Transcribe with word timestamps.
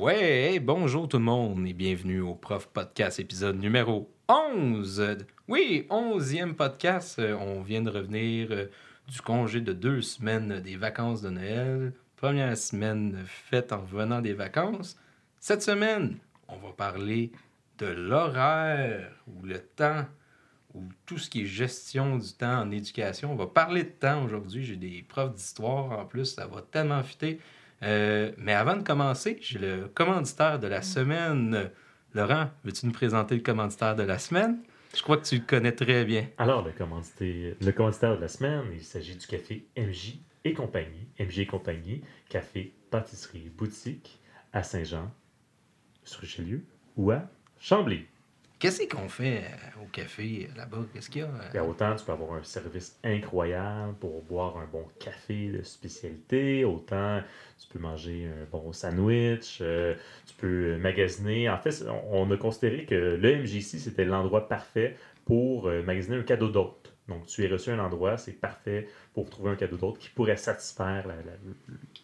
Ouais, 0.00 0.58
bonjour 0.60 1.08
tout 1.08 1.18
le 1.18 1.24
monde 1.24 1.66
et 1.66 1.74
bienvenue 1.74 2.22
au 2.22 2.34
Prof 2.34 2.68
Podcast 2.68 3.20
épisode 3.20 3.60
numéro 3.60 4.10
11. 4.30 5.18
Oui, 5.46 5.86
11e 5.90 6.54
podcast. 6.54 7.18
Euh, 7.18 7.36
On 7.36 7.60
vient 7.60 7.82
de 7.82 7.90
revenir 7.90 8.48
euh, 8.50 8.64
du 9.08 9.20
congé 9.20 9.60
de 9.60 9.74
deux 9.74 10.00
semaines 10.00 10.60
des 10.60 10.76
vacances 10.76 11.20
de 11.20 11.28
Noël. 11.28 11.92
Première 12.16 12.56
semaine 12.56 13.24
faite 13.26 13.74
en 13.74 13.82
revenant 13.82 14.22
des 14.22 14.32
vacances. 14.32 14.96
Cette 15.38 15.60
semaine, 15.60 16.16
on 16.48 16.56
va 16.56 16.72
parler 16.72 17.30
de 17.76 17.88
l'horaire 17.88 19.12
ou 19.26 19.44
le 19.44 19.58
temps 19.58 20.06
ou 20.72 20.84
tout 21.04 21.18
ce 21.18 21.28
qui 21.28 21.42
est 21.42 21.46
gestion 21.46 22.16
du 22.16 22.32
temps 22.32 22.62
en 22.62 22.70
éducation. 22.70 23.32
On 23.32 23.36
va 23.36 23.48
parler 23.48 23.82
de 23.82 23.90
temps 23.90 24.24
aujourd'hui. 24.24 24.64
J'ai 24.64 24.76
des 24.76 25.04
profs 25.06 25.34
d'histoire 25.34 25.90
en 25.90 26.06
plus, 26.06 26.24
ça 26.24 26.46
va 26.46 26.62
tellement 26.62 27.02
fitter. 27.02 27.38
Euh, 27.82 28.32
mais 28.36 28.52
avant 28.52 28.76
de 28.76 28.82
commencer, 28.82 29.38
j'ai 29.40 29.58
le 29.58 29.88
commanditaire 29.88 30.58
de 30.58 30.66
la 30.66 30.82
semaine. 30.82 31.70
Laurent, 32.14 32.50
veux-tu 32.64 32.86
nous 32.86 32.92
présenter 32.92 33.36
le 33.36 33.42
commanditaire 33.42 33.96
de 33.96 34.02
la 34.02 34.18
semaine? 34.18 34.58
Je 34.94 35.02
crois 35.02 35.16
que 35.16 35.24
tu 35.24 35.36
le 35.36 35.44
connais 35.46 35.72
très 35.72 36.04
bien. 36.04 36.26
Alors, 36.36 36.64
le 36.64 36.72
commanditaire, 36.72 38.16
de 38.16 38.20
la 38.20 38.28
semaine, 38.28 38.64
il 38.72 38.82
s'agit 38.82 39.16
du 39.16 39.26
café 39.26 39.66
MJ 39.76 40.18
et 40.44 40.52
compagnie. 40.52 41.06
MJ 41.20 41.40
et 41.40 41.46
compagnie, 41.46 42.02
café, 42.28 42.74
pâtisserie, 42.90 43.50
boutique 43.56 44.20
à 44.52 44.64
Saint-Jean, 44.64 45.10
sur 46.02 46.20
Richelieu 46.20 46.64
ou 46.96 47.12
à 47.12 47.22
Chambly. 47.60 48.06
Qu'est-ce 48.60 48.86
qu'on 48.94 49.08
fait 49.08 49.38
euh, 49.38 49.82
au 49.82 49.86
café 49.86 50.46
euh, 50.50 50.58
là-bas? 50.58 50.84
Qu'est-ce 50.92 51.08
qu'il 51.08 51.22
y 51.22 51.24
a? 51.24 51.30
euh? 51.54 51.66
Autant 51.66 51.96
tu 51.96 52.04
peux 52.04 52.12
avoir 52.12 52.34
un 52.34 52.42
service 52.42 53.00
incroyable 53.02 53.94
pour 53.98 54.22
boire 54.22 54.58
un 54.58 54.66
bon 54.66 54.84
café 54.98 55.48
de 55.48 55.62
spécialité, 55.62 56.66
autant 56.66 57.22
tu 57.58 57.68
peux 57.68 57.78
manger 57.78 58.26
un 58.26 58.44
bon 58.52 58.70
sandwich, 58.74 59.62
tu 60.26 60.34
peux 60.36 60.76
magasiner. 60.76 61.48
En 61.48 61.56
fait, 61.56 61.82
on 62.10 62.30
a 62.30 62.36
considéré 62.36 62.84
que 62.84 62.94
le 62.94 63.42
MJC, 63.42 63.78
c'était 63.78 64.04
l'endroit 64.04 64.46
parfait 64.46 64.94
pour 65.24 65.70
magasiner 65.70 66.16
un 66.16 66.22
cadeau 66.22 66.48
d'hôte. 66.48 66.79
Donc, 67.10 67.26
tu 67.26 67.44
es 67.44 67.48
reçu 67.48 67.70
à 67.70 67.74
un 67.74 67.78
endroit, 67.80 68.16
c'est 68.16 68.32
parfait 68.32 68.88
pour 69.12 69.28
trouver 69.28 69.50
un 69.50 69.56
cadeau 69.56 69.76
d'hôte 69.76 69.98
qui 69.98 70.08
pourrait 70.10 70.36
satisfaire 70.36 71.06
la- 71.06 71.16
la- 71.16 71.38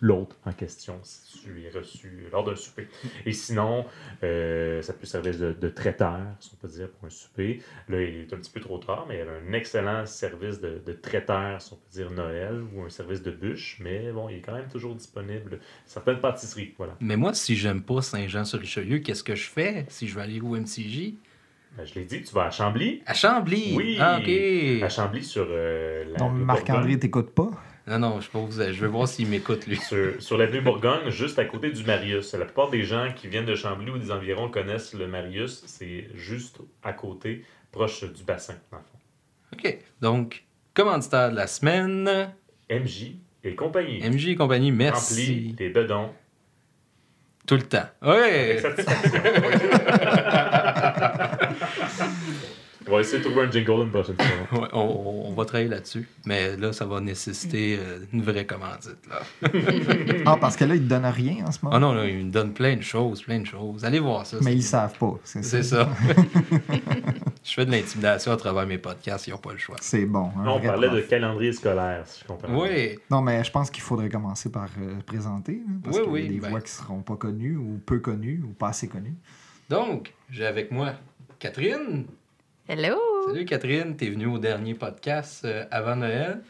l'autre 0.01 0.37
en 0.45 0.53
question 0.53 0.99
si 1.03 1.39
tu 1.41 1.63
es 1.65 1.71
reçu 1.71 2.27
lors 2.31 2.45
d'un 2.45 2.57
souper. 2.57 2.89
Et 3.25 3.33
sinon, 3.33 3.87
euh, 4.25 4.83
ça 4.83 4.93
peut 4.93 5.07
servir 5.07 5.39
de, 5.39 5.69
traiteur, 5.69 6.21
si 6.41 6.51
on 6.53 6.57
peut 6.57 6.69
dire, 6.69 6.89
pour 6.91 7.07
un 7.07 7.11
souper. 7.11 7.63
Là, 7.89 8.03
il 8.03 8.17
est 8.23 8.33
un 8.33 8.37
petit 8.37 8.51
peu 8.51 8.61
trop 8.61 8.79
tard, 8.79 9.07
mais 9.09 9.17
il 9.17 9.19
y 9.19 9.23
a 9.23 9.31
un 9.31 9.53
excellent 9.53 10.05
service 10.07 10.61
de, 10.61 10.83
de 10.85 10.93
traiteur, 10.93 11.63
si 11.63 11.73
on 11.73 11.77
peut 11.77 11.91
dire 11.93 12.11
Noël, 12.11 12.63
ou 12.75 12.83
un 12.83 12.91
service 12.91 13.23
de 13.23 13.31
bûche, 13.31 13.79
mais 13.81 14.11
bon, 14.13 14.29
il 14.29 14.39
est 14.39 14.41
quand 14.41 14.55
même 14.55 14.69
toujours 14.69 14.95
disponible. 14.95 15.61
Certaines 15.87 16.21
pâtisseries, 16.21 16.75
voilà. 16.77 16.97
Mais 17.01 17.17
moi, 17.17 17.33
si 17.35 17.57
j'aime 17.57 17.83
pas 17.83 18.03
Saint-Jean-sur-Richelieu, 18.03 18.99
qu'est-ce 18.99 19.23
que 19.23 19.35
je 19.37 19.49
fais 19.49 19.87
si 19.89 20.09
je 20.09 20.15
veux 20.15 20.21
aller 20.23 20.41
au 20.41 20.57
MCJ? 20.57 21.15
Ben, 21.77 21.85
je 21.85 21.95
l'ai 21.95 22.05
dit, 22.05 22.23
tu 22.23 22.35
vas 22.35 22.47
à 22.47 22.51
Chambly. 22.51 23.03
À 23.05 23.13
Chambly! 23.13 23.75
Oui! 23.77 23.99
Ah, 24.01 24.19
OK! 24.19 24.83
À 24.83 24.89
Chambly 24.89 25.23
sur 25.23 25.47
euh, 25.51 26.05
la 26.11 26.19
Donc, 26.19 26.33
Marc-André 26.33 26.99
t'écoute 26.99 27.31
pas? 27.35 27.51
Non, 27.87 27.99
non, 27.99 28.21
je 28.21 28.29
pose, 28.29 28.73
je 28.73 28.81
veux 28.81 28.89
voir 28.89 29.07
s'il 29.07 29.29
m'écoute, 29.29 29.67
lui. 29.67 29.77
Sur, 29.77 30.21
sur 30.21 30.37
l'avenue 30.39 30.61
Bourgogne, 30.61 31.11
juste 31.11 31.39
à 31.39 31.45
côté 31.45 31.71
du 31.71 31.85
Marius. 31.85 32.35
La 32.35 32.47
plupart 32.47 32.69
des 32.71 32.83
gens 32.83 33.13
qui 33.15 33.29
viennent 33.29 33.45
de 33.45 33.55
Chambly 33.55 33.91
ou 33.91 33.99
des 33.99 34.11
environs 34.11 34.51
connaissent 34.51 34.95
le 34.95 35.07
Marius. 35.07 35.63
C'est 35.67 36.09
juste 36.15 36.59
à 36.83 36.93
côté, 36.93 37.45
proche 37.71 38.03
du 38.13 38.25
bassin, 38.25 38.55
dans 38.73 38.79
le 38.79 38.83
fond. 38.83 38.99
OK. 39.53 39.79
Donc, 40.01 40.45
commanditaire 40.75 41.31
de 41.31 41.37
la 41.37 41.47
semaine, 41.47 42.33
MJ 42.71 43.13
et 43.45 43.55
compagnie. 43.55 44.01
MJ 44.01 44.29
et 44.29 44.35
compagnie, 44.35 44.71
Remplis 44.71 44.85
merci. 44.85 45.55
tes 45.57 45.69
bedons. 45.69 46.11
Tout 47.47 47.55
le 47.55 47.63
temps. 47.63 47.87
Avec 48.01 48.59
satisfaction. 48.61 49.21
On 52.89 52.93
va 52.93 53.01
essayer 53.01 53.19
de 53.19 53.25
trouver 53.25 53.47
un 53.47 53.51
jingle 53.51 53.83
une 53.83 53.91
prochaine 53.91 54.15
fois. 54.17 54.61
Ouais, 54.61 54.69
on, 54.73 55.25
on 55.27 55.33
va 55.33 55.45
travailler 55.45 55.69
là-dessus. 55.69 56.09
Mais 56.25 56.57
là, 56.57 56.73
ça 56.73 56.85
va 56.87 57.01
nécessiter 57.01 57.77
euh, 57.81 57.99
une 58.13 58.23
vraie 58.23 58.47
commandite. 58.47 58.99
Là. 59.11 59.51
Ah, 60.25 60.37
parce 60.41 60.55
que 60.57 60.65
là, 60.65 60.77
ils 60.77 60.83
te 60.83 60.87
donnent 60.89 61.05
rien 61.07 61.45
en 61.47 61.51
ce 61.51 61.59
moment? 61.63 61.75
Ah 61.77 61.81
non, 61.81 61.93
là, 61.95 62.07
il 62.07 62.27
me 62.27 62.31
donne 62.31 62.53
plein 62.53 62.77
de 62.77 62.83
choses, 62.83 63.23
plein 63.23 63.41
de 63.41 63.47
choses. 63.47 63.85
Allez 63.85 63.99
voir 63.99 64.25
ça. 64.25 64.37
Mais 64.41 64.55
ils 64.55 64.63
savent 64.63 64.97
pas. 64.99 65.15
C'est 65.25 65.43
C'est 65.45 65.65
ça. 65.65 65.85
ça. 65.87 66.13
je 67.45 67.53
fais 67.55 67.67
de 67.67 67.73
l'intimidation 67.73 68.31
à 68.31 68.37
travers 68.37 68.67
mes 68.69 68.79
podcasts, 68.79 69.27
ils 69.27 69.31
n'ont 69.31 69.39
pas 69.39 69.53
le 69.53 69.59
choix. 69.59 69.77
C'est 69.81 70.07
bon. 70.07 70.31
Là, 70.45 70.53
on 70.53 70.61
parlait 70.61 70.89
de 70.91 71.01
calendrier 71.01 71.53
scolaire, 71.53 72.03
si 72.07 72.21
je 72.23 72.27
comprends. 72.29 72.49
bien. 72.49 72.57
Oui, 72.57 72.99
Non, 73.11 73.21
mais 73.21 73.43
je 73.43 73.51
pense 73.51 73.69
qu'il 73.71 73.83
faudrait 73.83 74.09
commencer 74.11 74.49
par 74.51 74.69
euh, 74.81 74.95
présenter. 75.05 75.55
là, 75.67 75.75
parce 75.83 75.97
Oui, 75.99 76.03
qu'il 76.05 76.13
y 76.13 76.27
a 76.27 76.29
oui, 76.29 76.35
des 76.37 76.41
ben. 76.41 76.51
voix 76.51 76.61
qui 76.61 76.71
seront 76.71 77.03
pas 77.03 77.17
connues 77.17 77.57
ou 77.57 77.81
peu 77.85 77.99
connues 77.99 78.45
ou 78.49 78.53
pas 78.53 78.69
assez 78.69 78.87
connues. 78.87 79.17
Donc, 79.69 80.15
j'ai 80.31 80.47
avec 80.47 80.71
moi 80.71 80.95
Catherine. 81.39 82.07
Hello! 82.69 82.99
Salut 83.27 83.45
Catherine, 83.45 83.97
t'es 83.97 84.09
venue 84.11 84.27
au 84.27 84.39
dernier 84.39 84.75
podcast 84.75 85.45
euh, 85.45 85.65
avant 85.71 85.97
Noël. 85.97 86.41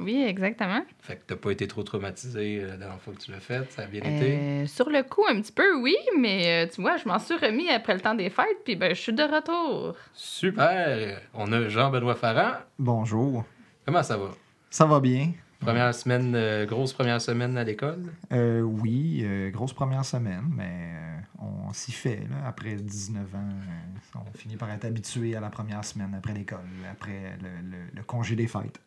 Oui, 0.00 0.24
exactement. 0.26 0.82
Fait 1.00 1.16
que 1.16 1.22
t'as 1.26 1.36
pas 1.36 1.50
été 1.50 1.68
trop 1.68 1.82
traumatisée 1.82 2.60
euh, 2.60 2.70
la 2.70 2.76
dernière 2.76 3.00
fois 3.00 3.14
que 3.14 3.20
tu 3.20 3.30
l'as 3.30 3.40
fait, 3.40 3.70
ça 3.70 3.82
a 3.82 3.86
bien 3.86 4.00
été. 4.00 4.36
Euh, 4.36 4.66
sur 4.66 4.90
le 4.90 5.02
coup, 5.02 5.24
un 5.28 5.40
petit 5.40 5.52
peu, 5.52 5.80
oui, 5.80 5.96
mais 6.18 6.64
euh, 6.64 6.70
tu 6.72 6.80
vois, 6.80 6.96
je 6.96 7.06
m'en 7.06 7.18
suis 7.18 7.36
remis 7.36 7.68
après 7.70 7.94
le 7.94 8.00
temps 8.00 8.14
des 8.14 8.28
fêtes, 8.28 8.64
puis 8.64 8.76
ben, 8.76 8.94
je 8.94 9.00
suis 9.00 9.12
de 9.12 9.22
retour. 9.22 9.94
Super! 10.12 11.20
On 11.32 11.52
a 11.52 11.68
Jean-Benoît 11.68 12.16
Farran. 12.16 12.56
Bonjour. 12.78 13.44
Comment 13.86 14.02
ça 14.02 14.16
va? 14.16 14.30
Ça 14.68 14.84
va 14.84 14.98
bien? 14.98 15.32
Première 15.64 15.94
semaine, 15.94 16.34
euh, 16.34 16.66
grosse 16.66 16.92
première 16.92 17.20
semaine 17.20 17.56
à 17.56 17.64
l'école? 17.64 18.12
Euh, 18.32 18.60
oui, 18.60 19.22
euh, 19.24 19.50
grosse 19.50 19.72
première 19.72 20.04
semaine, 20.04 20.44
mais 20.54 20.92
euh, 20.94 21.42
on 21.68 21.72
s'y 21.72 21.92
fait. 21.92 22.16
Là, 22.30 22.46
après 22.46 22.74
19 22.74 23.34
ans, 23.34 23.38
euh, 23.38 24.18
on 24.28 24.36
finit 24.38 24.56
par 24.56 24.70
être 24.70 24.84
habitué 24.84 25.34
à 25.36 25.40
la 25.40 25.50
première 25.50 25.84
semaine 25.84 26.14
après 26.16 26.34
l'école, 26.34 26.58
après 26.90 27.36
le, 27.42 27.48
le- 27.70 27.84
le 27.94 28.02
congé 28.02 28.36
des 28.36 28.46
fêtes. 28.46 28.78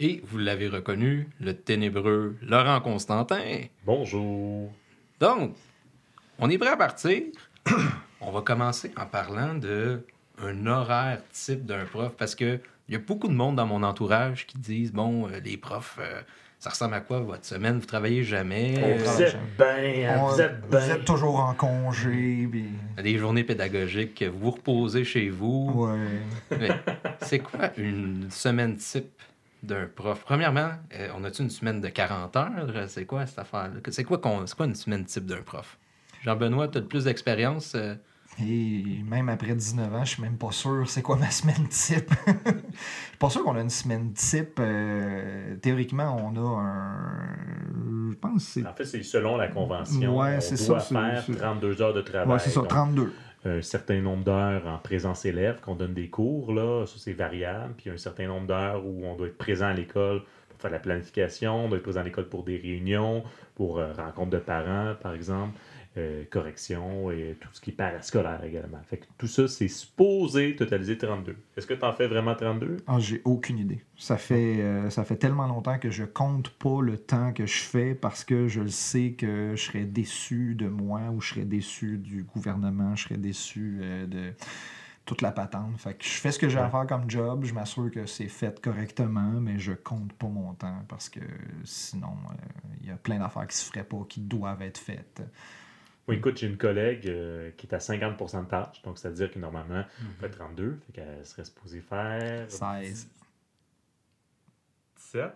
Et 0.00 0.22
vous 0.26 0.38
l'avez 0.38 0.68
reconnu, 0.68 1.28
le 1.40 1.54
ténébreux 1.54 2.36
Laurent 2.42 2.80
Constantin. 2.80 3.60
Bonjour. 3.86 4.70
Donc, 5.20 5.54
on 6.38 6.50
est 6.50 6.58
prêt 6.58 6.70
à 6.70 6.76
partir. 6.76 7.22
on 8.20 8.30
va 8.32 8.42
commencer 8.42 8.92
en 8.96 9.06
parlant 9.06 9.54
de 9.54 10.04
un 10.42 10.66
horaire 10.66 11.22
type 11.32 11.64
d'un 11.64 11.84
prof 11.84 12.14
parce 12.18 12.34
que 12.34 12.58
il 12.88 12.92
y 12.94 12.96
a 12.96 13.00
beaucoup 13.00 13.28
de 13.28 13.32
monde 13.34 13.56
dans 13.56 13.66
mon 13.66 13.82
entourage 13.82 14.46
qui 14.46 14.58
disent 14.58 14.92
bon, 14.92 15.26
euh, 15.28 15.40
les 15.44 15.56
profs, 15.56 15.98
euh, 16.00 16.20
ça 16.58 16.70
ressemble 16.70 16.94
à 16.94 17.00
quoi 17.00 17.20
votre 17.20 17.44
semaine? 17.44 17.78
Vous 17.78 17.86
travaillez 17.86 18.22
jamais? 18.24 18.74
On 18.78 18.88
euh, 18.88 18.96
Vous 18.98 19.04
travaille 19.04 19.22
êtes 19.24 19.36
bien, 19.58 20.20
On- 20.22 20.26
vous 20.28 20.40
êtes 20.40 20.68
bien. 20.70 20.98
toujours 21.04 21.40
en 21.40 21.54
congé. 21.54 22.46
puis- 22.50 22.66
Des 23.02 23.18
journées 23.18 23.44
pédagogiques, 23.44 24.22
vous 24.22 24.38
vous 24.38 24.50
reposez 24.52 25.04
chez 25.04 25.28
vous. 25.28 25.72
Ouais. 25.74 26.58
Mais 26.58 26.70
c'est 27.22 27.38
quoi 27.40 27.70
une 27.76 28.30
semaine 28.30 28.76
type 28.76 29.10
d'un 29.62 29.86
prof? 29.86 30.22
Premièrement, 30.24 30.70
euh, 30.94 31.08
on 31.16 31.24
a-tu 31.24 31.42
une 31.42 31.50
semaine 31.50 31.80
de 31.80 31.88
40 31.88 32.36
heures? 32.36 32.50
C'est 32.88 33.06
quoi 33.06 33.26
cette 33.26 33.38
affaire-là? 33.40 33.80
C'est 33.90 34.04
quoi, 34.04 34.18
qu'on- 34.18 34.46
c'est 34.46 34.56
quoi 34.56 34.66
une 34.66 34.74
semaine 34.74 35.04
type 35.04 35.26
d'un 35.26 35.42
prof? 35.42 35.78
Jean-Benoît, 36.22 36.68
tu 36.68 36.78
as 36.78 36.80
le 36.80 36.86
plus 36.86 37.04
d'expérience. 37.04 37.72
euh, 37.74 37.94
Et 38.40 39.02
même 39.04 39.28
après 39.28 39.54
19 39.54 39.94
ans, 39.94 40.04
je 40.04 40.10
suis 40.14 40.22
même 40.22 40.38
pas 40.38 40.50
sûr 40.52 40.88
c'est 40.88 41.02
quoi 41.02 41.16
ma 41.16 41.30
semaine 41.30 41.68
type. 41.68 42.10
Je 42.26 42.50
suis 42.50 43.16
pas 43.18 43.28
sûr 43.30 43.44
qu'on 43.44 43.56
a 43.56 43.60
une 43.60 43.70
semaine 43.70 44.12
type. 44.14 44.58
euh, 44.58 45.54
théoriquement, 45.56 46.16
on 46.16 46.36
a 46.36 46.60
un. 46.62 47.26
Je 48.10 48.16
pense 48.16 48.44
que 48.44 48.50
c'est. 48.60 48.66
En 48.66 48.72
fait, 48.72 48.84
c'est 48.86 49.02
selon 49.02 49.36
la 49.36 49.48
convention. 49.48 50.18
Ouais, 50.18 50.36
on 50.36 50.40
c'est 50.40 50.66
doit 50.66 50.80
ça, 50.80 50.86
c'est- 50.86 50.94
faire 50.94 51.22
c'est- 51.26 51.34
32 51.36 51.82
heures 51.82 51.94
de 51.94 52.00
travail. 52.00 52.28
Ouais, 52.32 52.38
c'est 52.38 52.50
ça, 52.50 52.60
Donc, 52.60 52.68
32. 52.68 53.12
un 53.44 53.60
certain 53.62 54.00
nombre 54.00 54.24
d'heures 54.24 54.66
en 54.66 54.78
présence 54.78 55.24
élève, 55.26 55.60
qu'on 55.60 55.74
donne 55.74 55.94
des 55.94 56.08
cours, 56.08 56.52
là, 56.54 56.86
ça 56.86 56.94
c'est 56.98 57.12
variable. 57.12 57.74
Puis 57.76 57.90
un 57.90 57.96
certain 57.98 58.26
nombre 58.28 58.46
d'heures 58.46 58.84
où 58.86 59.04
on 59.04 59.14
doit 59.16 59.26
être 59.26 59.38
présent 59.38 59.66
à 59.66 59.72
l'école 59.74 60.22
pour 60.48 60.58
faire 60.60 60.70
la 60.70 60.78
planification, 60.78 61.64
on 61.66 61.68
doit 61.68 61.78
être 61.78 61.82
présent 61.84 62.00
à 62.00 62.04
l'école 62.04 62.28
pour 62.28 62.44
des 62.44 62.56
réunions, 62.56 63.24
pour 63.56 63.78
euh, 63.78 63.92
rencontres 63.92 64.30
de 64.30 64.38
parents, 64.38 64.94
par 65.02 65.12
exemple, 65.14 65.52
euh, 65.98 66.24
correction 66.30 67.10
et 67.10 67.36
tout 67.38 67.48
ce 67.52 67.60
qui 67.60 67.68
est 67.70 67.74
parascolaire 67.74 68.42
également. 68.44 68.80
Fait 68.88 68.96
que 68.96 69.04
tout 69.18 69.26
ça, 69.26 69.46
c'est 69.46 69.68
supposé 69.68 70.56
totaliser 70.56 70.96
32. 70.96 71.36
Est-ce 71.54 71.66
que 71.66 71.74
tu 71.74 71.84
en 71.84 71.92
fais 71.92 72.06
vraiment 72.06 72.34
32? 72.34 72.78
Ah, 72.86 72.98
j'ai 72.98 73.20
aucune 73.26 73.58
idée. 73.58 73.84
Ça 73.98 74.16
fait, 74.16 74.60
euh, 74.60 74.88
ça 74.88 75.04
fait 75.04 75.16
tellement 75.16 75.46
longtemps 75.46 75.78
que 75.78 75.90
je 75.90 76.04
compte 76.04 76.48
pas 76.48 76.80
le 76.80 76.96
temps 76.96 77.34
que 77.34 77.44
je 77.44 77.62
fais 77.62 77.94
parce 77.94 78.24
que 78.24 78.48
je 78.48 78.62
le 78.62 78.68
sais 78.68 79.12
que 79.12 79.52
je 79.54 79.62
serais 79.62 79.84
déçu 79.84 80.54
de 80.54 80.66
moi 80.66 81.02
ou 81.12 81.20
je 81.20 81.34
serais 81.34 81.44
déçu 81.44 81.98
du 81.98 82.24
gouvernement, 82.24 82.96
je 82.96 83.04
serais 83.04 83.18
déçu 83.18 83.80
euh, 83.82 84.06
de 84.06 84.32
toute 85.04 85.20
la 85.20 85.32
patente. 85.32 85.78
Fait 85.78 85.92
que 85.92 86.04
je 86.04 86.10
fais 86.10 86.32
ce 86.32 86.38
que 86.38 86.48
j'ai 86.48 86.58
à 86.58 86.70
faire 86.70 86.86
comme 86.86 87.10
job, 87.10 87.44
je 87.44 87.52
m'assure 87.52 87.90
que 87.90 88.06
c'est 88.06 88.28
fait 88.28 88.60
correctement, 88.60 89.40
mais 89.40 89.58
je 89.58 89.72
compte 89.72 90.14
pas 90.14 90.28
mon 90.28 90.54
temps 90.54 90.84
parce 90.88 91.08
que 91.08 91.20
sinon, 91.64 92.16
euh, 92.30 92.34
il 92.80 92.88
y 92.88 92.90
a 92.90 92.96
plein 92.96 93.18
d'affaires 93.18 93.46
qui 93.46 93.58
se 93.58 93.70
feraient 93.70 93.84
pas, 93.84 94.06
qui 94.08 94.20
doivent 94.20 94.62
être 94.62 94.78
faites. 94.78 95.22
Oui, 96.08 96.16
écoute, 96.16 96.36
j'ai 96.38 96.48
une 96.48 96.56
collègue 96.58 97.06
euh, 97.06 97.50
qui 97.56 97.66
est 97.66 97.74
à 97.74 97.78
50% 97.78 98.42
de 98.44 98.48
tâches, 98.48 98.82
donc 98.82 98.98
c'est-à-dire 98.98 99.30
que 99.30 99.38
normalement, 99.38 99.84
Mhm. 100.00 100.08
elle 100.22 100.28
fait 100.30 100.30
32, 100.36 100.78
fait 100.86 100.92
qu'elle 100.92 101.24
serait 101.24 101.44
supposée 101.44 101.80
faire 101.80 102.50
16. 102.50 103.08
17. 104.96 105.32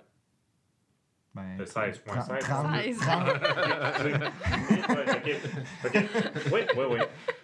Ben, 1.37 1.43
Le 1.59 1.67
16, 1.67 1.99
point 1.99 2.17
30, 2.17 2.41
16. 2.41 2.49
30, 2.49 2.67
16. 2.83 2.97
30 2.99 3.29
Ouais, 4.07 5.05
ok. 5.13 5.37
Ok. 5.85 6.05
Oui, 6.53 6.61
oui, 6.77 6.85
oui. 6.93 6.99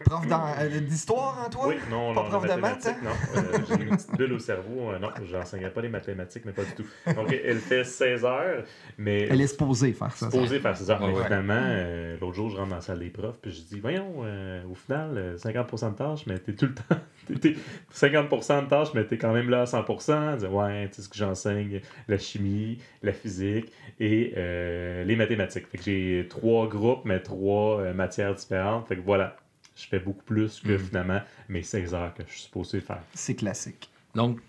prof 0.04 0.24
euh, 0.30 0.80
d'histoire 0.80 1.44
en 1.46 1.50
toi? 1.50 1.68
Oui, 1.68 1.74
non, 1.90 2.14
Pas 2.14 2.22
non, 2.22 2.28
prof 2.30 2.42
de 2.44 2.48
maths, 2.48 2.60
mathématique, 2.86 3.02
non. 3.02 3.10
Euh, 3.36 3.58
j'ai 3.68 3.84
une 3.84 3.90
petite 3.96 4.16
bulle 4.16 4.32
au 4.32 4.38
cerveau. 4.38 4.92
Euh, 4.92 4.98
non, 4.98 5.08
j'enseignerai 5.30 5.70
pas 5.72 5.82
les 5.82 5.88
mathématiques, 5.90 6.44
mais 6.46 6.52
pas 6.52 6.64
du 6.64 6.72
tout. 6.72 6.84
Donc, 7.14 7.30
elle 7.32 7.58
fait 7.58 7.84
16 7.84 8.24
heures, 8.24 8.64
mais 8.96 9.28
Elle 9.28 9.40
est 9.42 9.46
supposée 9.46 9.92
faire 9.92 10.12
ça. 10.16 10.30
supposée 10.30 10.58
faire 10.60 10.74
16 10.76 10.90
heures. 10.90 11.02
Ouais, 11.02 11.08
mais 11.08 11.18
ouais. 11.18 11.24
finalement, 11.24 11.60
euh, 11.60 12.16
l'autre 12.18 12.34
jour, 12.34 12.48
je 12.48 12.56
rentre 12.56 12.70
dans 12.70 12.76
la 12.76 12.80
salle 12.82 12.98
des 13.00 13.10
profs, 13.10 13.38
puis 13.42 13.50
je 13.52 13.60
dis, 13.62 13.78
voyons, 13.80 14.22
euh, 14.24 14.62
au 14.70 14.74
final, 14.74 15.10
euh, 15.16 15.36
50% 15.36 15.90
de 15.92 15.96
tâches, 15.98 16.24
mais 16.26 16.38
t'es 16.38 16.54
tout 16.54 16.66
le 16.66 16.74
temps. 16.74 16.96
t'es- 17.28 17.34
t'es 17.52 17.56
50% 17.92 18.62
de 18.64 18.68
tâches, 18.68 18.88
mais 18.94 19.04
t'es 19.04 19.18
quand 19.18 19.32
même 19.34 19.50
là 19.50 19.62
à 19.62 19.64
100%. 19.66 20.32
Elle 20.32 20.38
dit, 20.38 20.46
ouais, 20.46 20.88
tu 20.88 20.94
sais 20.96 21.02
ce 21.02 21.08
que 21.10 21.16
j'enseigne, 21.16 21.80
la 22.08 22.16
chimie, 22.18 22.78
la 23.02 23.12
physique 23.12 23.70
et 24.00 24.34
euh, 24.36 25.04
les 25.04 25.16
mathématiques. 25.16 25.66
Fait 25.68 25.78
que 25.78 25.84
j'ai 25.84 26.26
trois 26.28 26.68
groupes, 26.68 27.04
mais 27.04 27.20
trois 27.20 27.80
euh, 27.80 27.94
matières 27.94 28.34
différentes. 28.34 28.88
Fait 28.88 28.96
que 28.96 29.00
voilà, 29.02 29.36
je 29.76 29.86
fais 29.86 29.98
beaucoup 30.00 30.22
plus 30.24 30.60
que 30.60 30.72
Mhm. 30.72 30.78
finalement 30.78 31.20
mes 31.48 31.62
16 31.62 31.94
heures 31.94 32.14
que 32.14 32.22
je 32.26 32.32
suis 32.32 32.42
supposé 32.42 32.80
faire. 32.80 33.02
C'est 33.14 33.34
classique. 33.34 33.90
Donc, 34.14 34.40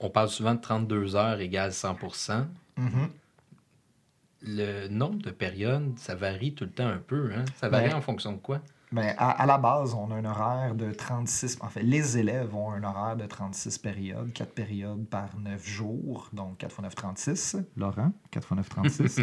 on 0.00 0.10
parle 0.10 0.28
souvent 0.28 0.54
de 0.54 0.60
32 0.60 1.14
heures 1.16 1.40
égale 1.40 1.72
100 1.72 1.96
Mhm. 2.76 3.08
Le 4.44 4.88
nombre 4.88 5.22
de 5.22 5.30
périodes, 5.30 5.96
ça 5.98 6.14
varie 6.16 6.52
tout 6.54 6.64
le 6.64 6.70
temps 6.70 6.88
un 6.88 6.98
peu. 6.98 7.30
Hein? 7.32 7.44
Ça 7.60 7.68
varie 7.68 7.86
Ouais. 7.88 7.94
en 7.94 8.00
fonction 8.00 8.32
de 8.32 8.38
quoi? 8.38 8.60
Ben, 8.92 9.14
à, 9.16 9.30
à 9.30 9.46
la 9.46 9.56
base, 9.58 9.94
on 9.94 10.10
a 10.10 10.16
un 10.16 10.24
horaire 10.24 10.74
de 10.74 10.92
36. 10.92 11.58
En 11.62 11.68
fait, 11.68 11.82
les 11.82 12.18
élèves 12.18 12.54
ont 12.54 12.70
un 12.72 12.82
horaire 12.84 13.16
de 13.16 13.24
36 13.26 13.78
périodes, 13.78 14.32
4 14.34 14.52
périodes 14.52 15.06
par 15.08 15.28
9 15.38 15.66
jours, 15.66 16.28
donc 16.32 16.58
4 16.58 16.70
x 16.72 16.82
9, 16.82 16.94
36. 16.94 17.56
Laurent, 17.76 18.12
4 18.30 18.42
x 18.44 18.56
9, 18.56 18.68
36. 18.68 19.20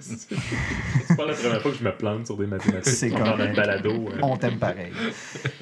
C'est 0.00 1.16
pas 1.16 1.26
la 1.26 1.34
première 1.34 1.60
fois 1.62 1.70
que 1.70 1.76
je 1.76 1.84
me 1.84 1.96
plante 1.96 2.26
sur 2.26 2.36
des 2.36 2.46
mathématiques. 2.46 2.94
C'est 2.94 3.10
correct. 3.10 3.36
d'un 3.38 3.54
balado. 3.54 3.90
euh. 3.90 4.18
on 4.22 4.36
t'aime 4.36 4.58
pareil. 4.58 4.92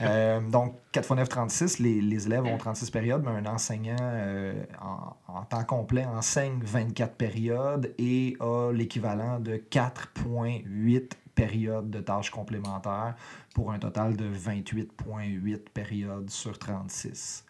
Euh, 0.03 0.41
donc, 0.49 0.77
4 0.93 1.05
x 1.05 1.11
9, 1.17 1.29
36, 1.29 1.79
les, 1.81 2.01
les 2.01 2.27
élèves 2.27 2.45
ont 2.45 2.59
36 2.59 2.91
périodes, 2.91 3.23
mais 3.25 3.33
un 3.33 3.47
enseignant 3.53 3.97
euh, 4.01 4.53
en, 4.81 5.17
en 5.35 5.43
temps 5.45 5.65
complet 5.65 6.05
enseigne 6.05 6.61
24 6.63 7.15
périodes 7.15 7.93
et 7.99 8.37
a 8.41 8.71
l'équivalent 8.73 9.41
de 9.41 9.57
4,8 9.57 11.11
périodes 11.45 11.91
de 11.91 12.01
tâches 12.01 12.31
complémentaires 12.31 13.15
pour 13.55 13.73
un 13.73 13.79
total 13.79 14.17
de 14.17 14.27
28,8 14.29 15.59
périodes 15.73 16.31
sur 16.31 16.59
36. 16.59 17.45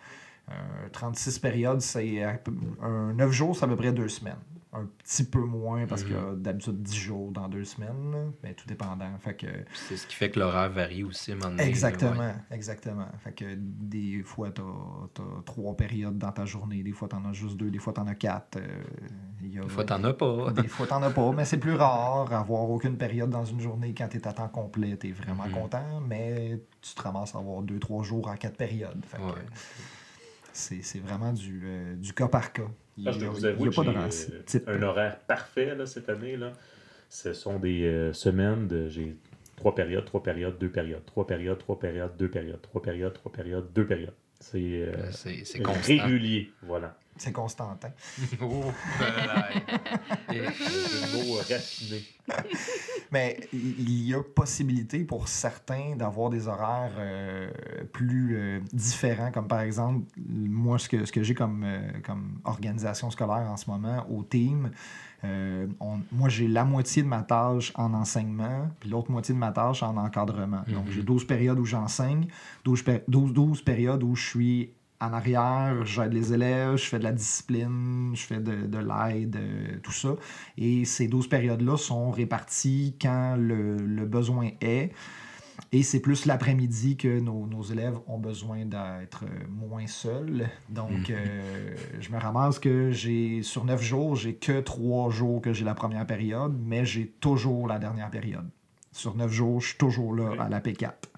Euh, 0.50 0.52
36 0.92 1.38
périodes, 1.38 1.80
c'est 1.80 2.22
à 2.22 2.34
peu- 2.34 2.52
un 2.82 3.12
9 3.14 3.30
jours, 3.32 3.56
c'est 3.56 3.64
à 3.64 3.68
peu 3.68 3.76
près 3.76 3.92
deux 3.92 4.08
semaines. 4.08 4.38
Un 4.72 4.86
petit 4.86 5.24
peu 5.24 5.40
moins 5.40 5.84
parce 5.88 6.04
qu'il 6.04 6.12
y 6.12 6.16
a 6.16 6.32
d'habitude 6.36 6.80
10 6.80 6.94
jours 6.96 7.32
dans 7.32 7.48
deux 7.48 7.64
semaines, 7.64 8.12
là, 8.12 8.18
mais 8.44 8.54
tout 8.54 8.68
dépendant. 8.68 9.10
Fait 9.18 9.34
que 9.34 9.48
C'est 9.74 9.96
ce 9.96 10.06
qui 10.06 10.14
fait 10.14 10.30
que 10.30 10.38
l'horaire 10.38 10.70
varie 10.70 11.02
aussi 11.02 11.34
donné, 11.34 11.60
Exactement, 11.64 12.12
ouais. 12.20 12.34
exactement. 12.52 13.08
Fait 13.18 13.32
que 13.32 13.56
des 13.56 14.22
fois, 14.22 14.52
tu 14.52 14.60
as, 14.62 15.42
trois 15.44 15.76
périodes 15.76 16.18
dans 16.18 16.30
ta 16.30 16.44
journée, 16.44 16.84
des 16.84 16.92
fois, 16.92 17.08
tu 17.08 17.16
en 17.16 17.24
as 17.24 17.32
juste 17.32 17.56
deux, 17.56 17.68
des 17.72 17.80
fois, 17.80 17.92
tu 17.92 17.98
en 18.00 18.06
as 18.06 18.14
quatre. 18.14 18.58
euh, 18.58 18.82
il 19.42 19.54
y 19.54 19.58
a- 19.58 19.62
Des 19.62 19.68
fois, 19.68 19.84
t'en 19.84 20.04
as 20.04 20.12
pas. 20.14 20.52
Des 20.62 20.68
fois, 20.68 20.86
t'en 20.86 21.02
as 21.02 21.10
pas, 21.10 21.32
mais 21.32 21.44
c'est 21.44 21.58
plus 21.58 21.74
rare. 21.74 22.32
Avoir 22.32 22.70
aucune 22.70 22.96
période 22.96 23.30
dans 23.30 23.44
une 23.44 23.60
journée 23.60 23.92
quand 23.92 24.06
tu 24.06 24.18
es 24.18 24.28
à 24.28 24.32
temps 24.32 24.46
complet, 24.48 24.96
tu 24.96 25.08
es 25.08 25.10
vraiment 25.12 25.46
Mhm. 25.46 25.52
content, 25.52 26.00
mais 26.06 26.62
tu 26.80 26.94
te 26.94 27.02
ramasses 27.02 27.34
à 27.34 27.38
avoir 27.38 27.62
deux, 27.62 27.80
trois 27.80 28.04
jours 28.04 28.28
en 28.28 28.36
quatre 28.36 28.56
périodes. 28.56 29.04
Fait 29.04 29.16
que 29.16 29.22
Ouais. 29.22 29.46
c'est 30.52 30.82
c'est 30.82 31.00
vraiment 31.00 31.32
du, 31.32 31.60
euh, 31.64 31.96
du 31.96 32.12
cas 32.12 32.28
par 32.28 32.52
cas. 32.52 32.68
Il 33.00 33.08
Ah, 33.08 33.10
a- 33.10 33.12
vous 33.12 33.38
il 33.38 33.42
y 33.42 33.46
a 33.46 33.50
avouer 33.50 33.70
que 33.70 33.74
pas 33.74 33.82
race 33.92 34.28
euh, 34.30 34.78
un 34.78 34.82
horaire 34.82 35.18
parfait 35.20 35.74
là, 35.74 35.86
cette 35.86 36.08
année. 36.08 36.36
Là. 36.36 36.52
Ce 37.08 37.32
sont 37.32 37.58
des 37.58 37.84
euh, 37.84 38.12
semaines 38.12 38.68
de. 38.68 38.88
J'ai 38.88 39.16
trois 39.56 39.74
périodes, 39.74 40.04
trois 40.04 40.22
périodes, 40.22 40.58
deux 40.58 40.68
périodes, 40.70 41.04
trois 41.06 41.26
périodes, 41.26 41.58
trois 41.58 41.78
périodes, 41.78 42.16
deux 42.18 42.28
périodes, 42.28 42.60
trois 42.62 42.82
périodes, 42.82 43.12
trois 43.14 43.32
périodes, 43.32 43.72
deux 43.74 43.86
périodes. 43.86 44.14
C'est 44.38 44.58
euh, 44.60 44.92
régulier. 45.86 46.50
Voilà. 46.62 46.96
C'est 47.20 47.32
Constantin. 47.32 47.90
Oh, 48.42 48.62
euh, 50.32 50.46
raffiné. 51.48 52.02
Mais 53.12 53.40
il 53.52 54.02
y 54.06 54.14
a 54.14 54.22
possibilité 54.22 55.00
pour 55.00 55.28
certains 55.28 55.96
d'avoir 55.96 56.30
des 56.30 56.46
horaires 56.48 56.92
euh, 56.98 57.50
plus 57.92 58.36
euh, 58.36 58.60
différents, 58.72 59.30
comme 59.32 59.48
par 59.48 59.60
exemple, 59.60 60.04
moi, 60.28 60.78
ce 60.78 60.88
que, 60.88 61.04
ce 61.04 61.12
que 61.12 61.22
j'ai 61.22 61.34
comme, 61.34 61.64
euh, 61.64 61.80
comme 62.04 62.40
organisation 62.44 63.10
scolaire 63.10 63.50
en 63.50 63.56
ce 63.56 63.68
moment 63.68 64.06
au 64.10 64.22
team, 64.22 64.70
euh, 65.24 65.66
on- 65.80 66.00
moi, 66.12 66.28
j'ai 66.28 66.46
la 66.48 66.64
moitié 66.64 67.02
de 67.02 67.08
ma 67.08 67.22
tâche 67.22 67.72
en 67.74 67.92
enseignement, 67.94 68.70
puis 68.78 68.88
l'autre 68.90 69.10
moitié 69.10 69.34
de 69.34 69.40
ma 69.40 69.50
tâche 69.50 69.82
en 69.82 69.96
encadrement. 69.96 70.62
Donc, 70.68 70.86
Mhm. 70.86 70.92
j'ai 70.92 71.02
12 71.02 71.26
périodes 71.26 71.58
où 71.58 71.64
j'enseigne, 71.66 72.26
12, 72.64 72.82
péri- 72.82 73.02
12, 73.08 73.32
12 73.32 73.62
périodes 73.62 74.02
où 74.04 74.14
je 74.14 74.24
suis 74.26 74.72
en 75.00 75.12
arrière, 75.12 75.84
j'aide 75.84 76.12
les 76.12 76.32
élèves, 76.32 76.76
je 76.76 76.84
fais 76.84 76.98
de 76.98 77.04
la 77.04 77.12
discipline, 77.12 78.12
je 78.14 78.22
fais 78.22 78.38
de, 78.40 78.66
de 78.66 78.78
l'aide, 78.78 79.36
euh, 79.36 79.78
tout 79.82 79.92
ça. 79.92 80.10
Et 80.58 80.84
ces 80.84 81.08
12 81.08 81.28
périodes-là 81.28 81.76
sont 81.76 82.10
réparties 82.10 82.96
quand 83.00 83.36
le, 83.36 83.76
le 83.76 84.04
besoin 84.04 84.50
est. 84.60 84.92
Et 85.72 85.82
c'est 85.82 86.00
plus 86.00 86.26
l'après-midi 86.26 86.96
que 86.96 87.20
nos, 87.20 87.46
nos 87.46 87.62
élèves 87.62 87.98
ont 88.08 88.18
besoin 88.18 88.64
d'être 88.64 89.24
euh, 89.24 89.46
moins 89.48 89.86
seuls. 89.86 90.48
Donc, 90.68 91.10
euh, 91.10 91.76
je 92.00 92.10
me 92.10 92.18
ramasse 92.18 92.58
que 92.58 92.90
j'ai 92.90 93.42
sur 93.42 93.64
9 93.64 93.80
jours, 93.80 94.16
j'ai 94.16 94.34
que 94.34 94.60
3 94.60 95.10
jours 95.10 95.40
que 95.40 95.52
j'ai 95.52 95.64
la 95.64 95.74
première 95.74 96.06
période, 96.06 96.58
mais 96.64 96.84
j'ai 96.84 97.06
toujours 97.06 97.68
la 97.68 97.78
dernière 97.78 98.10
période. 98.10 98.48
Sur 98.92 99.14
9 99.14 99.30
jours, 99.30 99.60
je 99.60 99.68
suis 99.68 99.78
toujours 99.78 100.14
là 100.14 100.32
à 100.40 100.48
la 100.48 100.60
P4. 100.60 101.09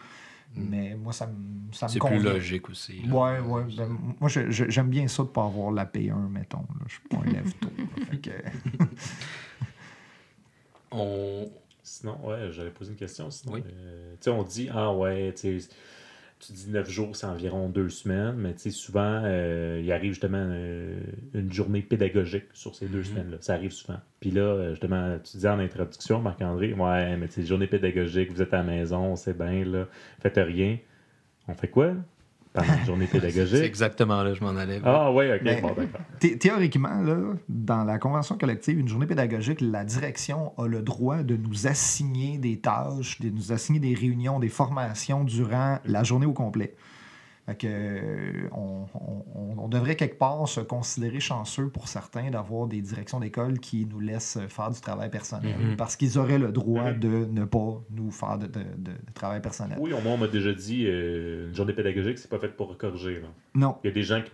Mm. 0.54 0.68
Mais 0.68 0.94
moi, 0.94 1.12
ça 1.12 1.26
me 1.26 1.72
ça 1.72 1.86
me 1.86 1.92
C'est 1.92 1.98
plus 2.00 2.18
logique 2.22 2.68
aussi. 2.68 3.02
là. 3.02 3.14
Ouais, 3.14 3.40
ouais. 3.40 3.64
ben, 3.76 3.96
moi, 4.20 4.28
j'aime 4.28 4.88
bien 4.90 5.08
ça 5.08 5.22
de 5.22 5.28
pas 5.28 5.44
avoir 5.46 5.70
la 5.70 5.86
P1, 5.86 6.28
mettons. 6.28 6.58
là. 6.58 6.84
Je 6.86 6.92
suis 6.92 7.08
pas 7.08 7.16
un 7.16 7.32
là. 7.32 7.40
Fait 8.10 8.18
que- 8.18 8.30
On... 10.90 11.50
Sinon, 11.82 12.16
ouais, 12.26 12.50
j'allais 12.52 12.70
poser 12.70 12.92
une 12.92 12.96
question. 12.96 13.30
Sinon, 13.30 13.54
Oui. 13.54 13.62
euh, 13.66 14.12
tu 14.14 14.18
sais, 14.24 14.30
on 14.30 14.42
dit, 14.44 14.68
ah 14.72 14.92
ouais, 14.94 15.32
tu 15.34 15.58
sais, 15.60 15.68
tu 16.44 16.52
dis 16.52 16.70
9 16.70 16.90
jours, 16.90 17.14
c'est 17.14 17.26
environ 17.26 17.68
deux 17.68 17.88
semaines, 17.88 18.34
mais 18.36 18.52
tu 18.54 18.60
sais, 18.62 18.70
souvent, 18.70 19.22
euh, 19.24 19.80
il 19.82 19.92
arrive 19.92 20.10
justement 20.12 20.44
euh, 20.50 20.98
une 21.34 21.52
journée 21.52 21.82
pédagogique 21.82 22.46
sur 22.52 22.74
ces 22.74 22.86
deux 22.86 22.98
Mhm. 22.98 23.04
semaines-là. 23.04 23.36
Ça 23.40 23.54
arrive 23.54 23.70
souvent. 23.70 23.98
Puis 24.20 24.30
là, 24.32 24.40
euh, 24.42 24.70
justement, 24.70 25.18
tu 25.22 25.36
disais 25.36 25.48
en 25.48 25.58
introduction, 25.60 26.20
Marc-André, 26.20 26.72
ouais, 26.72 27.16
mais 27.16 27.28
tu 27.28 27.34
sais, 27.34 27.42
journée 27.46 27.68
pédagogique, 27.68 28.32
vous 28.32 28.42
êtes 28.42 28.52
à 28.54 28.58
la 28.58 28.62
maison, 28.64 29.14
c'est 29.16 29.36
bien, 29.38 29.64
là, 29.64 29.86
faites 30.20 30.36
rien. 30.36 30.78
On 31.48 31.54
fait 31.54 31.68
quoi 31.68 31.94
pendant 32.52 32.74
une 32.74 32.84
journée 32.84 33.06
C'est 33.10 33.20
pédagogique? 33.20 33.62
exactement 33.64 34.22
là, 34.22 34.34
je 34.34 34.42
m'en 34.44 34.56
allais. 34.56 34.80
Ah 34.84 35.10
ouais, 35.12 35.34
ok, 35.36 35.40
Mais- 35.44 35.60
bon, 35.60 35.68
d'accord. 35.68 36.00
Thé- 36.20 36.38
Théoriquement, 36.38 37.00
là, 37.00 37.16
dans 37.48 37.84
la 37.84 37.98
convention 37.98 38.36
collective, 38.36 38.78
une 38.78 38.88
journée 38.88 39.06
pédagogique, 39.06 39.60
la 39.60 39.84
direction 39.84 40.52
a 40.58 40.66
le 40.66 40.82
droit 40.82 41.22
de 41.22 41.36
nous 41.36 41.66
assigner 41.66 42.38
des 42.38 42.58
tâches, 42.58 43.20
de 43.20 43.30
nous 43.30 43.52
assigner 43.52 43.80
des 43.80 43.94
réunions, 43.94 44.38
des 44.38 44.48
formations 44.48 45.24
durant 45.24 45.78
la 45.84 46.02
journée 46.04 46.26
au 46.26 46.32
complet. 46.32 46.74
Fait 47.46 47.56
que, 47.56 47.66
euh, 47.68 48.48
on, 48.52 48.86
on- 48.94 49.54
on 49.58 49.68
devrait 49.68 49.96
quelque 49.96 50.16
part 50.18 50.46
se 50.48 50.60
considérer 50.60 51.18
chanceux 51.18 51.68
pour 51.68 51.88
certains 51.88 52.30
d'avoir 52.30 52.68
des 52.68 52.80
directions 52.80 53.18
d'école 53.18 53.58
qui 53.58 53.84
nous 53.84 53.98
laissent 54.00 54.38
faire 54.48 54.70
du 54.70 54.80
travail 54.80 55.10
personnel 55.10 55.56
Mhm. 55.58 55.76
parce 55.76 55.96
qu'ils 55.96 56.18
auraient 56.18 56.38
le 56.38 56.52
droit 56.52 56.92
Mhm. 56.92 56.98
de 57.00 57.08
ne 57.30 57.44
pas 57.44 57.82
nous 57.90 58.10
faire 58.12 58.38
de, 58.38 58.46
de- 58.46 58.60
de- 58.60 58.90
de 58.92 59.12
travail 59.14 59.40
personnel. 59.42 59.76
Oui, 59.80 59.92
au 59.92 60.00
moins, 60.00 60.12
on 60.14 60.18
m'a 60.18 60.28
déjà 60.28 60.52
dit, 60.52 60.84
euh, 60.86 61.48
une 61.48 61.54
journée 61.54 61.72
pédagogique, 61.72 62.18
c'est 62.18 62.30
pas 62.30 62.38
fait 62.38 62.48
pour 62.56 62.76
corriger. 62.78 63.20
Là. 63.20 63.28
Non, 63.54 63.76
Il 63.82 63.88
y 63.88 63.90
a 63.90 63.94
des 63.94 64.02
gens 64.04 64.22
qui, 64.22 64.30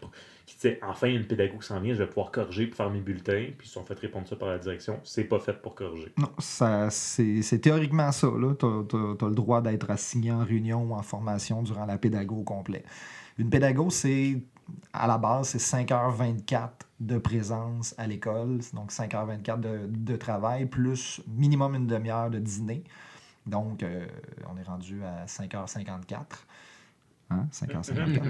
qui 0.49 0.57
disaient 0.57 0.81
enfin, 0.83 1.09
il 1.09 1.13
y 1.13 1.17
a 1.17 1.21
une 1.21 1.27
pédagogue 1.27 1.61
qui 1.61 1.67
s'en 1.67 1.79
vient, 1.79 1.93
je 1.93 1.99
vais 1.99 2.07
pouvoir 2.07 2.31
corriger 2.31 2.67
pour 2.67 2.79
faire 2.79 2.91
mes 2.91 3.01
bulletins, 3.01 3.49
puis 3.57 3.69
ils 3.69 3.71
sont 3.71 3.85
fait 3.85 3.99
répondre 3.99 4.27
ça 4.27 4.35
par 4.35 4.49
la 4.49 4.59
direction. 4.59 4.99
C'est 5.05 5.25
pas 5.25 5.39
fait 5.39 5.53
pour 5.61 5.75
corriger. 5.75 6.11
Non, 6.17 6.31
ça, 6.39 6.89
c'est, 6.89 7.43
c'est 7.43 7.59
théoriquement 7.59 8.11
ça. 8.13 8.29
Tu 8.59 8.67
as, 8.67 9.29
le 9.29 9.35
droit 9.35 9.61
d'être 9.61 9.91
assigné 9.91 10.33
en 10.33 10.43
réunion 10.45 10.85
ou 10.85 10.95
en 10.95 11.03
formation 11.03 11.63
durant 11.63 11.85
la 11.85 11.99
pédago 11.99 12.37
au 12.37 12.45
complet. 12.45 12.83
Une 13.37 13.51
pédago, 13.51 13.91
c'est 13.91 14.41
à 14.95 15.07
la 15.07 15.19
base, 15.19 15.49
c'est 15.51 15.59
5h24 15.59 16.71
de 17.01 17.19
présence 17.19 17.95
à 17.99 18.07
l'école, 18.07 18.61
donc 18.73 18.91
5h24 18.91 19.61
de, 19.61 19.87
de 19.87 20.17
travail, 20.17 20.65
plus 20.65 21.21
minimum 21.29 21.75
une 21.75 21.87
demi-heure 21.87 22.31
de 22.31 22.39
dîner. 22.39 22.85
Donc, 23.47 23.83
euh, 23.83 24.07
on 24.51 24.57
est 24.59 24.63
rendu 24.63 25.03
à 25.05 25.27
5h54. 25.27 26.17
Hein? 27.31 27.47
5h54. 27.53 28.23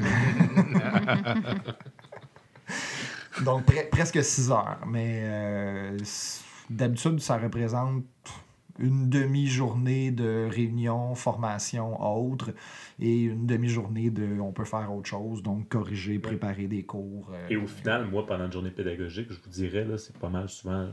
Donc, 3.44 3.66
pre- 3.66 3.88
presque 3.90 4.22
6 4.22 4.50
heures. 4.50 4.78
Mais 4.86 5.20
euh, 5.22 5.96
d'habitude, 6.70 7.20
ça 7.20 7.38
représente 7.38 8.04
une 8.80 9.08
demi-journée 9.10 10.12
de 10.12 10.46
réunion, 10.48 11.14
formation, 11.16 12.00
autre, 12.00 12.50
et 13.00 13.22
une 13.24 13.44
demi-journée 13.46 14.10
de 14.10 14.38
on 14.40 14.52
peut 14.52 14.64
faire 14.64 14.92
autre 14.94 15.08
chose, 15.08 15.42
donc 15.42 15.68
corriger, 15.68 16.18
préparer 16.20 16.68
des 16.68 16.84
cours. 16.84 17.28
euh, 17.32 17.46
Et 17.50 17.56
au 17.56 17.66
final, 17.66 18.06
moi, 18.06 18.24
pendant 18.24 18.46
une 18.46 18.52
journée 18.52 18.70
pédagogique, 18.70 19.28
je 19.30 19.38
vous 19.42 19.50
dirais, 19.50 19.84
là, 19.84 19.98
c'est 19.98 20.16
pas 20.16 20.28
mal 20.28 20.48
souvent 20.48 20.88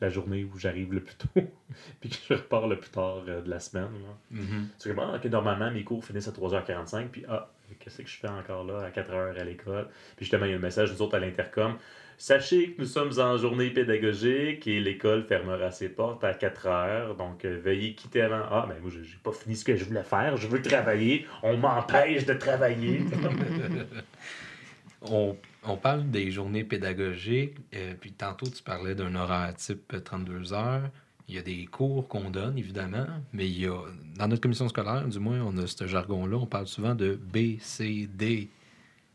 la 0.00 0.08
journée 0.08 0.44
où 0.44 0.58
j'arrive 0.58 0.92
le 0.94 1.00
plus 1.00 1.14
tôt, 1.16 1.28
puis 2.00 2.08
que 2.10 2.16
je 2.28 2.34
repars 2.34 2.66
le 2.66 2.78
plus 2.78 2.90
tard 2.90 3.22
euh, 3.28 3.42
de 3.42 3.50
la 3.50 3.60
semaine. 3.60 3.90
là. 3.92 4.38
C'est 4.78 4.94
comme, 4.94 5.04
ah, 5.04 5.28
normalement, 5.28 5.70
mes 5.70 5.84
cours 5.84 6.02
finissent 6.04 6.28
à 6.28 6.32
3h45, 6.32 7.08
puis 7.08 7.24
ah, 7.28 7.50
qu'est-ce 7.78 8.02
que 8.02 8.08
je 8.08 8.16
fais 8.16 8.28
encore 8.28 8.64
là 8.64 8.80
à 8.80 8.90
4h 8.90 9.38
à 9.38 9.44
l'école? 9.44 9.88
Puis 10.16 10.24
justement, 10.24 10.46
il 10.46 10.50
y 10.50 10.54
a 10.54 10.56
un 10.56 10.60
message, 10.60 10.92
nous 10.92 11.02
autres, 11.02 11.16
à 11.16 11.20
l'intercom. 11.20 11.76
Sachez 12.18 12.72
que 12.72 12.80
nous 12.80 12.86
sommes 12.86 13.18
en 13.18 13.36
journée 13.36 13.70
pédagogique 13.70 14.66
et 14.66 14.80
l'école 14.80 15.24
fermera 15.24 15.70
ses 15.70 15.88
portes 15.88 16.22
à 16.22 16.34
4 16.34 16.66
heures. 16.66 17.14
Donc, 17.16 17.44
euh, 17.44 17.60
veuillez 17.62 17.94
quitter 17.94 18.22
avant. 18.22 18.44
Ah, 18.50 18.66
mais 18.68 18.78
moi, 18.80 18.90
j'ai 18.90 19.18
pas 19.22 19.32
fini 19.32 19.56
ce 19.56 19.64
que 19.64 19.76
je 19.76 19.84
voulais 19.84 20.04
faire. 20.04 20.36
Je 20.36 20.46
veux 20.46 20.62
travailler. 20.62 21.26
On 21.42 21.56
m'empêche 21.56 22.24
de 22.24 22.34
travailler. 22.34 23.00
On, 25.10 25.36
on 25.64 25.76
parle 25.76 26.10
des 26.10 26.30
journées 26.30 26.62
pédagogiques, 26.62 27.56
euh, 27.74 27.94
puis 28.00 28.12
tantôt 28.12 28.46
tu 28.46 28.62
parlais 28.62 28.94
d'un 28.94 29.14
horaire 29.16 29.52
type 29.56 29.96
32 30.04 30.52
heures. 30.52 30.90
Il 31.32 31.36
y 31.36 31.38
a 31.38 31.42
des 31.42 31.64
cours 31.64 32.08
qu'on 32.08 32.28
donne, 32.28 32.58
évidemment, 32.58 33.06
mais 33.32 33.48
il 33.48 33.58
y 33.58 33.66
a, 33.66 33.80
dans 34.18 34.28
notre 34.28 34.42
commission 34.42 34.68
scolaire, 34.68 35.08
du 35.08 35.18
moins, 35.18 35.40
on 35.40 35.56
a 35.56 35.66
ce 35.66 35.86
jargon-là, 35.86 36.36
on 36.36 36.44
parle 36.44 36.66
souvent 36.66 36.94
de 36.94 37.14
B, 37.14 37.58
C, 37.58 38.06
D. 38.12 38.50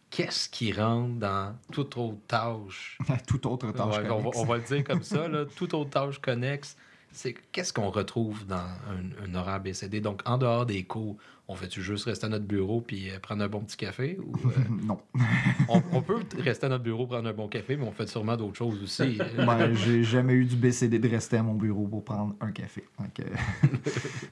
Qu'est-ce 0.09 0.50
qui 0.50 0.74
rentre 0.74 1.19
dans 1.19 1.55
toute 1.71 1.95
autre 1.95 2.17
tâche? 2.27 2.97
Toute 3.27 3.45
autre 3.45 3.71
tâche. 3.71 4.00
Ouais, 4.00 4.09
on, 4.09 4.21
va, 4.21 4.29
on 4.33 4.45
va 4.45 4.57
le 4.57 4.63
dire 4.63 4.83
comme 4.83 5.03
ça, 5.03 5.27
là, 5.27 5.45
toute 5.45 5.75
autre 5.75 5.91
tâche 5.91 6.17
connexe. 6.17 6.75
C'est 7.17 7.33
qu'est-ce 7.51 7.74
qu'on 7.74 7.89
retrouve 7.89 8.45
dans 8.45 8.57
un, 8.57 9.25
un 9.25 9.33
horaire 9.33 9.59
BCD? 9.59 10.01
Donc, 10.01 10.21
en 10.25 10.38
dehors 10.38 10.67
des 10.67 10.83
cours, 10.83 11.17
on 11.47 11.55
fait-tu 11.55 11.81
juste 11.81 12.05
rester 12.05 12.27
à 12.27 12.29
notre 12.29 12.45
bureau 12.45 12.79
puis 12.79 13.09
euh, 13.09 13.17
prendre 13.19 13.43
un 13.43 13.47
bon 13.47 13.62
petit 13.62 13.75
café? 13.75 14.19
Ou, 14.24 14.47
euh, 14.47 14.51
non. 14.86 15.00
on, 15.67 15.81
on 15.93 16.03
peut 16.03 16.19
rester 16.38 16.67
à 16.67 16.69
notre 16.69 16.83
bureau, 16.83 17.07
prendre 17.07 17.27
un 17.27 17.33
bon 17.33 17.47
café, 17.47 17.75
mais 17.75 17.88
on 17.88 17.91
fait 17.91 18.07
sûrement 18.07 18.38
d'autres 18.38 18.57
choses 18.57 18.83
aussi. 18.83 19.17
Ouais, 19.17 19.74
j'ai 19.83 20.03
jamais 20.03 20.33
eu 20.33 20.45
du 20.45 20.55
BCD 20.55 21.00
de 21.00 21.09
rester 21.09 21.38
à 21.38 21.43
mon 21.43 21.55
bureau 21.55 21.88
pour 21.88 22.03
prendre 22.03 22.36
un 22.39 22.51
café. 22.51 22.86
Donc, 23.00 23.19
euh, 23.19 23.24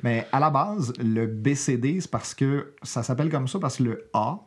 Mais 0.03 0.27
à 0.31 0.39
la 0.39 0.51
base, 0.51 0.93
le 0.99 1.25
BCD, 1.25 2.01
c'est 2.01 2.11
parce 2.11 2.35
que 2.35 2.75
ça 2.83 3.01
s'appelle 3.01 3.31
comme 3.31 3.47
ça 3.47 3.57
parce 3.57 3.77
que 3.77 3.83
le 3.83 4.09
A 4.13 4.41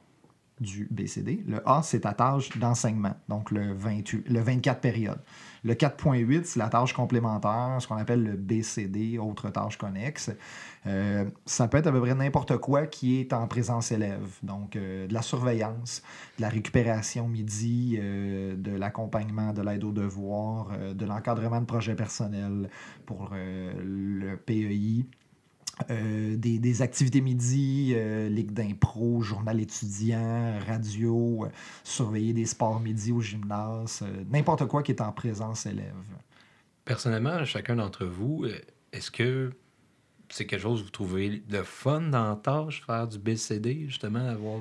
du 0.60 0.86
BCD, 0.92 1.42
le 1.44 1.60
A, 1.68 1.82
c'est 1.82 2.00
ta 2.00 2.12
tâche 2.12 2.56
d'enseignement, 2.56 3.16
donc 3.28 3.50
le, 3.50 3.72
28, 3.72 4.28
le 4.28 4.40
24 4.40 4.80
périodes. 4.80 5.20
Le 5.64 5.74
4.8, 5.74 6.44
c'est 6.44 6.58
la 6.58 6.68
tâche 6.68 6.92
complémentaire, 6.92 7.76
ce 7.80 7.88
qu'on 7.88 7.96
appelle 7.96 8.22
le 8.22 8.36
BCD, 8.36 9.18
autre 9.18 9.50
tâche 9.50 9.76
connexe. 9.76 10.30
Euh, 10.86 11.24
ça 11.44 11.68
peut 11.68 11.78
être 11.78 11.88
à 11.88 11.92
peu 11.92 12.00
près 12.00 12.14
n'importe 12.14 12.56
quoi 12.58 12.86
qui 12.86 13.20
est 13.20 13.32
en 13.32 13.46
présence 13.46 13.92
élève. 13.92 14.38
Donc, 14.42 14.76
euh, 14.76 15.06
de 15.06 15.14
la 15.14 15.22
surveillance, 15.22 16.02
de 16.38 16.42
la 16.42 16.48
récupération 16.48 17.28
midi, 17.28 17.98
euh, 18.00 18.56
de 18.56 18.70
l'accompagnement, 18.72 19.52
de 19.52 19.62
l'aide 19.62 19.84
aux 19.84 19.92
devoirs, 19.92 20.70
de 20.94 21.04
l'encadrement 21.04 21.60
de 21.60 21.66
projets 21.66 21.94
personnels 21.94 22.70
pour 23.06 23.30
le 23.34 24.36
PEI. 24.36 25.04
Euh, 25.90 26.36
des, 26.36 26.82
activités 26.82 27.20
midi, 27.20 27.92
euh, 27.94 28.28
ligue 28.28 28.52
d'impro, 28.52 29.22
journal 29.22 29.60
étudiant, 29.60 30.58
radio, 30.66 31.44
euh, 31.44 31.48
surveiller 31.84 32.32
des 32.32 32.46
sports 32.46 32.80
midi 32.80 33.12
au 33.12 33.20
gymnase, 33.20 34.00
euh, 34.02 34.24
n'importe 34.30 34.66
quoi 34.66 34.82
qui 34.82 34.92
est 34.92 35.00
en 35.00 35.12
présence 35.12 35.66
élève. 35.66 35.94
Personnellement, 36.84 37.44
chacun 37.44 37.76
d'entre 37.76 38.06
vous, 38.06 38.46
est-ce 38.92 39.10
que 39.10 39.52
c'est 40.30 40.46
quelque 40.46 40.62
chose 40.62 40.80
que 40.80 40.84
vous 40.86 40.90
trouvez 40.90 41.42
de 41.48 41.62
fun 41.62 42.02
dans 42.02 42.30
la 42.30 42.36
tâche, 42.36 42.84
faire 42.84 43.06
du 43.06 43.18
BCD, 43.18 43.86
justement, 43.86 44.26
avoir 44.28 44.60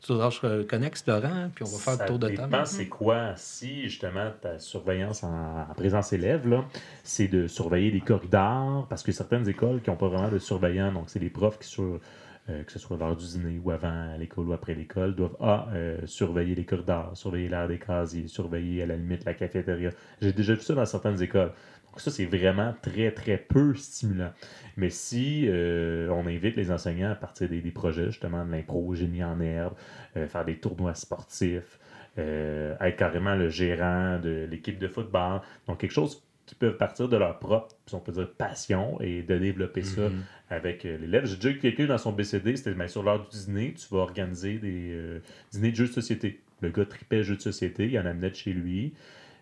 tu 0.00 0.12
euh, 0.12 0.64
connexe, 0.64 1.06
Laurent, 1.06 1.50
puis 1.54 1.64
on 1.64 1.68
va 1.68 1.78
faire 1.78 1.98
le 2.02 2.06
tour 2.06 2.18
de 2.18 2.28
table. 2.28 2.56
c'est 2.64 2.86
quoi? 2.86 3.32
Si, 3.36 3.84
justement, 3.84 4.30
ta 4.40 4.58
surveillance 4.58 5.22
en, 5.22 5.66
en 5.70 5.74
présence 5.74 6.12
élève, 6.12 6.48
là, 6.48 6.64
c'est 7.02 7.28
de 7.28 7.46
surveiller 7.46 7.90
les 7.90 8.00
corridors, 8.00 8.86
parce 8.88 9.02
que 9.02 9.12
certaines 9.12 9.48
écoles 9.48 9.80
qui 9.82 9.90
n'ont 9.90 9.96
pas 9.96 10.08
vraiment 10.08 10.30
de 10.30 10.38
surveillant, 10.38 10.92
donc 10.92 11.04
c'est 11.08 11.18
les 11.18 11.30
profs 11.30 11.58
qui, 11.58 11.68
sur, 11.68 12.00
euh, 12.48 12.62
que 12.62 12.70
ce 12.70 12.78
soit 12.78 12.96
l'heure 12.96 13.16
du 13.16 13.26
dîner 13.26 13.60
ou 13.62 13.72
avant 13.72 14.16
l'école 14.18 14.46
ou 14.46 14.52
après 14.52 14.74
l'école, 14.74 15.16
doivent 15.16 15.36
A, 15.40 15.66
euh, 15.74 15.98
surveiller 16.06 16.54
les 16.54 16.64
corridors, 16.64 17.10
surveiller 17.16 17.48
l'air 17.48 17.66
des 17.66 17.78
casiers, 17.78 18.28
surveiller 18.28 18.84
à 18.84 18.86
la 18.86 18.96
limite 18.96 19.24
la 19.24 19.34
cafétéria. 19.34 19.90
J'ai 20.22 20.32
déjà 20.32 20.54
vu 20.54 20.60
ça 20.60 20.74
dans 20.74 20.86
certaines 20.86 21.20
écoles. 21.20 21.50
Donc 21.96 22.02
ça, 22.02 22.10
c'est 22.10 22.26
vraiment 22.26 22.74
très, 22.82 23.10
très 23.10 23.38
peu 23.38 23.74
stimulant. 23.74 24.30
Mais 24.76 24.90
si 24.90 25.46
euh, 25.48 26.10
on 26.10 26.26
invite 26.26 26.54
les 26.56 26.70
enseignants 26.70 27.10
à 27.10 27.14
partir 27.14 27.48
des, 27.48 27.62
des 27.62 27.70
projets, 27.70 28.04
justement, 28.10 28.44
de 28.44 28.52
l'impro, 28.52 28.94
génie 28.94 29.24
en 29.24 29.40
herbe, 29.40 29.72
euh, 30.18 30.26
faire 30.28 30.44
des 30.44 30.58
tournois 30.58 30.94
sportifs, 30.94 31.78
euh, 32.18 32.76
être 32.82 32.96
carrément 32.96 33.34
le 33.34 33.48
gérant 33.48 34.18
de 34.18 34.46
l'équipe 34.50 34.78
de 34.78 34.88
football. 34.88 35.40
Donc, 35.66 35.78
quelque 35.78 35.90
chose 35.92 36.22
qui 36.44 36.54
peut 36.54 36.76
partir 36.76 37.08
de 37.08 37.16
leur 37.16 37.38
propre, 37.38 37.74
si 37.86 37.94
on 37.94 38.00
peut 38.00 38.12
dire, 38.12 38.28
passion 38.30 39.00
et 39.00 39.22
de 39.22 39.38
développer 39.38 39.82
ça 39.82 40.02
Mhm. 40.02 40.22
avec 40.50 40.82
l'élève. 40.84 41.24
J'ai 41.24 41.36
déjà 41.36 41.48
eu 41.48 41.58
quelqu'un 41.58 41.86
dans 41.86 41.96
son 41.96 42.12
BCD, 42.12 42.56
c'était 42.56 42.74
ben, 42.74 42.88
sur 42.88 43.04
l'heure 43.04 43.26
du 43.26 43.38
dîner, 43.38 43.72
tu 43.72 43.86
vas 43.90 44.00
organiser 44.02 44.58
des 44.58 45.18
dîners 45.50 45.70
de 45.70 45.76
jeux 45.76 45.88
de 45.88 45.92
société. 45.92 46.42
Le 46.60 46.68
gars 46.68 46.84
tripait 46.84 47.22
jeux 47.22 47.36
de 47.36 47.40
société, 47.40 47.86
il 47.86 47.98
en 47.98 48.04
amenait 48.04 48.30
de 48.30 48.36
chez 48.36 48.52
lui. 48.52 48.92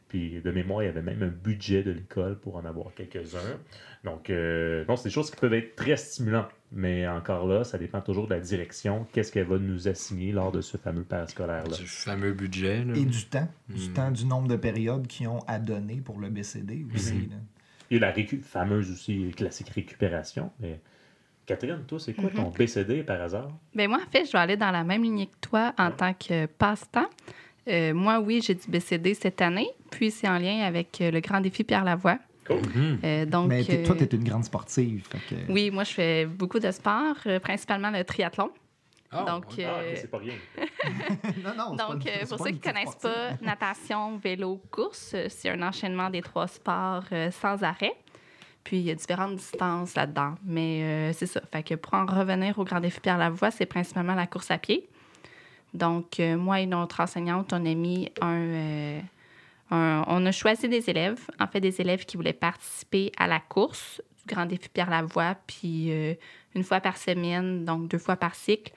Puis 0.08 0.40
de 0.42 0.50
mémoire, 0.52 0.82
il 0.82 0.86
y 0.86 0.88
avait 0.88 1.02
même 1.02 1.22
un 1.22 1.28
budget 1.28 1.82
de 1.82 1.90
l'école 1.90 2.38
pour 2.38 2.56
en 2.56 2.64
avoir 2.64 2.94
quelques-uns. 2.94 3.58
Donc, 4.04 4.30
euh, 4.30 4.84
non, 4.88 4.96
c'est 4.96 5.08
des 5.08 5.14
choses 5.14 5.30
qui 5.30 5.36
peuvent 5.36 5.54
être 5.54 5.74
très 5.76 5.96
stimulantes. 5.96 6.50
Mais 6.70 7.06
encore 7.08 7.46
là, 7.46 7.64
ça 7.64 7.78
dépend 7.78 8.00
toujours 8.00 8.26
de 8.28 8.34
la 8.34 8.40
direction. 8.40 9.06
Qu'est-ce 9.12 9.32
qu'elle 9.32 9.46
va 9.46 9.58
nous 9.58 9.88
assigner 9.88 10.30
lors 10.32 10.52
de 10.52 10.60
ce 10.60 10.76
fameux 10.76 11.02
parascolaire-là? 11.04 11.76
Du 11.76 11.86
fameux 11.86 12.32
budget. 12.32 12.84
là. 12.84 12.94
Et 12.96 13.04
du 13.04 13.24
temps, 13.26 13.48
du 13.68 13.88
Mm. 13.90 13.92
temps, 13.92 14.10
du 14.10 14.24
nombre 14.26 14.48
de 14.48 14.56
périodes 14.56 15.06
qu'ils 15.06 15.28
ont 15.28 15.40
à 15.48 15.58
donner 15.58 15.96
pour 15.96 16.18
le 16.20 16.28
BCD 16.28 16.84
aussi. 16.94 17.14
Mhm. 17.14 17.30
là. 17.30 17.36
Et 17.90 17.98
la 17.98 18.12
récu- 18.12 18.40
fameuse 18.40 18.90
aussi 18.90 19.30
classique 19.36 19.68
récupération. 19.70 20.50
Mais 20.60 20.80
Catherine, 21.46 21.84
toi, 21.86 21.98
c'est 22.00 22.14
quoi 22.14 22.30
ton 22.30 22.50
BCD 22.50 23.02
par 23.02 23.20
hasard? 23.20 23.50
Ben 23.74 23.88
moi, 23.88 23.98
en 24.06 24.10
fait, 24.10 24.24
je 24.26 24.32
vais 24.32 24.38
aller 24.38 24.56
dans 24.56 24.70
la 24.70 24.82
même 24.84 25.02
lignée 25.02 25.26
que 25.26 25.36
toi 25.48 25.74
en 25.78 25.90
tant 25.90 26.14
que 26.14 26.46
passe-temps. 26.46 27.08
Euh, 27.68 27.94
moi, 27.94 28.20
oui, 28.20 28.40
j'ai 28.44 28.54
du 28.54 28.68
BCD 28.68 29.14
cette 29.14 29.40
année, 29.42 29.68
puis 29.94 30.10
c'est 30.10 30.28
en 30.28 30.38
lien 30.38 30.60
avec 30.62 31.00
euh, 31.00 31.10
le 31.10 31.20
grand 31.20 31.40
défi 31.40 31.64
Pierre 31.64 31.84
Lavoie. 31.84 32.18
Cool. 32.46 32.56
Mhm. 32.74 32.98
Euh, 33.04 33.24
donc, 33.26 33.48
Mais 33.48 33.64
t'es- 33.64 33.82
toi, 33.82 33.94
euh, 33.94 33.98
tu 34.06 34.16
es 34.16 34.18
une 34.18 34.24
grande 34.28 34.44
sportive. 34.44 35.06
fait 35.10 35.18
que- 35.36 35.52
oui, 35.52 35.70
moi, 35.70 35.84
je 35.84 35.92
fais 35.94 36.26
beaucoup 36.26 36.58
de 36.58 36.70
sport, 36.70 37.16
principalement 37.42 37.90
le 37.90 38.04
triathlon. 38.04 38.50
Ah, 39.10 39.24
donc. 39.24 39.44
Ah, 39.58 39.60
euh, 39.80 39.94
c'est 39.96 40.10
pas 40.10 40.18
rien. 40.18 40.34
non, 41.44 41.54
non, 41.56 41.70
c'est 41.70 41.76
pas 41.76 41.92
Donc, 41.92 42.04
une- 42.04 42.26
pour 42.28 42.38
pas 42.38 42.44
ceux 42.44 42.50
qui 42.50 42.58
petite 42.58 42.64
connaissent 42.64 42.90
sportive. 42.90 43.38
pas, 43.40 43.46
natation, 43.46 44.16
vélo, 44.18 44.60
course, 44.70 45.14
c'est 45.28 45.50
un 45.50 45.62
enchaînement 45.62 46.10
des 46.10 46.20
trois 46.20 46.48
sports 46.48 47.04
euh, 47.12 47.30
sans 47.30 47.62
arrêt. 47.62 47.94
Puis, 48.64 48.78
il 48.78 48.82
y 48.84 48.90
a 48.90 48.94
différentes 48.94 49.36
distances 49.36 49.94
là-dedans. 49.94 50.34
Mais 50.44 50.82
euh, 50.82 51.12
c'est 51.12 51.26
ça. 51.26 51.40
Fait 51.52 51.62
que 51.62 51.74
pour 51.76 51.94
en 51.94 52.06
revenir 52.06 52.58
au 52.58 52.64
Grand 52.64 52.80
Défi 52.80 52.98
Pierre 53.00 53.18
Lavoie, 53.18 53.50
c'est 53.52 53.66
principalement 53.66 54.14
la 54.14 54.26
course 54.26 54.50
à 54.50 54.58
pied. 54.58 54.88
Donc, 55.74 56.18
euh, 56.20 56.36
moi 56.36 56.60
et 56.60 56.66
notre 56.66 57.00
enseignante, 57.00 57.52
on 57.52 57.64
a 57.64 57.74
mis 57.74 58.10
un, 58.20 58.32
euh, 58.40 59.00
un- 59.70 60.04
On 60.06 60.24
a 60.26 60.32
choisi 60.32 60.68
des 60.68 60.88
élèves, 60.90 61.20
en 61.40 61.46
fait, 61.46 61.60
des 61.60 61.80
élèves 61.80 62.04
qui 62.04 62.16
voulaient 62.16 62.32
participer 62.32 63.12
à 63.16 63.26
la 63.26 63.40
course 63.40 64.02
du 64.18 64.34
Grand 64.34 64.46
Défi 64.46 64.68
Pierre 64.68 64.90
Lavoie. 64.90 65.36
Puis, 65.46 65.90
euh, 65.90 66.14
une 66.54 66.62
fois 66.64 66.80
par 66.80 66.96
semaine, 66.96 67.64
donc 67.64 67.88
deux 67.88 67.98
fois 67.98 68.16
par 68.16 68.34
cycle, 68.34 68.72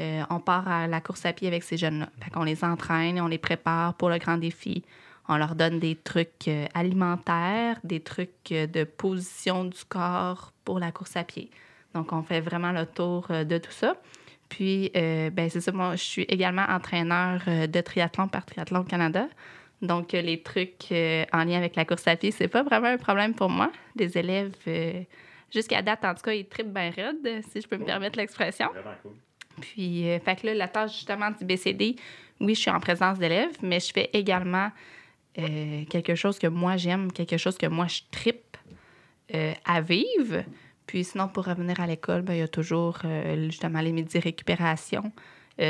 euh, 0.00 0.22
on 0.30 0.38
part 0.40 0.68
à 0.68 0.86
la 0.86 1.00
course 1.00 1.26
à 1.26 1.32
pied 1.32 1.48
avec 1.48 1.62
ces 1.64 1.76
jeunes-là. 1.76 2.08
Fait 2.22 2.30
qu'on 2.30 2.44
les 2.44 2.64
entraîne, 2.64 3.20
on 3.20 3.26
les 3.26 3.38
prépare 3.38 3.94
pour 3.94 4.10
le 4.10 4.18
grand 4.18 4.38
défi. 4.38 4.84
On 5.28 5.36
leur 5.36 5.54
donne 5.56 5.78
des 5.78 5.94
trucs 5.96 6.48
euh, 6.48 6.66
alimentaires, 6.72 7.78
des 7.84 8.00
trucs 8.00 8.52
euh, 8.52 8.66
de 8.66 8.84
position 8.84 9.64
du 9.64 9.84
corps 9.88 10.52
pour 10.64 10.78
la 10.78 10.90
course 10.92 11.16
à 11.16 11.24
pied. 11.24 11.50
Donc, 11.94 12.12
on 12.12 12.22
fait 12.22 12.40
vraiment 12.40 12.72
le 12.72 12.86
tour 12.86 13.26
euh, 13.30 13.44
de 13.44 13.58
tout 13.58 13.72
ça. 13.72 13.96
Puis, 14.48 14.90
euh, 14.96 15.28
ben, 15.30 15.50
c'est 15.50 15.60
ça, 15.60 15.72
moi, 15.72 15.96
je 15.96 16.02
suis 16.02 16.22
également 16.22 16.64
entraîneur 16.68 17.42
euh, 17.48 17.66
de 17.66 17.80
triathlon 17.82 18.28
par 18.28 18.46
Triathlon 18.46 18.84
Canada. 18.84 19.26
Donc, 19.80 20.12
euh, 20.14 20.20
les 20.20 20.42
trucs 20.42 20.90
euh, 20.90 21.24
en 21.32 21.44
lien 21.44 21.58
avec 21.58 21.76
la 21.76 21.84
course 21.84 22.06
à 22.08 22.16
pied, 22.16 22.30
c'est 22.30 22.48
pas 22.48 22.62
vraiment 22.62 22.88
un 22.88 22.96
problème 22.96 23.34
pour 23.34 23.48
moi. 23.48 23.70
Les 23.94 24.18
élèves, 24.18 24.56
euh, 24.66 25.02
jusqu'à 25.52 25.82
date, 25.82 26.04
en 26.04 26.14
tout 26.14 26.22
cas, 26.22 26.32
ils 26.32 26.46
trippent 26.46 26.72
bien 26.72 26.90
raide, 26.90 27.42
si 27.50 27.60
je 27.60 27.68
peux 27.68 27.76
me 27.76 27.84
permettre 27.84 28.18
l'expression. 28.18 28.68
Cool. 29.02 29.12
Puis, 29.60 30.08
euh, 30.08 30.18
fait 30.18 30.40
que 30.40 30.46
là, 30.46 30.54
la 30.54 30.68
tâche 30.68 30.94
justement 30.94 31.30
du 31.30 31.44
BCD, 31.44 31.96
oui, 32.40 32.54
je 32.54 32.60
suis 32.60 32.70
en 32.70 32.80
présence 32.80 33.18
d'élèves, 33.18 33.56
mais 33.62 33.80
je 33.80 33.92
fais 33.92 34.10
également 34.12 34.70
quelque 35.88 36.16
chose 36.16 36.36
que 36.36 36.48
moi 36.48 36.76
j'aime, 36.76 37.12
quelque 37.12 37.36
chose 37.36 37.56
que 37.56 37.66
moi 37.66 37.86
je 37.86 38.00
trippe 38.10 38.56
à 39.64 39.80
vivre. 39.80 40.42
Puis 40.84 41.04
sinon, 41.04 41.28
pour 41.28 41.44
revenir 41.44 41.78
à 41.78 41.86
l'école, 41.86 42.22
ben, 42.22 42.32
il 42.32 42.40
y 42.40 42.42
a 42.42 42.48
toujours 42.48 42.98
justement 43.46 43.80
les 43.80 43.92
midis 43.92 44.18
récupération. 44.18 45.12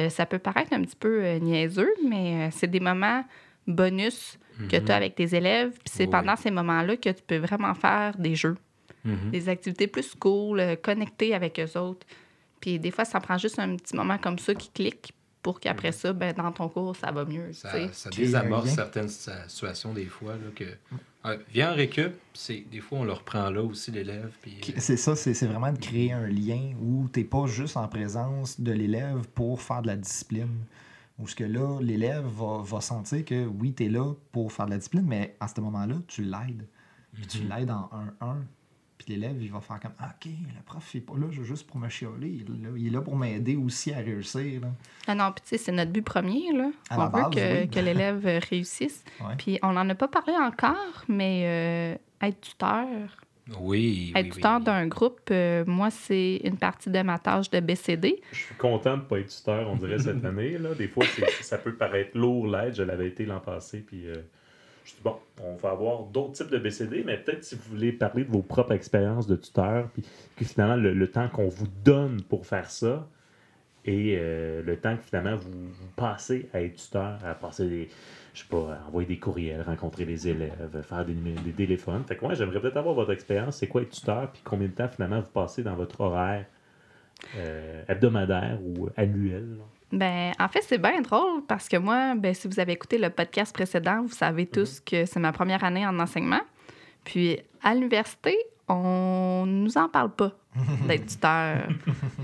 Ça 0.09 0.25
peut 0.25 0.39
paraître 0.39 0.73
un 0.73 0.81
petit 0.81 0.97
peu 0.97 1.35
niaiseux, 1.35 1.93
mais 2.03 2.51
c'est 2.51 2.71
des 2.71 2.81
moments 2.81 3.23
bonus 3.69 4.39
que 4.69 4.77
tu 4.77 4.91
as 4.91 4.97
avec 4.97 5.15
tes 5.15 5.35
élèves. 5.37 5.71
Puis 5.71 5.93
c'est 5.93 6.05
Oui. 6.05 6.11
pendant 6.11 6.35
ces 6.37 6.51
moments-là 6.51 6.97
que 6.97 7.11
tu 7.11 7.23
peux 7.27 7.37
vraiment 7.39 7.75
faire 7.75 8.17
des 8.19 8.35
jeux 8.35 8.57
Mhm. 9.05 9.31
des 9.31 9.49
activités 9.49 9.87
plus 9.87 10.13
cool, 10.17 10.59
euh, 10.59 10.75
connectées 10.77 11.33
avec 11.35 11.61
eux 11.61 11.79
autres. 11.79 12.05
Puis 12.61 12.81
des 12.81 12.91
fois, 12.91 13.05
ça 13.05 13.21
prend 13.21 13.39
juste 13.39 13.59
un 13.61 13.77
petit 13.77 13.95
moment 13.95 14.19
comme 14.19 14.39
ça 14.39 14.53
qui 14.55 14.71
clique 14.71 15.13
pour 15.41 15.61
qu'après 15.61 15.93
ça, 15.93 16.13
ben, 16.13 16.35
dans 16.35 16.51
ton 16.51 16.69
cours, 16.69 16.97
ça 16.97 17.13
va 17.13 17.25
mieux. 17.25 17.53
Ça, 17.53 17.71
désamorce 18.11 18.71
certaines 18.71 19.07
situa- 19.07 19.49
situations 19.49 19.93
des 19.95 20.07
fois. 20.07 20.33
Là, 20.33 20.51
que, 20.55 20.65
Ouais, 21.25 21.39
viens 21.53 21.73
en 21.73 21.75
récup, 21.75 22.13
c'est, 22.35 22.65
des 22.71 22.81
fois 22.81 22.99
on 23.01 23.05
le 23.05 23.13
reprend 23.13 23.51
là 23.51 23.63
aussi 23.63 23.91
l'élève. 23.93 24.31
Puis, 24.43 24.59
euh, 24.69 24.73
C'est 24.79 24.97
ça, 24.97 25.15
c'est 25.17 25.35
c'est 25.35 25.47
vraiment 25.47 25.73
de 25.73 25.79
créer 25.79 26.13
un 26.13 26.27
lien 26.27 26.73
où 26.81 27.09
tu 27.13 27.21
n'es 27.21 27.25
pas 27.25 27.47
juste 27.47 27.77
en 27.77 27.87
présence 27.89 28.61
de 28.61 28.73
l'élève 28.73 29.27
pour 29.35 29.61
faire 29.63 29.83
de 29.83 29.89
la 29.89 29.97
discipline. 29.97 30.49
Où 31.19 31.27
ce 31.27 31.35
que 31.35 31.45
là, 31.45 31.79
l'élève 31.81 32.25
va, 32.27 32.63
va 32.63 32.81
sentir 32.81 33.25
que 33.25 33.45
oui, 33.47 33.75
tu 33.75 33.85
es 33.87 33.89
là 33.89 34.13
pour 34.33 34.53
faire 34.53 34.67
de 34.67 34.71
la 34.73 34.77
discipline, 34.79 35.05
mais 35.07 35.37
à 35.41 35.49
ce 35.49 35.61
moment-là, 35.61 35.97
tu 36.07 36.23
l'aides. 36.23 36.67
Puis 37.13 37.27
tu 37.27 37.39
Mhm. 37.41 37.49
l'aides 37.49 37.71
en 37.71 37.89
1-1. 37.93 38.37
Puis 38.99 39.13
l'élève, 39.15 39.41
il 39.41 39.51
va 39.51 39.61
faire 39.61 39.79
comme 39.81 39.93
OK, 40.01 40.27
le 40.27 40.63
prof, 40.65 40.95
il 40.95 40.99
est 40.99 41.01
pas 41.01 41.17
là 41.17 41.27
juste 41.31 41.67
pour 41.69 41.79
me 41.79 41.89
chialer. 41.89 42.29
Il 42.29 42.41
est 42.43 42.63
là, 42.65 42.69
il 42.77 42.87
est 42.89 42.91
là 42.91 43.01
pour 43.01 43.17
m'aider 43.17 43.55
aussi 43.57 43.93
à 43.93 43.99
réussir. 43.99 44.61
là. 44.61 44.69
Ah 45.07 45.15
non, 45.15 45.31
puis 45.33 45.43
tu 45.43 45.49
sais, 45.51 45.59
c'est 45.59 45.73
notre 45.73 45.93
but 45.93 46.03
premier, 46.03 46.53
là. 46.53 46.71
À 46.91 46.97
on 46.97 46.99
la 47.03 47.07
veut 47.07 47.13
base, 47.13 47.31
que, 47.35 47.61
oui. 47.63 47.69
que 47.71 47.79
l'élève 47.81 48.25
réussisse. 48.51 49.05
Ouais. 49.21 49.35
Puis 49.39 49.59
on 49.63 49.73
n'en 49.73 49.89
a 49.89 49.95
pas 49.95 50.09
parlé 50.09 50.35
encore, 50.37 51.05
mais 51.09 51.99
euh, 52.23 52.27
être 52.27 52.41
tuteur, 52.41 52.89
Oui, 53.61 54.13
être 54.15 54.25
oui, 54.25 54.31
tuteur 54.31 54.59
oui. 54.59 54.65
d'un 54.65 54.87
groupe, 54.87 55.21
euh, 55.31 55.65
moi, 55.67 55.91
c'est 55.91 56.41
une 56.45 56.57
partie 56.57 56.91
de 56.91 57.01
ma 57.01 57.19
tâche 57.19 57.51
de 57.51 57.61
BCD. 57.61 58.21
Je 58.33 58.37
suis 58.37 58.55
content 58.57 58.97
de 58.97 59.03
ne 59.03 59.07
pas 59.07 59.19
être 59.21 59.29
tuteur, 59.29 59.69
on 59.69 59.77
dirait, 59.77 59.99
cette 59.99 60.25
année. 60.25 60.59
Là. 60.59 60.75
Des 60.75 60.89
fois, 60.89 61.05
ça 61.41 61.59
peut 61.59 61.75
paraître 61.75 62.17
lourd 62.17 62.47
l'aide. 62.47 62.75
Je 62.75 62.83
l'avais 62.83 63.09
été 63.09 63.25
l'an 63.25 63.41
passé. 63.41 63.79
Puis, 63.79 64.07
euh, 64.07 64.15
je 64.85 64.93
dis, 64.93 65.01
bon, 65.03 65.17
on 65.43 65.57
va 65.57 65.71
avoir 65.71 66.05
d'autres 66.05 66.33
types 66.33 66.51
de 66.51 66.59
BCD, 66.59 67.03
mais 67.05 67.17
peut-être 67.19 67.45
si 67.45 67.55
vous 67.55 67.75
voulez 67.75 67.93
parler 67.93 68.25
de 68.25 68.31
vos 68.31 68.43
propres 68.43 68.73
expériences 68.73 69.27
de 69.27 69.37
tuteur, 69.37 69.89
puis 69.95 70.05
que 70.37 70.45
finalement, 70.45 70.77
le, 70.77 70.93
le 70.93 71.09
temps 71.09 71.29
qu'on 71.29 71.49
vous 71.49 71.69
donne 71.85 72.23
pour 72.23 72.47
faire 72.47 72.71
ça, 72.71 73.09
et 73.89 74.17
euh, 74.19 74.63
le 74.63 74.77
temps 74.77 74.97
que 74.97 75.03
finalement 75.03 75.37
vous, 75.37 75.51
vous 75.51 75.89
passez 75.97 76.49
à 76.53 76.61
être 76.61 76.77
tuteur, 76.77 77.19
à 77.25 77.35
passer 77.35 77.67
des, 77.69 77.89
je 78.39 78.45
sais 78.45 78.49
pas, 78.49 78.79
envoyer 78.87 79.09
des 79.09 79.19
courriels, 79.19 79.63
rencontrer 79.63 80.05
les 80.05 80.29
élèves, 80.29 80.83
faire 80.83 81.05
des, 81.05 81.15
des 81.15 81.53
téléphones. 81.53 82.05
Fait 82.05 82.17
que 82.17 82.25
moi, 82.25 82.35
j'aimerais 82.35 82.61
peut-être 82.61 82.77
avoir 82.77 82.95
votre 82.95 83.13
expérience. 83.13 83.57
C'est 83.57 83.67
quoi 83.67 83.83
être 83.83 83.91
tuteur, 83.91 84.31
puis 84.31 84.43
combien 84.45 84.69
de 84.69 84.73
temps 84.73 84.89
finalement 84.89 85.21
vous 85.21 85.31
passez 85.33 85.63
dans 85.63 85.75
votre 85.75 86.01
horaire 86.01 86.47
euh, 87.37 87.83
hebdomadaire 87.89 88.59
ou 88.63 88.89
annuel? 88.97 89.57
là? 89.59 89.65
Ben, 89.91 90.33
en 90.39 90.49
fait, 90.49 90.63
c'est 90.63 90.79
bien 90.79 91.01
drôle 91.01 91.43
parce 91.47 91.69
que 91.69 91.77
moi, 91.79 92.15
ben, 92.15 92.35
si 92.35 92.47
vous 92.47 92.61
avez 92.61 92.73
écouté 92.73 92.99
le 92.99 93.11
podcast 93.11 93.55
précédent, 93.55 94.03
vous 94.03 94.15
savez 94.15 94.47
tous 94.47 94.81
que 94.81 95.07
c'est 95.07 95.21
ma 95.21 95.33
première 95.33 95.65
année 95.65 95.87
en 95.87 95.99
enseignement. 95.99 96.43
Puis 97.05 97.39
à 97.63 97.75
l'université, 97.75 98.37
on 98.69 99.45
nous 99.47 99.79
en 99.79 99.89
parle 99.89 100.11
pas 100.11 100.33
d'être 100.87 101.07
tuteur. 101.07 101.69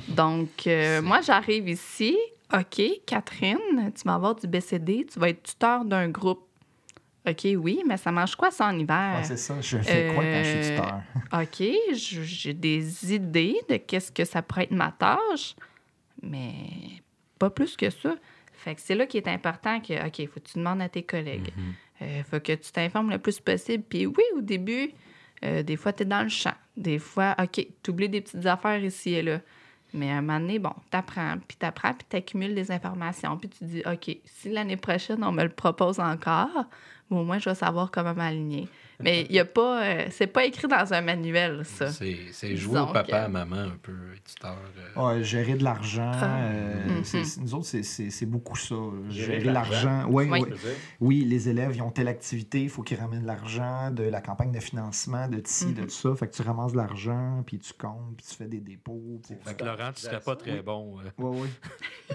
Donc, 0.09 0.67
euh, 0.67 1.01
moi, 1.01 1.23
j'arrive 1.23 1.69
ici. 1.69 2.19
OK, 2.55 2.83
Catherine, 3.07 3.93
tu 3.95 4.03
vas 4.05 4.15
avoir 4.15 4.35
du 4.35 4.47
BCD, 4.47 5.07
tu 5.13 5.19
vas 5.19 5.31
être 5.31 5.43
tuteur 5.43 5.85
d'un 5.85 6.09
groupe. 6.09 6.47
OK, 7.27 7.47
oui, 7.57 7.81
mais 7.87 7.97
ça 7.97 8.13
mange 8.13 8.37
quoi 8.37 8.51
ça 8.51 8.67
en 8.67 8.79
hiver? 8.79 9.15
Ouais, 9.17 9.25
c'est 9.25 9.39
ça. 9.39 9.59
Je 9.61 9.79
fais 9.79 10.13
quoi 10.15 10.23
quand 10.23 10.43
je 10.45 10.51
suis 10.51 10.73
Euh, 10.73 10.77
tuteur? 10.77 11.03
OK, 11.41 12.33
j'ai 12.35 12.53
des 12.55 13.15
idées 13.15 13.57
de 13.69 13.77
qu'est-ce 13.79 14.13
que 14.13 14.25
ça 14.25 14.43
pourrait 14.43 14.65
être 14.65 14.73
ma 14.73 14.93
tâche, 14.93 15.57
mais 16.23 16.53
pas 17.39 17.49
plus 17.51 17.77
que 17.77 17.89
ça. 17.91 18.15
Fait 18.53 18.75
que 18.75 18.81
c'est 18.83 18.95
là 18.95 19.07
qui 19.07 19.17
est 19.17 19.29
important 19.29 19.81
que, 19.81 20.07
OK, 20.07 20.29
faut 20.29 20.41
que 20.41 20.47
tu 20.47 20.59
demandes 20.59 20.83
à 20.83 20.89
tes 20.89 21.03
collègues. 21.03 21.53
Euh, 22.03 22.23
faut 22.31 22.41
que 22.41 22.53
tu 22.53 22.71
t'informes 22.73 23.11
le 23.11 23.19
plus 23.19 23.41
possible. 23.41 23.85
Puis 23.89 24.07
oui, 24.07 24.23
au 24.37 24.41
début, 24.41 24.91
euh, 25.45 25.63
des 25.63 25.77
fois, 25.77 25.93
tu 25.93 26.03
es 26.03 26.07
dans 26.07 26.23
le 26.23 26.29
champ. 26.29 26.55
Des 26.77 26.99
fois, 26.99 27.35
OK, 27.43 27.67
tu 27.83 27.91
oublies 27.91 28.09
des 28.09 28.21
petites 28.21 28.47
affaires 28.47 28.83
ici 28.85 29.15
et 29.15 29.23
là. 29.23 29.41
Mais 29.95 30.11
à 30.11 30.17
un 30.17 30.21
moment 30.21 30.41
donné, 30.41 30.59
bon, 30.59 30.73
t'apprends, 30.91 31.37
puis 31.47 31.57
t'apprends, 31.57 31.95
puis 31.95 32.05
t'accumules 32.09 32.55
des 32.55 32.73
informations. 32.73 33.39
Puis 33.39 33.49
tu 33.49 33.65
dis, 33.65 33.83
OK, 33.87 34.17
si 34.25 34.51
l'année 34.51 34.77
prochaine, 34.77 35.23
on 35.23 35.31
me 35.31 35.45
le 35.45 35.49
propose 35.49 36.01
encore, 36.01 36.67
au 37.11 37.23
moins, 37.23 37.39
je 37.39 37.49
vais 37.49 37.55
savoir 37.55 37.91
comment 37.93 38.13
m'aligner. 38.13 38.69
Mais 39.03 39.27
il 39.29 39.35
y 39.35 39.39
a 39.41 39.45
pas... 39.45 39.83
euh, 39.85 40.07
c'est 40.11 40.27
pas 40.29 40.45
écrit 40.45 40.69
dans 40.69 40.93
un 40.95 41.01
manuel, 41.01 41.65
ça. 41.65 41.89
C'est, 41.91 42.57
jouer 42.57 42.79
au 42.81 42.87
papa, 42.87 43.03
que- 43.05 43.13
à 43.15 43.29
maman 43.29 43.57
un 43.57 43.77
peu, 43.83 43.93
tuteur. 44.25 44.57
euh. 44.97 45.03
Ouais, 45.17 45.25
gérer 45.25 45.55
de 45.55 45.65
l'argent. 45.65 46.13
Ah. 46.15 46.39
euh, 46.45 46.85
Mhm. 46.99 47.05
c'est- 47.05 47.25
c'est- 47.25 47.41
nous 47.41 47.55
autres, 47.55 47.67
c'est- 47.67 48.27
beaucoup 48.27 48.57
ça. 48.57 48.75
Gérer 49.09 49.41
l'argent. 49.45 50.07
Oui, 50.09 50.29
Oui. 50.31 50.41
oui. 50.49 50.55
Oui, 51.01 51.25
les 51.25 51.49
élèves, 51.49 51.73
ils 51.75 51.83
ont 51.83 51.91
telle 51.91 52.09
activité, 52.09 52.63
il 52.63 52.71
faut 52.71 52.83
qu'ils 52.83 52.99
ramènent 52.99 53.23
de 53.23 53.27
l'argent, 53.27 53.91
de 53.91 54.05
la 54.05 54.21
campagne 54.21 54.53
de 54.53 54.61
financement, 54.61 55.27
de 55.29 55.41
ci, 55.45 55.73
de 55.73 55.81
Mhm. 55.81 55.87
tout 55.87 55.93
ça. 55.93 56.15
Fait 56.15 56.29
que 56.29 56.35
tu 56.35 56.43
ramasses 56.43 56.73
de 56.73 56.77
l'argent, 56.79 57.43
puis 57.47 57.59
tu 57.59 57.73
comptes, 57.73 58.17
puis 58.17 58.27
tu 58.29 58.35
fais 58.37 58.47
des 58.49 58.61
dépôts. 58.61 59.21
Fait 59.45 59.55
que 59.57 59.65
Laurent, 59.65 59.91
tu 59.95 60.03
serais 60.03 60.21
pas 60.21 60.37
très 60.37 60.63
bon. 60.63 60.99
euh. 61.01 61.11
Oui, 61.19 61.41
oui. 61.43 61.49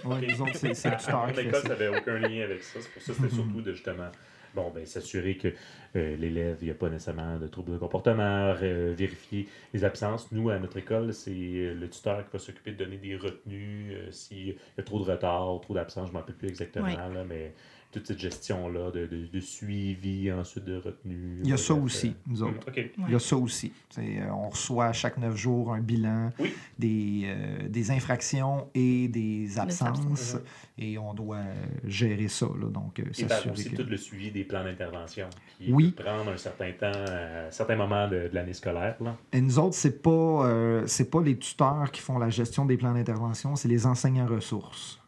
Ouais, 0.06 0.28
nous 0.28 0.42
autres, 0.44 0.56
c'est 0.56 0.74
c'est 0.74 0.90
le 0.90 0.96
À 0.96 0.98
tuteur 0.98 1.22
mon 1.22 1.28
qui 1.28 1.34
fait 1.36 1.42
école, 1.44 1.56
ça. 1.56 1.62
ça 1.64 1.70
n'avait 1.70 1.88
aucun 1.90 2.20
lien 2.20 2.44
avec 2.44 2.64
ça. 2.64 2.80
C'est 2.80 2.90
pour 2.94 3.02
ça 3.02 3.14
que 3.14 3.18
c'était 3.22 3.36
surtout 3.36 3.62
de 3.62 3.72
justement 3.74 4.10
bon, 4.56 4.72
ben, 4.72 4.86
s'assurer 4.86 5.38
que 5.38 5.50
euh, 5.96 6.16
l'élève, 6.18 6.58
il 6.62 6.66
n'y 6.66 6.72
a 6.72 6.76
pas 6.76 6.90
nécessairement 6.90 7.38
de 7.38 7.48
troubles 7.48 7.74
de 7.74 7.78
comportement, 7.78 8.54
euh, 8.62 8.94
vérifier 8.96 9.48
les 9.74 9.84
absences. 9.84 10.32
Nous, 10.32 10.50
à 10.50 10.60
notre 10.60 10.78
école, 10.78 11.14
c'est 11.14 11.32
euh, 11.32 11.74
le 11.74 11.90
tuteur 11.90 12.26
qui 12.26 12.32
va 12.34 12.40
s'occuper 12.40 12.72
de 12.72 12.78
donner 12.84 12.98
des 12.98 13.16
retenues 13.16 13.96
s'il 14.12 14.50
y 14.50 14.56
a 14.78 14.84
trop 14.84 15.00
de 15.00 15.10
retard, 15.12 15.60
trop 15.62 15.74
d'absence, 15.74 16.08
je 16.08 16.12
ne 16.12 16.14
m'en 16.14 16.20
rappelle 16.20 16.36
plus 16.36 16.50
exactement, 16.50 16.86
Oui. 16.86 16.96
là, 16.96 17.24
mais 17.28 17.54
toute 17.92 18.06
cette 18.06 18.20
gestion-là 18.20 18.92
de, 18.92 19.08
de- 19.08 19.26
de 19.34 19.40
suivi, 19.40 20.32
ensuite 20.32 20.66
de 20.66 20.76
retenue. 20.78 21.40
Il 21.44 21.50
y 21.50 21.54
a 21.54 21.58
ça 21.58 21.74
aussi, 21.74 22.10
euh, 22.10 22.12
nous 22.28 22.44
autres. 22.44 22.68
Il 22.76 23.12
y 23.12 23.16
a 23.16 23.20
ça 23.20 23.36
aussi. 23.36 23.72
C'est, 23.90 24.20
euh, 24.22 24.32
on 24.32 24.50
reçoit 24.50 24.86
à 24.88 24.94
chaque 24.94 25.18
neuf 25.18 25.36
jours 25.36 25.74
un 25.74 25.80
bilan 25.82 26.32
Oui. 26.40 26.54
des, 26.78 27.22
euh, 27.26 27.68
des 27.68 27.90
infractions 27.92 28.68
et 28.76 29.08
des 29.08 29.58
absences. 29.58 30.36
Mhm. 30.36 30.42
Et 30.82 30.98
on 30.98 31.14
doit 31.14 31.40
gérer 31.84 32.28
ça. 32.28 32.46
Là, 32.46 32.68
donc, 32.70 33.00
Et 33.00 33.26
par 33.26 33.52
aussi 33.52 33.70
que... 33.72 33.76
tout 33.82 33.90
le 33.90 33.98
suivi 33.98 34.32
des 34.32 34.44
plans 34.44 34.64
d'intervention 34.64 35.28
qui 35.58 35.74
Oui. 35.74 35.92
peut 35.92 36.04
prendre 36.04 36.30
un 36.32 36.38
certain 36.38 36.72
temps, 36.72 36.92
à 36.92 37.50
certains 37.52 37.76
moments 37.76 38.08
de, 38.08 38.28
de 38.30 38.32
l'année 38.34 38.54
scolaire. 38.54 38.96
Là. 39.02 39.18
Et 39.34 39.42
nous 39.42 39.58
autres, 39.60 39.76
c'est 39.76 40.02
pas, 40.02 40.10
euh, 40.48 40.84
c'est 40.86 41.10
pas 41.10 41.22
les 41.22 41.38
tuteurs 41.38 41.92
qui 41.92 42.02
font 42.02 42.18
la 42.20 42.30
gestion 42.30 42.66
des 42.66 42.78
plans 42.78 42.94
d'intervention, 42.94 43.56
c'est 43.56 43.68
les 43.68 43.86
enseignants 43.88 44.28
ressources. 44.28 44.99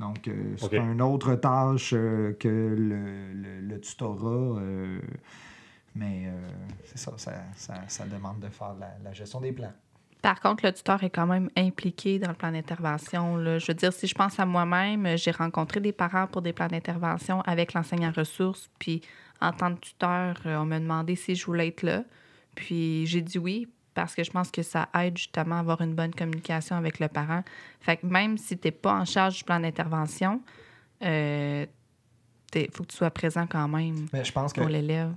Donc, 0.00 0.26
euh, 0.28 0.54
c'est 0.58 0.76
une 0.76 1.00
autre 1.02 1.34
tâche 1.36 1.92
euh, 1.94 2.32
que 2.34 2.48
le, 2.48 3.32
le- 3.32 3.60
le 3.60 3.80
tutorat. 3.80 4.60
euh, 4.60 5.00
mais 5.94 6.24
euh, 6.26 6.32
c'est 6.84 6.98
ça 6.98 7.12
ça, 7.16 7.32
ça 7.54 7.74
ça 7.86 8.04
demande 8.06 8.40
de 8.40 8.48
faire 8.48 8.74
la, 8.80 8.90
la 9.04 9.12
gestion 9.12 9.40
des 9.40 9.52
plans. 9.52 9.72
Par 10.20 10.40
contre, 10.40 10.64
le 10.64 10.72
tuteur 10.72 11.04
est 11.04 11.10
quand 11.10 11.26
même 11.26 11.50
impliqué 11.56 12.18
dans 12.18 12.30
le 12.30 12.34
plan 12.34 12.50
d'intervention. 12.50 13.36
là. 13.36 13.58
Je 13.58 13.66
veux 13.68 13.74
dire, 13.74 13.92
si 13.92 14.06
je 14.06 14.14
pense 14.14 14.40
à 14.40 14.46
moi-même, 14.46 15.16
j'ai 15.18 15.30
rencontré 15.30 15.80
des 15.80 15.92
parents 15.92 16.26
pour 16.26 16.40
des 16.42 16.52
plans 16.54 16.66
d'intervention 16.66 17.42
avec 17.42 17.74
l'enseignant 17.74 18.10
ressources. 18.10 18.70
Puis, 18.78 19.02
en 19.42 19.52
tant 19.52 19.74
que 19.74 19.80
tuteur, 19.80 20.40
on 20.46 20.64
m'a 20.64 20.80
demandé 20.80 21.14
si 21.14 21.34
je 21.34 21.44
voulais 21.44 21.68
être 21.68 21.82
là. 21.82 22.04
Puis, 22.54 23.04
j'ai 23.06 23.20
dit 23.20 23.38
oui 23.38 23.68
parce 23.94 24.14
que 24.14 24.24
je 24.24 24.30
pense 24.30 24.50
que 24.50 24.62
ça 24.62 24.88
aide 25.00 25.16
justement 25.16 25.56
à 25.56 25.60
avoir 25.60 25.80
une 25.80 25.94
bonne 25.94 26.12
communication 26.14 26.76
avec 26.76 26.98
le 27.00 27.08
parent. 27.08 27.42
Fait 27.80 27.96
que 27.98 28.06
même 28.06 28.36
si 28.38 28.58
tu 28.58 28.68
n'es 28.68 28.72
pas 28.72 28.94
en 28.94 29.04
charge 29.04 29.38
du 29.38 29.44
plan 29.44 29.60
d'intervention, 29.60 30.40
il 31.00 31.66
faut 32.72 32.84
que 32.84 32.88
tu 32.90 32.96
sois 32.96 33.10
présent 33.10 33.46
quand 33.48 33.66
même 33.66 34.06
Mais 34.12 34.24
je 34.24 34.30
pense 34.32 34.52
que 34.52 34.60
pour 34.60 34.68
l'élève. 34.68 35.12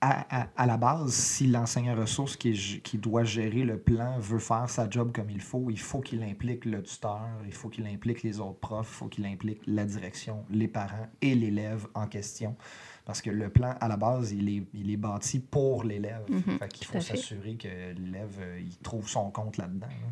à, 0.00 0.40
à- 0.42 0.48
à 0.56 0.66
la 0.66 0.76
base, 0.76 1.12
si 1.12 1.46
l'enseignant 1.46 1.94
ressource 1.94 2.36
qui 2.36 2.98
doit 2.98 3.22
gérer 3.24 3.62
le 3.62 3.78
plan 3.78 4.18
veut 4.18 4.40
faire 4.40 4.68
sa 4.68 4.90
job 4.90 5.12
comme 5.14 5.30
il 5.30 5.40
faut, 5.40 5.66
il 5.70 5.78
faut 5.78 6.00
qu'il 6.00 6.22
implique 6.24 6.64
le 6.64 6.82
tuteur, 6.82 7.28
il 7.46 7.52
faut 7.52 7.68
qu'il 7.68 7.86
implique 7.86 8.22
les 8.24 8.40
autres 8.40 8.58
profs, 8.58 8.88
il 8.90 8.96
faut 8.96 9.06
qu'il 9.06 9.24
implique 9.26 9.60
la 9.66 9.84
direction, 9.84 10.44
les 10.50 10.66
parents 10.68 11.06
et 11.22 11.34
l'élève 11.36 11.86
en 11.94 12.06
question. 12.08 12.56
Parce 13.04 13.22
que 13.22 13.30
le 13.30 13.48
plan, 13.48 13.74
à 13.80 13.88
la 13.88 13.96
base, 13.96 14.32
il 14.32 14.48
est, 14.48 14.62
il 14.74 14.90
est 14.90 14.96
bâti 14.96 15.40
pour 15.40 15.84
l'élève. 15.84 16.22
Mhm, 16.28 16.58
fait 16.58 16.68
qu'il 16.68 16.86
faut 16.86 17.00
s'assurer 17.00 17.56
que 17.56 17.66
l'élève 17.68 18.36
euh, 18.40 18.60
il 18.60 18.76
trouve 18.78 19.08
son 19.08 19.30
compte 19.30 19.56
là-dedans. 19.56 19.86
là. 19.88 20.10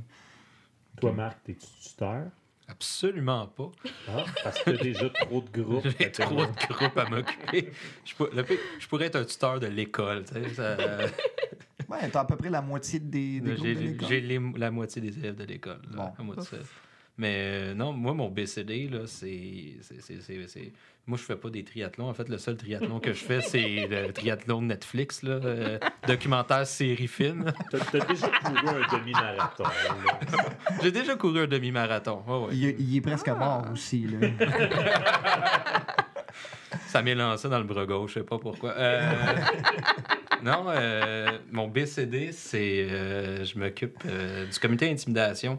Toi, 1.01 1.13
Marc, 1.13 1.39
t'es 1.45 1.55
tuteur? 1.55 2.25
Absolument 2.67 3.47
pas. 3.47 3.71
Ah, 4.09 4.25
parce 4.45 4.59
que 4.63 4.71
t'as 4.73 4.83
déjà 4.83 5.09
trop 5.09 5.41
de 5.41 5.63
groupes. 5.63 5.87
J'ai 5.99 6.11
trop 6.13 6.35
de 6.45 6.67
groupes 6.75 6.99
à 6.99 7.09
m'occuper. 7.09 7.71
Je, 8.05 8.15
pour- 8.15 8.29
pourrais 8.89 9.07
être 9.07 9.17
un 9.17 9.25
tuteur 9.25 9.59
de 9.61 9.69
l'école. 9.69 10.25
tu 10.25 10.35
sais, 10.35 10.49
ça- 10.51 10.77
Ouais, 11.89 12.11
t'as 12.11 12.21
à 12.21 12.25
peu 12.27 12.37
près 12.37 12.51
la 12.51 12.61
moitié 12.61 12.99
des, 13.01 13.41
des 13.41 13.55
groupes 13.55 13.65
de 13.67 13.73
l'école. 13.73 14.09
j'ai 14.09 14.21
la 14.59 14.71
moitié 14.71 15.01
des 15.01 15.17
élèves 15.19 15.37
de 15.37 15.45
l'école. 15.45 15.81
Bon. 15.91 16.13
à 16.19 16.23
moi 16.23 16.35
tout 16.37 16.43
seul. 16.45 16.63
Mais 17.19 17.35
euh, 17.37 17.75
non, 17.75 17.93
moi, 17.93 18.15
mon 18.15 18.29
BCD, 18.29 18.89
là, 18.89 19.01
c'est. 19.07 19.77
c'est- 19.83 20.01
c'est- 20.01 20.21
c'est- 20.23 20.47
c'est- 20.47 20.73
Moi, 21.09 21.17
je 21.19 21.23
fais 21.25 21.37
pas 21.37 21.49
des 21.49 21.65
triathlons. 21.65 22.09
En 22.11 22.13
fait, 22.15 22.29
le 22.29 22.37
seul 22.39 22.57
triathlon 22.59 23.01
que 23.01 23.13
je 23.15 23.25
fais, 23.25 23.41
c'est 23.41 23.87
le 23.89 24.13
triathlon 24.13 24.61
de 24.61 24.67
Netflix, 24.67 25.23
là, 25.23 25.41
euh, 25.43 25.79
documentaire 26.07 26.67
série 26.67 27.09
film. 27.09 27.51
T'as 27.71 28.05
déjà 28.05 28.29
couru 28.29 28.69
un 28.69 28.99
demi-marathon. 28.99 29.65
J'ai 30.83 30.93
déjà 30.93 31.17
couru 31.17 31.41
un 31.41 31.47
demi-marathon. 31.47 32.23
Ouais, 32.27 32.37
ouais. 32.39 32.49
Il, 32.53 32.65
est- 32.67 32.77
il 32.79 32.97
est 32.97 33.01
presque 33.01 33.29
Ah. 33.29 33.35
mort 33.35 33.65
aussi. 33.73 34.07
Là. 34.07 34.29
Ça 36.89 37.03
m'est 37.03 37.15
lancé 37.15 37.49
dans 37.49 37.59
le 37.59 37.65
bras 37.65 37.85
gauche, 37.87 38.15
je 38.15 38.21
sais 38.21 38.27
pas 38.27 38.39
pourquoi. 38.39 38.71
Euh, 38.77 39.11
non, 40.43 40.67
euh, 40.69 41.39
mon 41.53 41.69
BCD, 41.69 42.33
c'est. 42.33 42.87
euh, 42.91 43.45
je 43.45 43.59
m'occupe 43.59 43.99
euh, 44.07 44.47
du 44.47 44.59
comité 44.59 44.89
d'intimidation 44.89 45.59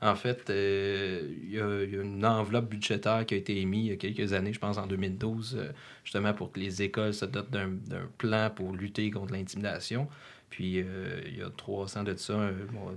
En 0.00 0.14
fait, 0.14 0.48
euh, 0.48 1.28
il 1.42 1.50
y, 1.50 1.60
a 1.60 1.82
une 2.00 2.24
enveloppe 2.24 2.68
budgétaire 2.68 3.26
qui 3.26 3.34
a 3.34 3.36
été 3.36 3.60
émise 3.60 3.86
il 3.86 3.90
y 3.90 3.92
a 3.92 3.96
quelques 3.96 4.32
années, 4.32 4.52
je 4.52 4.60
pense 4.60 4.78
en 4.78 4.86
2012, 4.86 5.56
euh, 5.58 5.72
justement 6.04 6.32
pour 6.34 6.52
que 6.52 6.60
les 6.60 6.82
écoles 6.82 7.14
se 7.14 7.24
dotent 7.24 7.50
d'un 7.50 7.72
plan 8.16 8.48
pour 8.54 8.72
lutter 8.72 9.10
contre 9.10 9.32
l'intimidation. 9.32 10.08
Puis 10.50 10.80
euh, 10.80 11.20
il 11.26 11.38
y 11.38 11.42
a 11.42 11.50
trois 11.50 11.98
ans 11.98 12.04
de 12.04 12.14
ça, 12.14 12.50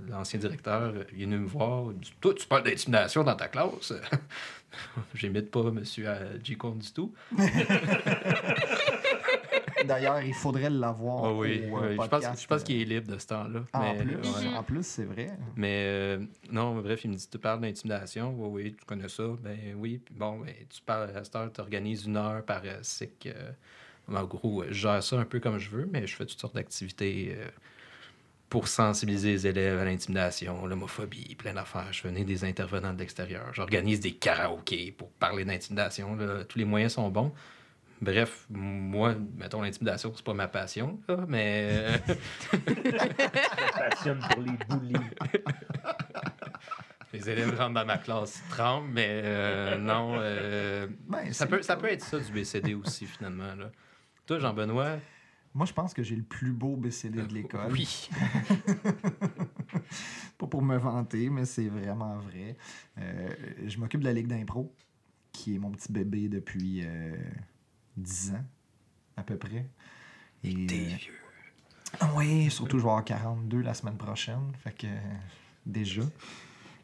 l'ancien 0.08 0.38
directeur 0.38 0.92
venu 1.12 1.38
me 1.38 1.46
voir. 1.46 1.92
Toi, 2.20 2.34
tu 2.34 2.46
parles 2.46 2.62
d'intimidation 2.62 3.24
dans 3.24 3.36
ta 3.36 3.48
classe 3.48 3.92
J'imite 5.14 5.50
pas 5.50 5.68
M. 5.68 5.82
G. 5.84 6.54
Comte 6.54 6.78
du 6.78 6.92
tout. 6.92 7.12
D'ailleurs, 9.84 10.20
il 10.22 10.34
faudrait 10.34 10.70
l'avoir. 10.70 11.24
Ah 11.24 11.32
oui, 11.34 11.62
euh, 11.64 11.92
je 11.92 11.96
pense, 11.96 12.08
podcast, 12.08 12.42
je 12.42 12.46
pense 12.46 12.60
euh, 12.60 12.64
qu'il 12.64 12.80
est 12.80 12.84
libre 12.84 13.12
de 13.12 13.18
ce 13.18 13.26
temps-là. 13.26 13.60
En 13.72 13.80
mais, 13.94 13.98
plus, 14.04 14.16
ouais. 14.16 14.54
en 14.56 14.62
plus 14.62 14.86
c'est 14.86 15.04
vrai. 15.04 15.30
Mais 15.56 15.84
euh, 15.86 16.18
non, 16.50 16.80
bref, 16.80 17.04
il 17.04 17.10
me 17.10 17.16
dit 17.16 17.28
Tu 17.28 17.38
parles 17.38 17.60
d'intimidation 17.60 18.34
Oui, 18.38 18.62
oui, 18.64 18.76
tu 18.78 18.84
connais 18.84 19.08
ça. 19.08 19.24
Ben 19.42 19.58
oui. 19.76 20.00
Puis 20.04 20.14
bon, 20.14 20.38
ben, 20.40 20.54
tu 20.68 20.80
parles 20.82 21.10
à 21.14 21.24
cette 21.24 21.34
heure, 21.36 21.52
tu 21.52 21.60
organises 21.60 22.06
une 22.06 22.16
heure 22.16 22.44
par 22.44 22.62
euh, 22.64 22.78
cycle. 22.82 23.28
euh, 23.34 23.52
en 24.12 24.24
gros, 24.24 24.62
euh, 24.62 24.66
je 24.68 24.74
gère 24.74 25.02
ça 25.02 25.16
un 25.18 25.24
peu 25.24 25.38
comme 25.40 25.58
je 25.58 25.70
veux, 25.70 25.88
mais 25.92 26.06
je 26.06 26.16
fais 26.16 26.26
toutes 26.26 26.40
sortes 26.40 26.54
d'activités 26.56 27.34
euh, 27.38 27.46
pour 28.48 28.68
sensibiliser 28.68 29.30
les 29.32 29.46
élèves 29.46 29.78
à 29.78 29.84
l'intimidation, 29.84 30.66
l'homophobie, 30.66 31.34
plein 31.36 31.54
d'affaires. 31.54 31.90
Je 31.92 32.02
venais 32.02 32.24
des 32.24 32.44
intervenants 32.44 32.92
de 32.92 32.98
l'extérieur. 32.98 33.46
J'organise 33.54 34.00
des 34.00 34.12
karaokés 34.12 34.92
pour 34.92 35.08
parler 35.12 35.44
d'intimidation. 35.44 36.18
Tous 36.48 36.58
les 36.58 36.66
moyens 36.66 36.92
sont 36.94 37.08
bons. 37.08 37.32
Bref, 38.02 38.46
moi, 38.50 39.14
mettons, 39.36 39.62
l'intimidation, 39.62 40.12
c'est 40.14 40.24
pas 40.24 40.34
ma 40.34 40.48
passion, 40.48 41.00
là, 41.08 41.24
mais. 41.28 41.68
euh, 41.70 41.98
passionne 43.78 44.18
pour 44.28 44.42
les 44.42 44.52
bullies. 44.68 45.06
Les 47.12 47.30
élèves 47.30 47.56
rentrent 47.56 47.74
dans 47.74 47.86
ma 47.86 47.98
classe, 47.98 48.42
ils 48.44 48.50
tremblent, 48.50 48.88
mais 48.92 49.06
euh, 49.24 49.78
non. 49.78 50.14
euh, 50.18 50.88
Ben, 51.08 51.32
ça, 51.32 51.46
peut, 51.46 51.62
ça 51.62 51.76
peut 51.76 51.92
être 51.92 52.02
ça 52.02 52.18
du 52.18 52.32
BCD 52.32 52.74
aussi, 52.74 53.06
finalement. 53.06 53.54
Là. 53.54 53.70
Toi, 54.26 54.40
Jean-Benoît? 54.40 54.96
Moi, 55.54 55.66
je 55.66 55.72
pense 55.72 55.94
que 55.94 56.02
j'ai 56.02 56.16
le 56.16 56.22
plus 56.24 56.52
beau 56.52 56.76
BCD 56.76 57.22
de 57.22 57.32
l'école. 57.34 57.70
Oui. 57.70 58.08
Pas 60.38 60.46
pour 60.46 60.62
me 60.62 60.76
vanter, 60.76 61.28
mais 61.30 61.44
c'est 61.44 61.68
vraiment 61.68 62.16
vrai. 62.18 62.56
Euh, 62.98 63.28
je 63.66 63.78
m'occupe 63.78 64.00
de 64.00 64.06
la 64.06 64.12
Ligue 64.14 64.26
d'impro, 64.26 64.74
qui 65.30 65.54
est 65.54 65.58
mon 65.58 65.70
petit 65.70 65.92
bébé 65.92 66.28
depuis 66.28 66.82
euh, 66.84 67.14
10 67.96 68.32
ans, 68.32 68.44
à 69.16 69.22
peu 69.22 69.36
près. 69.36 69.66
Et, 70.44 70.66
T'es 70.66 70.74
euh, 70.74 70.96
vieux. 70.96 71.12
Oui, 72.16 72.50
surtout 72.50 72.78
je 72.78 72.84
vais 72.84 72.88
avoir 72.88 73.04
42 73.04 73.60
la 73.60 73.74
semaine 73.74 73.96
prochaine. 73.96 74.52
Fait 74.62 74.72
que 74.72 74.86
euh, 74.86 74.98
déjà. 75.66 76.02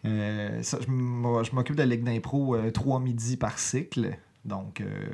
Euh, 0.05 0.62
ça, 0.62 0.79
je 0.81 1.55
m'occupe 1.55 1.75
de 1.75 1.83
la 1.83 1.87
Ligue 1.87 2.05
d'impro 2.05 2.55
euh, 2.55 2.71
3 2.71 3.01
midis 3.01 3.37
par 3.37 3.59
cycle. 3.59 4.16
Donc 4.44 4.81
euh, 4.81 5.11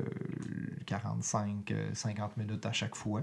45, 0.87 1.71
euh, 1.71 1.91
50 1.95 2.37
minutes 2.37 2.67
à 2.67 2.73
chaque 2.73 2.95
fois. 2.95 3.23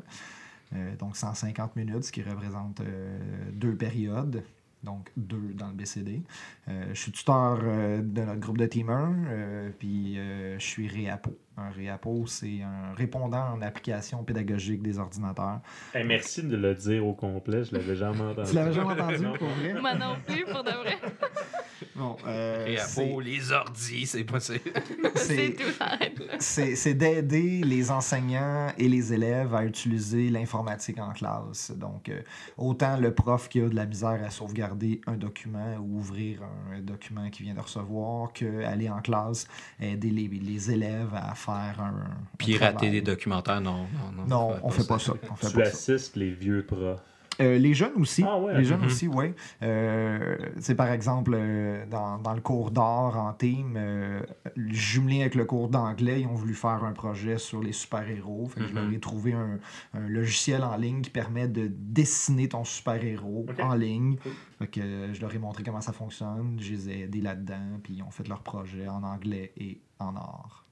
Euh, 0.73 0.95
donc 0.97 1.17
150 1.17 1.75
minutes, 1.75 2.05
ce 2.05 2.11
qui 2.11 2.23
représente 2.23 2.81
euh, 2.81 3.19
deux 3.53 3.75
périodes. 3.75 4.43
Donc 4.83 5.11
deux 5.15 5.53
dans 5.53 5.67
le 5.67 5.73
BCD. 5.73 6.21
Euh, 6.67 6.85
je 6.93 6.99
suis 6.99 7.11
tuteur 7.11 7.59
euh, 7.63 8.01
de 8.01 8.21
notre 8.21 8.39
groupe 8.39 8.57
de 8.57 8.65
teamers. 8.65 9.09
euh, 9.29 9.69
puis 9.77 10.17
euh, 10.17 10.57
je 10.57 10.65
suis 10.65 10.87
réapo. 10.87 11.37
Un 11.57 11.69
réapo, 11.69 12.25
c'est 12.27 12.61
un 12.63 12.93
répondant 12.95 13.53
en 13.53 13.61
application 13.61 14.23
pédagogique 14.23 14.81
des 14.81 14.97
ordinateurs. 14.97 15.59
Hey, 15.93 16.03
merci 16.05 16.41
de 16.41 16.55
le 16.55 16.73
dire 16.73 17.05
au 17.05 17.13
complet, 17.13 17.63
je 17.65 17.73
l'avais 17.75 17.95
jamais 17.95 18.21
entendu. 18.21 18.47
Tu 18.49 18.55
l'avais 18.55 18.73
jamais 18.73 18.93
entendu 18.93 19.25
pour 19.37 19.47
vrai? 19.49 19.73
Moi 19.79 19.93
non 19.95 20.15
plus, 20.25 20.45
pour 20.45 20.63
de 20.63 20.71
vrai. 20.71 20.97
Bon, 21.95 22.15
euh, 22.27 22.75
les 23.23 23.51
ordis, 23.51 24.05
c'est 24.05 24.23
pas 24.23 24.39
c'est- 25.15 25.55
tout, 25.55 26.23
c'est- 26.39 26.93
d'aider 26.93 27.61
les 27.63 27.91
enseignants 27.91 28.67
et 28.77 28.87
les 28.87 29.13
élèves 29.13 29.53
à 29.55 29.65
utiliser 29.65 30.29
l'informatique 30.29 30.99
en 30.99 31.11
classe. 31.11 31.71
Donc, 31.75 32.09
euh, 32.09 32.21
autant 32.57 32.97
le 32.97 33.13
prof 33.13 33.49
qui 33.49 33.61
a 33.61 33.67
de 33.69 33.75
la 33.75 33.85
misère 33.85 34.21
à 34.25 34.29
sauvegarder 34.29 35.01
un 35.07 35.15
document 35.17 35.77
ou 35.77 35.97
ouvrir 35.97 36.41
un 36.73 36.79
document 36.81 37.29
qu'il 37.29 37.45
vient 37.45 37.55
de 37.55 37.59
recevoir, 37.61 38.31
qu'aller 38.33 38.89
en 38.89 39.01
classe, 39.01 39.47
aider 39.79 40.09
les, 40.11 40.27
les 40.27 40.71
élèves 40.71 41.13
à 41.13 41.33
faire 41.35 41.75
un. 41.79 41.87
un 42.05 42.17
Pirater 42.37 42.73
travail. 42.75 42.91
des 42.91 43.01
documentaires, 43.01 43.61
non. 43.61 43.87
Non, 43.93 44.11
non, 44.15 44.25
Non, 44.27 44.59
on 44.63 44.69
fait 44.69 44.87
pas 44.87 44.99
ça. 44.99 45.13
On 45.31 45.35
fait 45.35 45.47
Tu 45.47 45.53
pas 45.57 45.65
ça. 45.65 45.71
assistes 45.93 46.15
les 46.15 46.31
vieux 46.31 46.65
profs. 46.65 46.99
Euh, 47.39 47.57
les 47.57 47.73
jeunes 47.73 47.93
aussi. 47.95 48.23
Ah 48.27 48.37
ouais, 48.37 48.53
les 48.57 48.63
jeunes 48.65 48.81
Mhm. 48.81 48.85
aussi, 48.87 49.07
oui. 49.07 49.33
Euh, 49.63 50.37
c'est 50.59 50.75
par 50.75 50.91
exemple, 50.91 51.31
euh, 51.33 51.85
dans, 51.87 52.17
dans 52.19 52.33
le 52.33 52.41
cours 52.41 52.71
d'art 52.71 53.17
en 53.17 53.33
team, 53.33 53.75
euh, 53.77 54.21
jumelé 54.57 55.21
avec 55.21 55.35
le 55.35 55.45
cours 55.45 55.69
d'anglais, 55.69 56.21
ils 56.21 56.27
ont 56.27 56.35
voulu 56.35 56.53
faire 56.53 56.83
un 56.83 56.91
projet 56.91 57.37
sur 57.37 57.63
les 57.63 57.71
super-héros. 57.71 58.47
Fait 58.49 58.59
que 58.61 58.67
Je 58.67 58.73
Mhm. 58.75 58.83
leur 58.83 58.93
ai 58.93 58.99
trouvé 58.99 59.33
un, 59.33 59.59
un 59.93 60.07
logiciel 60.07 60.63
en 60.63 60.75
ligne 60.75 61.01
qui 61.01 61.09
permet 61.09 61.47
de 61.47 61.67
dessiner 61.73 62.49
ton 62.49 62.63
super-héros 62.63 63.45
en 63.61 63.73
ligne. 63.75 64.17
Fait 64.59 64.67
que 64.67 65.13
je 65.13 65.21
leur 65.21 65.33
ai 65.33 65.39
montré 65.39 65.63
comment 65.63 65.81
ça 65.81 65.93
fonctionne. 65.93 66.57
Je 66.59 66.71
les 66.73 66.89
ai 66.89 66.99
aidés 67.03 67.21
là-dedans. 67.21 67.79
Puis 67.81 67.93
ils 67.95 68.03
ont 68.03 68.11
fait 68.11 68.27
leur 68.27 68.41
projet 68.43 68.87
en 68.87 69.03
anglais 69.03 69.51
et 69.57 69.79
en 69.99 70.15
art. 70.15 70.65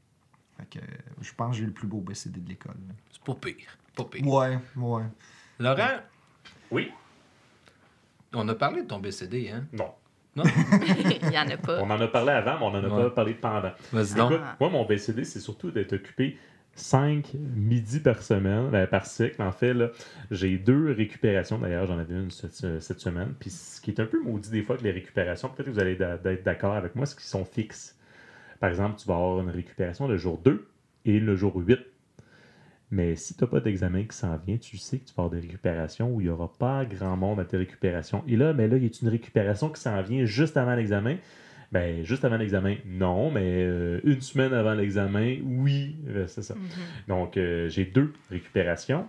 Fait 0.58 0.80
que 0.80 0.86
je 1.22 1.34
pense 1.34 1.52
que 1.56 1.62
j'ai 1.62 1.66
le 1.66 1.72
plus 1.74 1.88
beau 1.88 2.02
BCD 2.02 2.42
de 2.42 2.50
l'école. 2.50 2.76
C'est 3.12 3.24
pas 3.24 3.34
pire. 3.36 3.78
Pas 3.96 4.04
pire. 4.04 4.28
Ouais, 4.28 4.60
ouais. 4.76 5.04
Laurent, 5.58 6.00
Oui? 6.72 6.92
on 8.34 8.48
a 8.48 8.56
parlé 8.56 8.84
de 8.84 8.88
ton 8.88 9.00
BCD, 9.00 9.50
hein? 9.50 9.66
Non. 9.74 9.92
Non? 10.36 10.44
Il 11.24 11.34
y 11.34 11.40
en 11.40 11.50
a 11.50 11.58
pas. 11.58 11.82
On 11.82 11.90
en 11.90 12.00
a 12.00 12.08
parlé 12.08 12.32
avant, 12.32 12.60
mais 12.60 12.78
on 12.78 12.80
en 12.80 12.84
a 12.84 12.96
Ouais. 12.98 13.04
pas 13.06 13.10
parlé 13.10 13.34
pendant. 13.34 13.72
Vas-y 13.92 14.14
donc. 14.16 14.32
Écoute, 14.34 14.46
moi, 14.60 14.70
mon 14.70 14.86
BCD, 14.86 15.24
c'est 15.24 15.40
surtout 15.40 15.72
d'être 15.72 15.94
occupé 15.94 16.38
5 16.76 17.34
midis 17.56 18.00
par 18.00 18.22
semaine, 18.22 18.70
ben, 18.70 18.86
par 18.86 19.06
cycle. 19.08 19.42
En 19.42 19.52
fait, 19.52 19.74
là, 19.74 19.90
j'ai 20.30 20.58
deux 20.60 20.92
récupérations. 20.92 21.58
D'ailleurs, 21.58 21.88
j'en 21.88 21.98
avais 21.98 22.14
une 22.14 22.30
cette, 22.30 22.64
euh, 22.64 22.80
cette 22.80 23.00
semaine. 23.00 23.34
Puis 23.40 23.50
ce 23.50 23.82
qui 23.82 23.90
est 23.90 24.00
un 24.00 24.06
peu 24.06 24.22
maudit 24.22 24.52
des 24.52 24.62
fois 24.62 24.78
que 24.78 24.84
les 24.84 24.92
récupérations, 24.92 25.50
peut-être 25.50 25.66
que 25.66 25.72
vous 25.72 25.80
allez 25.80 25.96
d'être 25.96 26.44
d'accord 26.44 26.76
avec 26.76 26.96
moi, 26.96 27.06
c'est 27.08 27.16
qu'ils 27.18 27.26
sont 27.26 27.46
fixes. 27.46 27.98
Par 28.60 28.70
exemple, 28.70 29.00
tu 29.00 29.08
vas 29.08 29.16
avoir 29.16 29.40
une 29.42 29.50
récupération 29.50 30.08
le 30.08 30.18
jour 30.18 30.38
2 30.38 30.68
et 31.06 31.20
le 31.20 31.36
jour 31.36 31.56
8. 31.56 31.80
Mais 32.92 33.16
si 33.16 33.36
tu 33.36 33.44
n'as 33.44 33.50
pas 33.50 33.60
d'examen 33.60 34.04
qui 34.04 34.18
s'en 34.18 34.36
vient, 34.38 34.58
tu 34.58 34.78
sais 34.78 34.98
que 34.98 35.06
tu 35.06 35.14
vas 35.16 35.24
avoir 35.26 35.30
des 35.30 35.46
récupérations 35.48 36.12
où 36.12 36.22
il 36.22 36.26
n'y 36.26 36.30
aura 36.30 36.52
pas 36.52 36.86
grand 36.86 37.16
monde 37.16 37.40
à 37.40 37.46
tes 37.46 37.58
récupérations. 37.58 38.24
Et 38.28 38.36
là, 38.36 38.54
mais 38.54 38.68
là, 38.68 38.78
il 38.78 38.84
y 38.84 38.88
a 38.88 38.90
une 39.02 39.10
récupération 39.10 39.70
qui 39.70 39.80
s'en 39.80 40.02
vient 40.02 40.26
juste 40.26 40.58
avant 40.58 40.76
l'examen? 40.76 41.18
Ben, 41.72 42.04
juste 42.04 42.26
avant 42.26 42.38
l'examen, 42.38 42.78
non, 42.88 43.30
mais 43.30 43.64
euh, 43.64 44.00
une 44.04 44.22
semaine 44.22 44.54
avant 44.54 44.74
l'examen, 44.74 45.38
oui, 45.44 45.98
Euh, 46.08 46.26
c'est 46.28 46.42
ça. 46.42 46.56
Mhm. 46.56 46.62
Donc, 47.08 47.38
euh, 47.38 47.70
j'ai 47.70 47.86
deux 47.86 48.12
récupérations. 48.32 49.06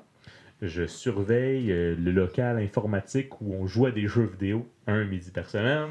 Je 0.60 0.86
surveille 0.86 1.72
euh, 1.72 1.96
le 1.98 2.10
local 2.10 2.58
informatique 2.58 3.40
où 3.40 3.54
on 3.54 3.66
joue 3.66 3.86
à 3.86 3.92
des 3.92 4.06
jeux 4.06 4.26
vidéo 4.26 4.68
un 4.86 5.04
midi 5.04 5.30
par 5.30 5.48
semaine. 5.48 5.88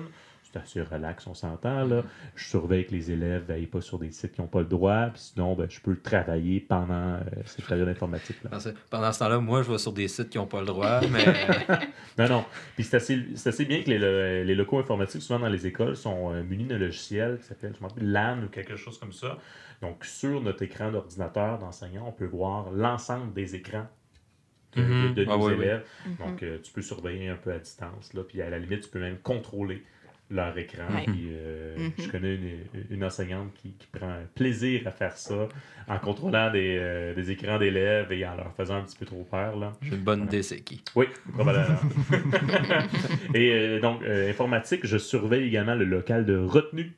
C'est 0.52 0.60
assez 0.60 0.82
relax, 0.82 1.28
on 1.28 1.36
s'entend. 1.36 1.86
là. 1.86 2.04
Je 2.36 2.44
surveille 2.46 2.86
que 2.88 2.92
les 2.92 3.12
élèves 3.12 3.46
n'aillent 3.48 3.68
pas 3.68 3.82
sur 3.82 4.00
des 4.00 4.12
sites 4.12 4.32
qui 4.32 4.42
n'ont 4.42 4.48
pas 4.48 4.62
le 4.62 4.66
droit. 4.66 5.08
Puis 5.14 5.22
sinon, 5.34 5.54
ben, 5.54 5.70
je 5.70 5.80
peux 5.80 5.96
travailler 5.96 6.60
pendant 6.60 7.14
euh, 7.14 7.20
cette 7.46 7.66
période 7.68 7.88
informatique. 7.88 8.38
Là. 8.44 8.50
Pendant 8.90 9.12
ce- 9.12 9.20
temps-là, 9.20 9.40
moi, 9.40 9.62
je 9.62 9.72
vais 9.72 9.78
sur 9.78 9.94
des 9.94 10.08
sites 10.08 10.30
qui 10.30 10.38
n'ont 10.40 10.48
pas 10.48 10.62
le 10.62 10.66
droit, 10.66 11.02
mais 11.12 11.26
Non, 12.18 12.28
non. 12.28 12.46
Puis 12.76 12.84
c'est 12.84 12.98
assez, 12.98 13.20
c'est 13.36 13.50
assez 13.50 13.66
bien 13.66 13.84
que 13.84 13.90
les, 13.92 14.00
le- 14.00 14.44
les 14.44 14.56
locaux 14.56 14.80
informatiques, 14.80 15.22
souvent 15.22 15.40
dans 15.40 15.50
les 15.50 15.68
écoles, 15.68 15.96
sont 15.96 16.34
euh, 16.34 16.42
munis 16.44 16.66
d'un 16.66 16.80
logiciel 16.80 17.38
qui 17.40 17.46
s'appelle, 17.46 17.74
je 17.78 17.82
m'en 17.82 17.88
rappelle, 17.90 18.12
LAN 18.12 18.44
ou 18.44 18.48
quelque 18.48 18.76
chose 18.76 18.98
comme 19.00 19.14
ça. 19.14 19.38
Donc, 19.84 20.04
sur 20.04 20.42
notre 20.42 20.64
écran 20.64 20.92
d'ordinateur 20.92 21.60
d'enseignant, 21.60 22.06
on 22.08 22.12
peut 22.12 22.26
voir 22.26 22.72
l'ensemble 22.72 23.34
des 23.34 23.56
écrans 23.56 23.88
de, 24.76 24.82
Mhm. 24.82 25.14
de- 25.14 25.24
de 25.26 25.30
Ah 25.30 25.38
nos 25.38 25.48
oui, 25.48 25.54
élèves. 25.54 25.86
Mhm. 26.08 26.16
Donc, 26.26 26.44
euh, 26.44 26.58
tu 26.64 26.72
peux 26.74 26.82
surveiller 26.82 27.30
un 27.30 27.36
peu 27.36 27.52
à 27.54 27.60
distance. 27.60 28.14
Là, 28.16 28.24
puis 28.24 28.42
à 28.42 28.50
la 28.50 28.58
limite, 28.60 28.82
tu 28.82 28.90
peux 28.90 29.00
même 29.00 29.18
contrôler 29.20 29.84
leur 30.30 30.58
écran. 30.58 30.84
Ouais. 30.94 31.04
Puis, 31.06 31.30
euh, 31.32 31.76
Mhm. 31.80 31.92
Je 31.98 32.08
connais 32.10 32.36
une, 32.36 32.50
une 32.90 33.04
enseignante 33.04 33.54
qui, 33.54 33.72
qui 33.72 33.88
prend 33.88 34.14
plaisir 34.36 34.82
à 34.86 34.92
faire 34.92 35.16
ça 35.18 35.48
en 35.88 35.98
contrôlant 35.98 36.52
des, 36.52 36.76
euh, 36.78 37.14
des 37.16 37.32
écrans 37.32 37.58
d'élèves 37.58 38.12
et 38.12 38.26
en 38.28 38.36
leur 38.36 38.54
faisant 38.56 38.76
un 38.76 38.82
petit 38.84 38.98
peu 38.98 39.06
trop 39.06 39.24
peur. 39.24 39.58
Là. 39.58 39.72
j'ai 39.82 39.96
une 39.96 40.04
bonne 40.04 40.24
idée, 40.24 40.44
c'est 40.44 40.60
qui. 40.60 40.84
Oui, 40.96 41.06
probablement. 41.34 41.80
et 43.34 43.52
euh, 43.54 43.80
donc, 43.80 44.02
euh, 44.04 44.30
informatique, 44.30 44.82
je 44.86 44.98
surveille 44.98 45.48
également 45.48 45.76
le 45.76 45.86
local 45.86 46.26
de 46.26 46.38
retenue. 46.38 46.92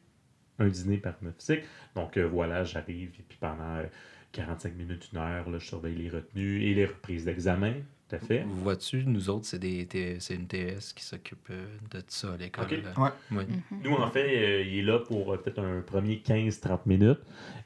Un 0.59 0.67
dîner 0.67 0.97
par 0.97 1.13
neuf 1.21 1.35
cycles. 1.39 1.65
Donc, 1.95 2.17
euh, 2.17 2.23
voilà, 2.27 2.63
j'arrive 2.63 3.09
et 3.19 3.23
puis 3.27 3.37
pendant 3.39 3.77
euh, 3.77 3.83
45 4.31 4.75
minutes, 4.75 5.09
une 5.13 5.19
heure, 5.19 5.49
là, 5.49 5.57
je 5.59 5.65
surveille 5.65 5.95
les 5.95 6.09
retenues 6.09 6.63
et 6.63 6.73
les 6.73 6.85
reprises 6.85 7.25
d'examen. 7.25 7.73
Tout 8.12 8.24
à 8.24 8.28
fait. 8.28 8.43
Vois-tu, 8.47 9.04
nous 9.06 9.30
autres, 9.30 9.45
c'est 9.45 9.60
des 9.60 9.86
T- 9.86 10.17
c'est 10.19 10.36
une 10.36 10.47
TS 10.47 10.93
qui 10.95 11.04
s'occupe 11.04 11.47
euh, 11.50 11.65
de 11.91 12.02
ça 12.08 12.34
à 12.34 12.38
l'école. 12.38 12.65
Ouais. 12.97 13.10
Oui. 13.32 13.43
Mhm. 13.71 13.80
Nous, 13.84 13.93
en 13.95 14.10
fait, 14.12 14.26
euh, 14.38 14.63
il 14.67 14.80
est 14.80 14.84
là 14.84 15.00
pour 15.00 15.34
euh, 15.34 15.38
peut-être 15.38 15.60
un 15.60 15.82
premier 15.82 16.21
15-30 16.26 16.80
minutes. 16.86 17.19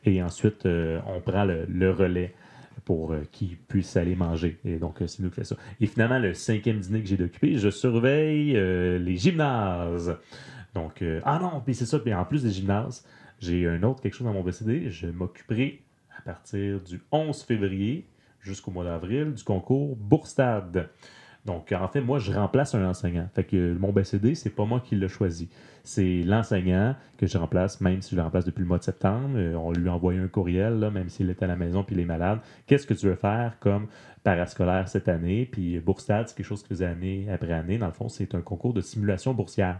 Et 0.06 0.22
ensuite, 0.22 0.66
euh, 0.66 1.00
on 1.08 1.20
prend 1.20 1.46
le, 1.46 1.66
le 1.68 1.92
relais 1.92 2.34
pour 2.86 3.14
euh, 3.14 3.24
qu'il 3.32 3.58
puisse 3.58 3.98
aller 3.98 4.16
manger. 4.16 4.60
Et 4.64 4.76
donc, 4.78 5.02
euh, 5.02 5.08
c'est 5.08 5.24
nous 5.24 5.30
qui 5.30 5.36
fait 5.38 5.44
ça. 5.46 5.56
Et 5.82 5.88
finalement, 5.88 6.20
le 6.20 6.34
cinquième 6.36 6.80
dîner 6.80 7.02
que 7.02 7.08
j'ai 7.08 7.18
d'occuper, 7.18 7.58
je 7.58 7.70
surveille 7.70 8.56
euh, 8.56 9.00
les 9.00 9.18
gymnases. 9.18 10.16
Donc, 10.76 11.02
euh, 11.02 11.22
ah 11.24 11.40
non, 11.42 11.62
puis 11.62 11.74
c'est 11.74 11.86
ça. 11.88 11.98
Puis 12.00 12.14
en 12.14 12.26
plus 12.26 12.44
des 12.44 12.52
gymnases, 12.52 13.04
j'ai 13.40 13.66
un 13.68 13.82
autre 13.84 14.02
quelque 14.02 14.14
chose 14.16 14.28
dans 14.28 14.34
mon 14.34 14.44
BCD. 14.44 14.92
Je 14.92 15.08
m'occuperai 15.08 15.82
à 16.18 16.22
partir 16.22 16.80
du 16.82 17.02
11 17.12 17.42
février 17.44 18.06
jusqu'au 18.46 18.72
mois 18.72 18.86
d'avril 18.86 19.34
du 19.34 19.44
concours 19.44 19.96
Bourstad. 19.96 20.90
Donc, 21.46 21.72
en 21.72 21.88
fait, 21.88 22.02
moi, 22.02 22.18
je 22.18 22.32
remplace 22.32 22.74
un 22.74 22.84
enseignant. 22.88 23.28
Fait 23.36 23.44
que 23.44 23.74
mon 23.78 23.92
BCD, 23.92 24.34
c'est 24.34 24.50
pas 24.50 24.66
moi 24.66 24.82
qui 24.84 24.96
l'ai 24.96 25.08
choisi. 25.08 25.50
C'est 25.84 26.24
l'enseignant 26.24 26.96
que 27.18 27.28
je 27.28 27.38
remplace, 27.38 27.82
même 27.82 28.02
si 28.02 28.12
je 28.12 28.16
le 28.16 28.24
remplace 28.24 28.46
depuis 28.46 28.62
le 28.62 28.68
mois 28.68 28.80
de 28.80 28.84
septembre. 28.84 29.36
Euh, 29.36 29.54
on 29.54 29.72
lui 29.72 29.88
a 29.88 29.94
envoyé 29.94 30.20
un 30.20 30.28
courriel, 30.28 30.90
même 30.92 31.10
s'il 31.10 31.30
était 31.30 31.46
à 31.46 31.48
la 31.48 31.56
maison 31.56 31.84
puis 31.84 31.96
il 31.96 32.02
est 32.02 32.06
malade. 32.06 32.40
Qu'est-ce 32.66 32.88
que 32.88 32.96
tu 32.96 33.06
veux 33.06 33.16
faire 33.16 33.58
comme 33.60 33.88
parascolaire 34.24 34.90
cette 34.90 35.08
année? 35.08 35.46
Puis 35.46 35.80
Bourstad, 35.80 36.28
c'est 36.28 36.36
quelque 36.36 36.48
chose 36.48 36.64
que 36.64 36.70
faisait 36.70 36.88
année 36.88 37.28
après 37.32 37.54
année. 37.54 37.78
Dans 37.78 37.86
le 37.86 37.94
fond, 37.94 38.10
c'est 38.10 38.34
un 38.34 38.42
concours 38.42 38.74
de 38.74 38.82
simulation 38.82 39.36
boursière. 39.36 39.78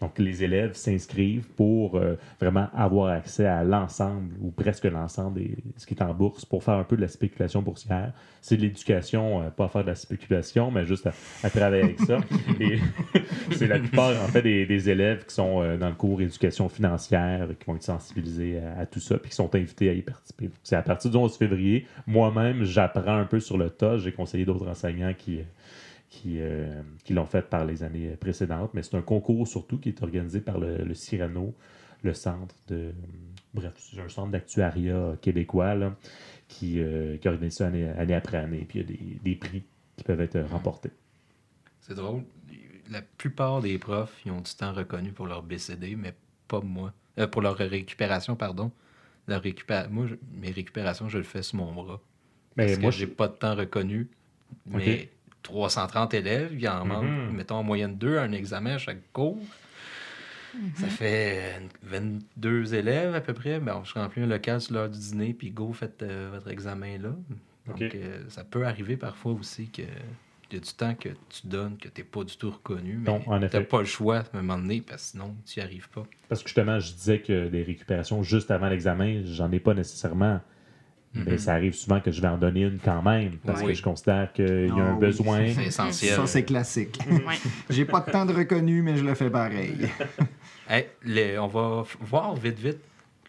Donc, 0.00 0.18
les 0.18 0.44
élèves 0.44 0.74
s'inscrivent 0.74 1.48
pour 1.56 1.96
euh, 1.96 2.14
vraiment 2.40 2.68
avoir 2.72 3.08
accès 3.08 3.46
à 3.46 3.64
l'ensemble 3.64 4.32
ou 4.40 4.50
presque 4.50 4.84
l'ensemble 4.84 5.40
de 5.40 5.48
ce 5.76 5.86
qui 5.86 5.94
est 5.94 6.02
en 6.02 6.14
bourse 6.14 6.44
pour 6.44 6.62
faire 6.62 6.74
un 6.74 6.84
peu 6.84 6.96
de 6.96 7.00
la 7.00 7.08
spéculation 7.08 7.62
boursière. 7.62 8.12
C'est 8.40 8.56
de 8.56 8.62
l'éducation, 8.62 9.42
euh, 9.42 9.50
pas 9.50 9.68
faire 9.68 9.82
de 9.82 9.88
la 9.88 9.96
spéculation, 9.96 10.70
mais 10.70 10.86
juste 10.86 11.08
à, 11.42 11.50
travailler 11.50 11.82
avec 11.82 12.00
ça. 12.00 12.18
Et 12.60 12.78
c'est 13.52 13.66
la 13.66 13.80
plupart, 13.80 14.10
en 14.22 14.28
fait, 14.28 14.42
des, 14.42 14.88
élèves 14.88 15.26
qui 15.26 15.34
sont 15.34 15.62
euh, 15.62 15.76
dans 15.76 15.88
le 15.88 15.96
cours 15.96 16.22
éducation 16.22 16.68
financière, 16.68 17.48
qui 17.58 17.66
vont 17.66 17.74
être 17.74 17.82
sensibilisés 17.82 18.60
à, 18.78 18.86
tout 18.86 19.00
ça, 19.00 19.18
puis 19.18 19.30
qui 19.30 19.36
sont 19.36 19.52
invités 19.56 19.90
à 19.90 19.94
y 19.94 20.02
participer. 20.02 20.50
C'est 20.62 20.76
à 20.76 20.82
partir 20.82 21.10
du 21.10 21.16
11 21.16 21.36
février. 21.36 21.86
Moi-même, 22.06 22.62
j'apprends 22.62 23.16
un 23.16 23.24
peu 23.24 23.40
sur 23.40 23.58
le 23.58 23.68
tas. 23.68 23.98
J'ai 23.98 24.12
conseillé 24.12 24.44
d'autres 24.44 24.68
enseignants 24.68 25.12
qui 25.18 25.40
qui, 26.08 26.40
euh, 26.40 26.82
qui 27.04 27.12
l'ont 27.12 27.26
fait 27.26 27.42
par 27.42 27.64
les 27.64 27.82
années 27.82 28.10
précédentes. 28.16 28.72
Mais 28.74 28.82
c'est 28.82 28.96
un 28.96 29.02
concours 29.02 29.46
surtout 29.46 29.78
qui 29.78 29.90
est 29.90 30.02
organisé 30.02 30.40
par 30.40 30.58
le, 30.58 30.78
le 30.78 30.94
Cyrano, 30.94 31.54
le 32.02 32.14
centre 32.14 32.54
de. 32.68 32.92
Bref, 33.54 33.74
c'est 33.78 34.00
un 34.00 34.08
centre 34.08 34.30
d'actuariat 34.30 35.16
québécois 35.20 35.74
là, 35.74 35.96
qui, 36.48 36.80
euh, 36.80 37.16
qui 37.16 37.28
organise 37.28 37.54
ça 37.54 37.66
année, 37.66 38.14
après 38.14 38.38
année. 38.38 38.64
Puis 38.68 38.80
il 38.80 38.82
y 38.82 38.84
a 38.84 38.96
des, 38.96 39.20
des 39.22 39.36
prix 39.36 39.64
qui 39.96 40.04
peuvent 40.04 40.20
être 40.20 40.38
remportés. 40.40 40.90
C'est 41.80 41.94
drôle. 41.94 42.22
La 42.90 43.02
plupart 43.02 43.60
des 43.60 43.78
profs, 43.78 44.20
ils 44.24 44.32
ont 44.32 44.40
du 44.40 44.54
temps 44.54 44.72
reconnu 44.72 45.12
pour 45.12 45.26
leur 45.26 45.42
BCD, 45.42 45.96
mais 45.96 46.14
pas 46.46 46.60
moi. 46.60 46.92
Euh, 47.18 47.26
pour 47.26 47.42
leur 47.42 47.56
récupération, 47.56 48.36
pardon. 48.36 48.70
Leur 49.26 49.42
Moi, 49.90 50.06
mes 50.32 50.50
récupérations, 50.50 51.08
je 51.08 51.18
le 51.18 51.24
fais 51.24 51.42
sur 51.42 51.58
mon 51.58 51.72
bras. 51.72 52.00
Mais 52.56 52.66
parce 52.66 52.78
moi, 52.78 52.90
que 52.90 52.96
j'ai 52.96 53.06
pas 53.06 53.28
de 53.28 53.34
temps 53.34 53.54
reconnu. 53.54 54.08
Mais 54.64 55.10
330 55.42 56.14
élèves, 56.14 56.50
il 56.52 56.60
y 56.60 56.68
en 56.68 56.84
manque, 56.84 57.04
mhm. 57.04 57.32
mettons, 57.32 57.56
en 57.56 57.62
moyenne 57.62 57.96
deux, 57.96 58.18
un 58.18 58.32
examen 58.32 58.74
à 58.74 58.78
chaque 58.78 59.00
cours. 59.12 59.38
Ça 60.76 60.86
mhm. 60.86 60.90
fait 60.90 61.62
22 61.82 62.74
élèves 62.74 63.14
à 63.14 63.20
peu 63.20 63.34
près. 63.34 63.60
Ben, 63.60 63.82
je 63.84 63.94
remplis 63.94 64.22
un 64.22 64.26
local 64.26 64.60
sur 64.60 64.74
l'heure 64.74 64.88
du 64.88 64.98
dîner, 64.98 65.32
puis 65.32 65.50
go, 65.50 65.72
faites 65.72 66.02
euh, 66.02 66.30
votre 66.32 66.48
examen 66.50 66.98
là. 66.98 67.10
Donc, 67.66 67.82
euh, 67.82 68.22
ça 68.28 68.44
peut 68.44 68.66
arriver 68.66 68.96
parfois 68.96 69.32
aussi 69.32 69.68
que 69.68 69.82
y 70.52 70.56
a 70.56 70.60
du 70.60 70.72
temps 70.72 70.94
que 70.94 71.10
tu 71.28 71.46
donnes 71.46 71.76
que 71.76 71.88
tu 71.88 72.00
n'es 72.00 72.04
pas 72.04 72.24
du 72.24 72.36
tout 72.36 72.50
reconnu, 72.50 72.98
mais 72.98 73.48
tu 73.48 73.56
n'as 73.56 73.64
pas 73.64 73.80
le 73.80 73.84
choix 73.84 74.18
à 74.18 74.24
un 74.32 74.42
moment 74.42 74.58
donné, 74.58 74.80
parce 74.80 75.02
que 75.04 75.10
sinon, 75.10 75.36
tu 75.44 75.58
n'y 75.58 75.64
arrives 75.64 75.88
pas. 75.90 76.06
Parce 76.28 76.42
que 76.42 76.48
justement, 76.48 76.80
je 76.80 76.92
disais 76.92 77.20
que 77.20 77.48
des 77.48 77.62
récupérations 77.62 78.22
juste 78.22 78.50
avant 78.50 78.68
l'examen, 78.68 79.22
j'en 79.24 79.50
ai 79.52 79.60
pas 79.60 79.74
nécessairement. 79.74 80.40
Mais 81.14 81.32
mhm. 81.32 81.38
ça 81.38 81.54
arrive 81.54 81.74
souvent 81.74 82.00
que 82.00 82.10
je 82.10 82.20
vais 82.20 82.28
en 82.28 82.36
donner 82.36 82.62
une 82.62 82.78
quand 82.78 83.02
même, 83.02 83.38
parce 83.44 83.62
que 83.62 83.72
je 83.72 83.82
considère 83.82 84.32
qu'il 84.32 84.68
y 84.68 84.70
a 84.70 84.84
un 84.84 84.96
ah 84.96 85.00
besoin. 85.00 85.52
C'est 85.54 85.66
essentiel. 85.66 86.14
Ça, 86.14 86.26
c'est 86.26 86.44
classique. 86.44 86.98
J'ai 87.70 87.84
pas 87.84 88.00
de 88.00 88.10
temps 88.10 88.26
de 88.26 88.32
reconnu, 88.32 88.82
mais 88.82 88.96
je 88.96 89.04
le 89.04 89.14
fais 89.14 89.30
pareil. 89.30 89.88
on 91.40 91.46
va 91.46 91.84
voir 92.00 92.34
vite, 92.34 92.58
vite, 92.58 92.78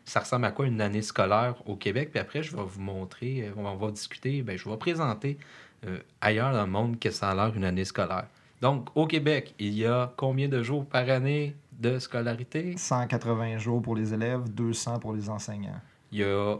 ça 0.09 0.19
ressemble 0.21 0.45
à 0.45 0.51
quoi 0.51 0.65
une 0.65 0.81
année 0.81 1.01
scolaire 1.01 1.55
au 1.65 1.75
Québec, 1.75 2.09
puis 2.11 2.19
après, 2.19 2.43
je 2.43 2.55
vais 2.55 2.63
vous 2.63 2.81
montrer, 2.81 3.43
euh, 3.47 3.51
on 3.55 3.75
va 3.75 3.91
discuter, 3.91 4.41
ben, 4.41 4.57
je 4.57 4.67
vais 4.67 4.77
présenter 4.77 5.37
euh, 5.85 5.99
ailleurs 6.19 6.51
dans 6.51 6.65
le 6.65 6.71
monde 6.71 6.99
que 6.99 7.11
ça 7.11 7.29
a 7.29 7.35
l'air 7.35 7.55
une 7.55 7.63
année 7.63 7.85
scolaire. 7.85 8.25
Donc, 8.61 8.89
au 8.95 9.07
Québec, 9.07 9.53
il 9.59 9.73
y 9.73 9.85
a 9.85 10.11
combien 10.17 10.49
de 10.49 10.61
jours 10.63 10.85
par 10.85 11.09
année 11.09 11.55
de 11.79 11.97
scolarité? 11.99 12.75
180 12.75 13.57
jours 13.59 13.81
pour 13.81 13.95
les 13.95 14.13
élèves, 14.13 14.49
200 14.49 14.99
pour 14.99 15.13
les 15.13 15.29
enseignants. 15.29 15.79
Il 16.11 16.19
y 16.19 16.23
a 16.23 16.57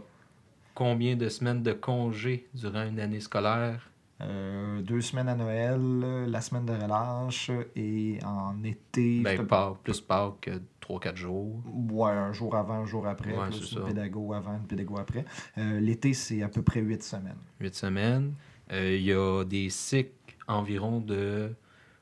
combien 0.74 1.16
de 1.16 1.28
semaines 1.28 1.62
de 1.62 1.72
congés 1.72 2.48
durant 2.54 2.84
une 2.84 3.00
année 3.00 3.20
scolaire? 3.20 3.90
Euh, 4.22 4.82
deux 4.82 5.00
semaines 5.00 5.28
à 5.28 5.34
Noël, 5.34 5.80
la 6.28 6.40
semaine 6.42 6.66
de 6.66 6.72
relâche 6.72 7.50
et 7.74 8.18
en 8.22 8.62
été. 8.64 9.20
Ben, 9.20 9.46
pas, 9.46 9.78
plus 9.82 10.00
pas 10.00 10.36
que 10.42 10.60
trois, 10.78 11.00
quatre 11.00 11.16
jours. 11.16 11.62
Ouais, 11.90 12.10
un 12.10 12.32
jour 12.32 12.54
avant, 12.54 12.82
un 12.82 12.86
jour 12.86 13.06
après. 13.06 13.34
Ouais, 13.34 13.48
plus 13.48 13.72
une 13.72 13.84
pédago 13.84 14.34
avant, 14.34 14.56
une 14.56 14.66
pédago 14.66 14.98
après. 14.98 15.24
Euh, 15.56 15.80
l'été, 15.80 16.12
c'est 16.12 16.42
à 16.42 16.48
peu 16.48 16.60
près 16.60 16.80
huit 16.80 17.02
semaines. 17.02 17.38
Huit 17.60 17.74
semaines. 17.74 18.34
Euh, 18.72 18.94
il 18.94 19.04
y 19.04 19.12
a 19.12 19.42
des 19.44 19.70
cycles 19.70 20.12
environ 20.46 21.00
de 21.00 21.54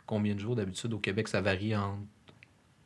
combien 0.05 0.35
de 0.35 0.41
jours? 0.41 0.57
D'habitude 0.57 0.93
au 0.95 0.99
Québec? 0.99 1.29
Ça 1.29 1.41
varie 1.41 1.77
entre 1.77 1.99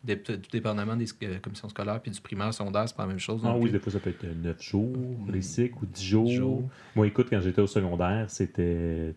dépendamment 0.05 0.97
des 0.97 1.07
euh, 1.23 1.39
commissions 1.39 1.69
scolaires 1.69 2.01
puis 2.01 2.11
du 2.11 2.21
primaire, 2.21 2.53
secondaire, 2.53 2.89
c'est 2.89 2.97
pas 2.97 3.05
la 3.05 3.11
même 3.11 3.19
chose. 3.19 3.43
Ah 3.45 3.57
oui, 3.57 3.71
des 3.71 3.79
fois 3.79 3.93
ça 3.93 4.01
peut 4.01 4.11
être 4.11 4.25
9 4.25 4.61
jours, 4.61 4.97
les 5.29 5.39
mm. 5.39 5.43
cycles, 5.43 5.79
ou 5.83 5.87
10 5.87 6.05
jours. 6.05 6.63
Moi, 6.97 7.07
écoute, 7.07 7.29
quand 7.31 7.41
j'étais 7.41 7.61
au 7.61 7.67
secondaire, 7.67 8.27
c'était 8.29 9.15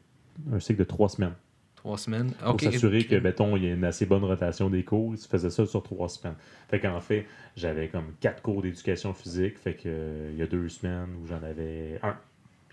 un 0.52 0.60
cycle 0.60 0.80
de 0.80 0.84
3 0.84 1.10
semaines. 1.10 1.34
3 1.78 1.98
semaines. 1.98 2.32
Pour 2.32 2.60
s'assurer 2.60 3.06
que, 3.06 3.16
mettons, 3.16 3.56
il 3.58 3.66
y 3.66 3.68
a 3.68 3.74
une 3.74 3.84
assez 3.84 4.06
bonne 4.06 4.24
rotation 4.24 4.70
des 4.70 4.84
cours, 4.84 5.16
tu 5.16 5.28
faisais 5.28 5.50
ça 5.50 5.66
sur 5.66 5.84
3 5.84 6.10
semaines. 6.10 6.36
Fait 6.70 6.80
qu'en 6.80 7.00
fait, 7.02 7.26
j'avais 7.56 7.90
comme 7.90 8.14
4 8.22 8.42
cours 8.42 8.62
d'éducation 8.62 9.14
physique, 9.14 9.58
fait 9.58 9.76
que 9.76 9.84
euh, 9.86 10.30
il 10.34 10.38
y 10.38 10.42
a 10.42 10.48
2 10.48 10.70
semaines 10.70 11.10
où 11.22 11.28
j'en 11.28 11.44
avais 11.44 12.00
un. 12.04 12.16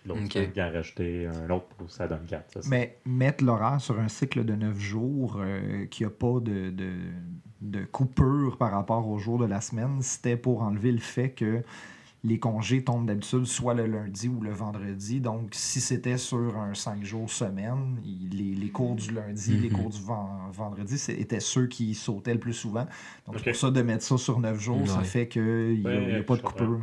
L'autre 0.04 0.24
okay. 0.24 0.50
qui 0.50 0.60
en 0.60 0.72
rajouter 0.72 1.26
un 1.28 1.48
autre, 1.50 1.68
ça 1.86 2.08
donne 2.08 2.24
4. 2.26 2.68
Mais 2.68 2.98
mettre 3.04 3.44
l'horaire 3.44 3.80
sur 3.80 4.00
un 4.00 4.08
cycle 4.08 4.44
de 4.44 4.56
9 4.56 4.76
jours 4.76 5.38
euh, 5.38 5.86
qui 5.86 6.02
n'a 6.02 6.10
pas 6.10 6.40
de, 6.40 6.70
de, 6.70 6.90
de, 7.62 7.84
coupure 7.84 8.56
par 8.58 8.72
rapport 8.72 9.08
au 9.08 9.18
jour 9.18 9.38
de 9.38 9.46
la 9.46 9.60
semaine, 9.60 10.02
c'était 10.02 10.36
pour 10.36 10.62
enlever 10.62 10.92
le 10.92 10.98
fait 10.98 11.30
que 11.30 11.62
les 12.24 12.38
congés 12.38 12.84
tombent 12.84 13.06
d'habitude 13.06 13.46
soit 13.46 13.74
le 13.74 13.86
lundi 13.86 14.28
ou 14.28 14.40
le 14.40 14.52
vendredi. 14.52 15.20
Donc, 15.20 15.50
si 15.52 15.80
c'était 15.80 16.18
sur 16.18 16.56
un 16.56 16.74
5 16.74 17.02
jours 17.02 17.28
semaine, 17.28 17.96
les, 18.30 18.54
les, 18.54 18.68
cours 18.70 18.94
du 18.94 19.10
lundi, 19.12 19.56
les 19.56 19.70
mhm. 19.70 19.76
cours 19.76 19.90
du 19.90 20.00
vendredi, 20.52 20.98
c'était 20.98 21.40
ceux 21.40 21.66
qui 21.66 21.94
sautaient 21.94 22.34
le 22.34 22.40
plus 22.40 22.52
souvent. 22.52 22.86
Donc, 23.26 23.36
c'est 23.38 23.50
pour 23.50 23.56
ça 23.56 23.70
de 23.70 23.82
mettre 23.82 24.04
ça 24.04 24.18
sur 24.18 24.38
9 24.38 24.60
jours, 24.60 24.86
ça 24.86 25.02
fait 25.02 25.26
qu'il 25.26 25.82
n'y 25.84 26.14
a, 26.14 26.22
pas 26.22 26.36
de 26.36 26.42
coupure. 26.42 26.82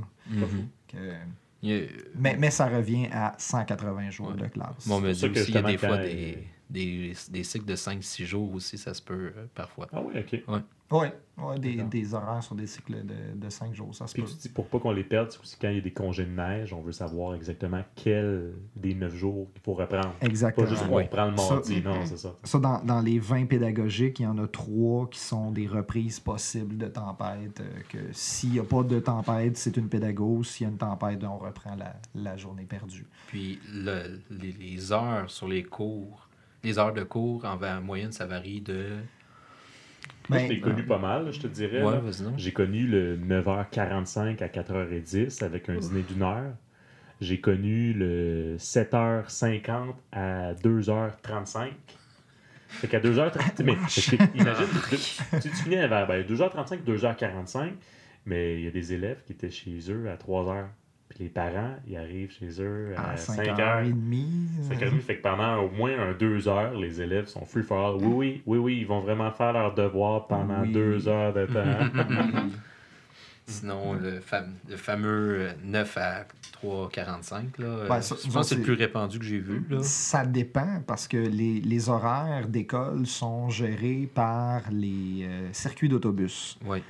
Mais, 1.64 2.38
mais 2.38 2.52
ça 2.52 2.68
revient 2.68 3.08
à 3.12 3.36
180 3.38 4.10
jours 4.10 4.34
de 4.34 4.48
classe. 4.48 4.88
Bon, 4.88 5.00
mais 5.00 5.10
aussi, 5.10 5.26
il 5.26 5.54
y 5.54 5.58
a 5.58 5.62
des 5.62 5.78
fois 5.78 5.98
des, 5.98 6.38
des, 6.70 7.14
des, 7.30 7.44
cycles 7.44 7.66
de 7.66 7.76
5-6 7.76 8.26
jours 8.26 8.54
aussi, 8.54 8.78
ça 8.78 8.94
se 8.94 9.02
peut 9.02 9.32
euh, 9.36 9.46
parfois. 9.56 9.88
Ah 9.92 10.02
oui, 10.02 10.14
OK. 10.20 10.44
Ouais. 10.48 10.60
Oui, 10.92 11.08
ouais, 11.38 11.60
des, 11.60 11.76
des, 11.84 12.14
horaires 12.16 12.42
sur 12.42 12.56
des 12.56 12.66
cycles 12.66 13.06
de, 13.06 13.36
de 13.36 13.50
5 13.50 13.76
jours, 13.76 13.94
ça 13.94 14.08
se 14.08 14.14
Puis 14.14 14.24
peut. 14.24 14.30
tu 14.30 14.38
dis, 14.38 14.50
pour 14.50 14.68
pas 14.68 14.80
qu'on 14.80 14.92
les 14.92 15.04
perde, 15.04 15.30
c'est 15.30 15.40
aussi 15.40 15.56
quand 15.62 15.70
il 15.70 15.76
y 15.76 15.78
a 15.78 15.82
des 15.82 15.94
congés 15.94 16.26
de 16.26 16.32
neige, 16.32 16.74
on 16.74 16.82
veut 16.82 16.92
savoir 16.92 17.36
exactement 17.36 17.84
quel 17.96 18.54
des 18.76 18.96
9 18.96 19.14
jours 19.16 19.48
il 19.56 19.62
faut 19.62 19.76
reprendre. 19.76 20.16
Exactement. 20.22 20.66
Pas 20.66 20.74
juste 20.74 20.86
on 20.90 20.96
reprend 20.96 21.26
le 21.26 21.36
mardi, 21.36 21.82
non, 21.82 22.06
c'est 22.06 22.18
ça. 22.18 22.36
Ça, 22.44 22.58
dans, 22.58 22.84
dans, 22.84 23.02
les 23.02 23.20
20 23.20 23.46
pédagogiques, 23.46 24.20
il 24.20 24.24
y 24.24 24.28
en 24.28 24.40
a 24.40 24.48
3 24.48 25.10
qui 25.10 25.20
sont 25.20 25.52
des 25.52 25.68
reprises 25.68 26.20
possibles 26.20 26.78
de 26.78 26.88
tempête. 26.88 27.62
Euh, 27.62 27.82
que 27.90 28.00
s'il 28.12 28.54
n'y 28.54 28.60
a 28.60 28.64
pas 28.64 28.82
de 28.82 29.00
tempête, 29.00 29.58
c'est 29.58 29.78
une 29.78 29.90
pédago. 29.90 30.44
S'il 30.44 30.66
y 30.66 30.70
a 30.70 30.72
une 30.72 30.78
tempête, 30.80 31.24
on 31.24 31.38
reprend 31.38 31.76
la, 31.76 31.98
la 32.16 32.36
journée 32.36 32.66
perdue. 32.66 33.06
Puis 33.28 33.60
le, 33.72 34.20
les, 34.32 34.54
les 34.54 34.92
heures 34.92 35.30
sur 35.30 35.48
les 35.48 35.64
cours 35.64 36.29
les 36.64 36.80
heures 36.80 36.94
de 36.94 37.04
cours, 37.04 37.46
en, 37.46 37.82
moyenne, 37.82 38.12
ça 38.12 38.26
varie 38.26 38.62
de. 38.62 38.98
Moi, 40.30 40.40
je 40.40 40.46
l'ai 40.46 40.60
connu 40.60 40.84
pas 40.84 41.00
mal, 41.00 41.32
je 41.32 41.40
te 41.40 41.48
dirais. 41.48 41.82
J'ai 42.38 42.52
connu 42.52 42.86
le 42.86 43.18
9h45 43.18 44.44
à 44.44 44.48
4h10 44.48 45.44
avec 45.44 45.70
un 45.70 45.78
dîner 45.78 46.04
d'une 46.04 46.22
heure. 46.22 46.54
J'ai 47.20 47.42
connu 47.42 47.94
le 47.94 48.56
7h50 48.58 49.94
à 50.12 50.54
2h35. 50.54 51.72
Fait 52.70 52.88
qu'à 52.88 53.00
2h30, 53.00 53.64
mais 53.64 53.74
imagine, 54.36 54.68
tu, 55.42 55.42
tu 55.42 55.50
finis 55.50 55.76
vers 55.76 56.08
2h35, 56.08 56.84
2h45, 56.86 57.72
mais 58.28 58.60
il 58.60 58.66
y 58.66 58.68
a 58.68 58.72
des 58.72 58.94
élèves 58.94 59.24
qui 59.26 59.34
étaient 59.34 59.50
chez 59.50 59.80
eux 59.90 60.08
à 60.08 60.16
3h. 60.16 60.66
Puis 61.10 61.24
les 61.24 61.30
parents, 61.30 61.76
ils 61.88 61.98
arrivent 61.98 62.32
chez 62.32 62.62
eux 62.62 62.94
à, 62.96 63.16
5h30. 63.16 63.94
5h30. 64.70 65.00
Fait 65.02 65.18
que 65.18 65.22
pendant 65.24 65.58
au 65.64 65.70
moins 65.72 65.92
un 66.00 66.14
2 66.14 66.48
heures, 66.48 66.74
les 66.76 67.02
élèves 67.02 67.26
sont 67.26 67.46
free 67.46 67.64
for 67.64 67.80
all. 67.80 67.96
Oui, 67.96 68.14
oui, 68.14 68.42
oui, 68.46 68.58
oui, 68.60 68.78
ils 68.82 68.86
vont 68.88 69.02
vraiment 69.02 69.32
faire 69.32 69.54
leur 69.54 69.74
devoir 69.74 70.28
pendant 70.28 70.64
2 70.66 71.08
heures 71.08 71.34
de 71.34 71.46
temps. 71.48 71.64
Sinon, 73.48 73.94
le, 73.94 74.20
fam- 74.20 74.54
le 74.70 74.78
fameux 74.78 75.38
euh, 75.40 75.52
9 75.64 75.98
à 75.98 76.26
3,45, 76.64 77.60
là, 77.60 77.66
euh, 77.66 77.90
Ouais, 77.90 78.02
ça- 78.04 78.16
je 78.24 78.30
pense 78.32 78.44
que 78.44 78.50
c'est 78.50 78.56
le 78.58 78.62
plus 78.62 78.74
répandu 78.76 79.18
que 79.18 79.26
j'ai 79.26 79.40
vu. 79.40 79.64
Là. 79.72 79.80
Ça 79.82 80.24
dépend 80.24 80.84
parce 80.86 81.08
que 81.08 81.18
les, 81.18 81.60
les 81.60 81.90
horaires 81.90 82.48
d'école 82.48 83.08
sont 83.08 83.50
gérés 83.50 84.08
par 84.14 84.62
les 84.72 85.22
euh, 85.24 85.50
circuits 85.52 85.90
d'autobus. 85.90 86.60
Ouais. 86.64 86.84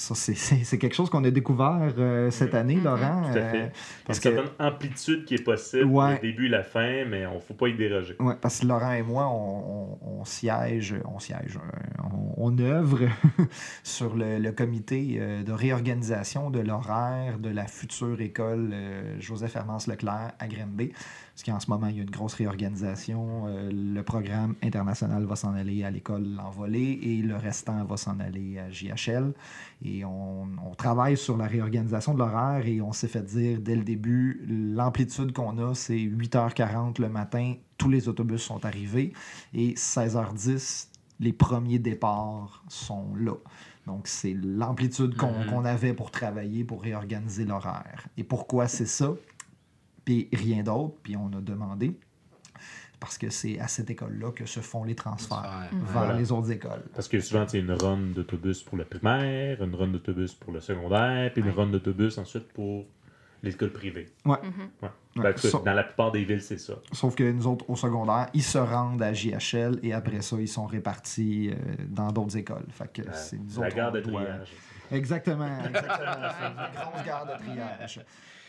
Ça, 0.00 0.14
c'est- 0.14 0.78
quelque 0.78 0.94
chose 0.94 1.10
qu'on 1.10 1.24
a 1.24 1.30
découvert 1.32 1.92
euh, 1.98 2.30
cette 2.30 2.54
année, 2.54 2.76
Mhm. 2.76 2.84
Laurent. 2.84 3.22
Tout 3.32 3.36
à 3.38 3.40
euh, 3.42 3.50
fait. 3.50 3.72
parce 3.72 4.04
Parce 4.06 4.20
que 4.20 4.28
une 4.28 4.34
certaine 4.36 4.66
amplitude 4.66 5.24
qui 5.24 5.34
est 5.34 5.42
possible, 5.42 5.86
Ouais. 5.86 6.14
le 6.14 6.18
début 6.30 6.46
et 6.46 6.50
la 6.50 6.62
fin, 6.62 7.04
mais 7.04 7.26
on 7.26 7.34
ne 7.34 7.40
faut 7.40 7.54
pas 7.54 7.66
y 7.66 7.74
déroger. 7.76 8.14
Ouais, 8.20 8.34
parce 8.40 8.60
que 8.60 8.66
Laurent 8.66 8.92
et 8.92 9.02
moi, 9.02 9.26
on, 9.26 9.98
on- 10.04 10.20
on 10.20 10.24
siège, 10.24 10.94
on 11.04 11.18
siège, 11.18 11.56
euh, 11.58 12.02
on, 12.36 12.52
on 12.52 12.58
œuvre 12.60 13.00
sur 13.82 14.14
le, 14.14 14.38
le 14.38 14.52
comité 14.52 15.16
euh, 15.18 15.42
de 15.42 15.50
réorganisation 15.52 16.50
de 16.50 16.60
l'horaire 16.60 17.38
de 17.40 17.48
la 17.50 17.66
future 17.66 18.20
école 18.20 18.70
euh, 18.72 19.16
Joseph 19.18 19.56
Hermance 19.56 19.88
Leclerc 19.88 20.32
à 20.38 20.46
Granby. 20.46 20.92
Parce 21.38 21.44
qu'en 21.44 21.60
ce 21.60 21.70
moment, 21.70 21.86
il 21.86 21.96
y 21.96 22.00
a 22.00 22.02
une 22.02 22.10
grosse 22.10 22.34
réorganisation. 22.34 23.44
Euh, 23.46 23.70
le 23.72 24.02
programme 24.02 24.56
international 24.60 25.24
va 25.24 25.36
s'en 25.36 25.54
aller 25.54 25.84
à 25.84 25.90
l'école 25.92 26.24
L'Envolée 26.34 26.98
et 27.00 27.22
le 27.22 27.36
restant 27.36 27.84
va 27.84 27.96
s'en 27.96 28.18
aller 28.18 28.58
à 28.58 28.68
JHL. 28.72 29.32
Et 29.84 30.04
on, 30.04 30.48
on 30.68 30.74
travaille 30.74 31.16
sur 31.16 31.36
la 31.36 31.46
réorganisation 31.46 32.12
de 32.14 32.18
l'horaire 32.18 32.66
et 32.66 32.80
on 32.80 32.92
s'est 32.92 33.06
fait 33.06 33.22
dire 33.22 33.60
dès 33.60 33.76
le 33.76 33.84
début, 33.84 34.44
l'amplitude 34.48 35.30
qu'on 35.32 35.58
a, 35.58 35.76
c'est 35.76 35.94
8h40 35.94 37.00
le 37.00 37.08
matin, 37.08 37.54
tous 37.76 37.88
les 37.88 38.08
autobus 38.08 38.42
sont 38.42 38.64
arrivés 38.66 39.12
et 39.54 39.74
16h10, 39.74 40.88
les 41.20 41.32
premiers 41.32 41.78
départs 41.78 42.64
sont 42.66 43.14
là. 43.16 43.34
Donc, 43.86 44.08
c'est 44.08 44.34
l'amplitude 44.34 45.16
qu'on 45.16 45.30
Mhm. 45.30 45.46
qu'on 45.50 45.64
avait 45.64 45.94
pour 45.94 46.10
travailler, 46.10 46.64
pour 46.64 46.82
réorganiser 46.82 47.44
l'horaire. 47.44 48.08
Et 48.16 48.24
pourquoi 48.24 48.66
c'est 48.66 48.86
ça? 48.86 49.12
Puis 50.08 50.26
rien 50.32 50.62
d'autre. 50.62 50.94
Puis 51.02 51.16
on 51.18 51.26
a 51.36 51.40
demandé, 51.42 51.94
parce 52.98 53.18
que 53.18 53.28
c'est 53.28 53.58
à 53.60 53.68
cette 53.68 53.90
école-là 53.90 54.32
que 54.32 54.46
se 54.46 54.60
font 54.60 54.82
les 54.84 54.94
transferts 54.94 55.42
Transfert. 55.42 55.68
vers 55.70 55.80
Voilà. 55.92 56.14
les 56.14 56.32
autres 56.32 56.50
écoles. 56.50 56.82
Parce 56.94 57.08
que 57.08 57.20
souvent, 57.20 57.46
c'est 57.46 57.58
une 57.58 57.72
run 57.72 57.98
d'autobus 58.14 58.62
pour 58.62 58.78
le 58.78 58.84
primaire, 58.86 59.62
une 59.62 59.74
run 59.74 59.88
d'autobus 59.88 60.32
pour 60.32 60.54
le 60.54 60.60
secondaire, 60.60 61.30
puis 61.34 61.42
une 61.42 61.48
Ouais. 61.48 61.54
run 61.54 61.66
d'autobus 61.66 62.16
ensuite 62.16 62.48
pour 62.54 62.86
l'école 63.42 63.70
privée. 63.70 64.08
Mhm. 64.24 64.32
Ouais. 64.32 64.38
Ouais. 64.82 64.88
Ben, 65.16 65.30
écoute, 65.30 65.40
Sauf- 65.50 65.62
dans 65.62 65.74
la 65.74 65.84
plupart 65.84 66.10
des 66.10 66.24
villes, 66.24 66.40
c'est 66.40 66.58
ça. 66.58 66.72
Sauf 66.92 67.14
que 67.14 67.30
nous 67.30 67.46
autres, 67.46 67.68
au 67.68 67.76
secondaire, 67.76 68.28
ils 68.32 68.42
se 68.42 68.56
rendent 68.56 69.02
à 69.02 69.12
JHL 69.12 69.78
et 69.82 69.92
après 69.92 70.22
ça, 70.22 70.36
ils 70.40 70.48
sont 70.48 70.64
répartis 70.66 71.50
euh, 71.50 71.56
dans 71.86 72.10
d'autres 72.12 72.38
écoles. 72.38 72.64
Fait 72.70 72.90
que 72.90 73.02
La, 73.02 73.12
c'est 73.12 73.36
nous 73.36 73.60
la 73.60 73.66
autres, 73.66 73.76
gare 73.76 73.92
de 73.92 74.00
doit- 74.00 74.22
triage. 74.24 74.52
Exactement, 74.90 75.58
exactement. 75.66 75.96
c'est 76.40 76.46
une 76.46 76.80
grosse 76.90 77.04
gare 77.04 77.26
de 77.26 77.44
triage. 77.44 78.00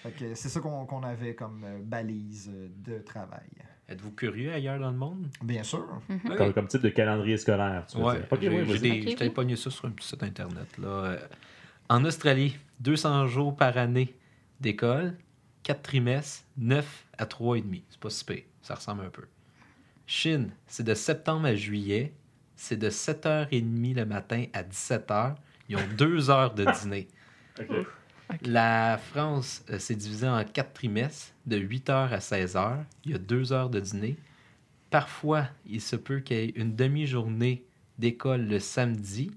Fait 0.03 0.11
que 0.11 0.33
c'est 0.35 0.49
ça 0.49 0.59
qu'on 0.61 1.03
avait 1.03 1.35
comme 1.35 1.63
euh, 1.65 1.79
balise 1.83 2.49
euh, 2.53 2.69
de 2.85 2.99
travail. 2.99 3.47
Êtes-vous 3.89 4.11
curieux 4.11 4.53
ailleurs 4.53 4.79
dans 4.79 4.91
le 4.91 4.97
monde? 4.97 5.27
Bien 5.41 5.63
sûr. 5.63 5.85
Mhm. 6.07 6.35
Comme, 6.37 6.53
comme 6.53 6.67
type 6.67 6.81
de 6.83 6.89
calendrier 6.89 7.37
scolaire, 7.37 7.85
tu 7.87 7.97
Ouais, 7.97 8.17
dire. 8.19 8.27
Ok, 8.31 8.39
j'ai 8.41 8.49
oui, 8.49 8.55
j'ai 8.59 8.63
vas-y. 8.65 8.79
des- 8.79 8.91
Ok, 8.91 9.01
j'ai 9.03 9.07
oui. 9.09 9.15
allé 9.19 9.29
pogner 9.31 9.55
ça 9.55 9.69
sur 9.71 9.85
un 9.85 9.91
petit 9.91 10.07
site 10.07 10.23
internet. 10.23 10.77
Là. 10.77 10.87
Euh, 10.87 11.19
en 11.89 12.05
Australie, 12.05 12.55
200 12.79 13.27
jours 13.27 13.55
par 13.55 13.77
année 13.77 14.15
d'école, 14.61 15.15
4 15.63 15.81
trimestres, 15.81 16.45
9 16.57 17.05
à 17.17 17.25
3,5. 17.25 17.81
C'est 17.89 17.99
pas 17.99 18.09
si 18.11 18.23
pire, 18.23 18.43
ça 18.61 18.75
ressemble 18.75 19.03
un 19.05 19.09
peu. 19.09 19.23
Chine, 20.05 20.51
c'est 20.67 20.83
de 20.83 20.93
septembre 20.93 21.47
à 21.47 21.55
juillet, 21.55 22.13
c'est 22.55 22.77
de 22.77 22.89
7h30 22.89 23.95
le 23.95 24.05
matin 24.05 24.45
à 24.53 24.63
17h. 24.63 25.35
Ils 25.67 25.77
ont 25.77 25.87
deux 25.97 26.29
heures 26.29 26.53
de 26.53 26.65
dîner. 26.79 27.07
La 28.45 28.97
France, 28.97 29.63
euh, 29.69 29.77
c'est 29.79 29.95
divisé 29.95 30.27
en 30.27 30.43
quatre 30.43 30.73
trimestres, 30.73 31.33
de 31.45 31.57
8h 31.57 32.09
à 32.13 32.19
16h. 32.19 32.77
Il 33.05 33.11
y 33.11 33.15
a 33.15 33.17
deux 33.17 33.51
heures 33.53 33.69
de 33.69 33.79
dîner. 33.79 34.17
Parfois, 34.89 35.45
il 35.65 35.81
se 35.81 35.95
peut 35.95 36.19
qu'il 36.19 36.37
y 36.37 36.39
ait 36.41 36.53
une 36.55 36.75
demi-journée 36.75 37.63
d'école 37.97 38.45
le 38.47 38.59
samedi, 38.59 39.31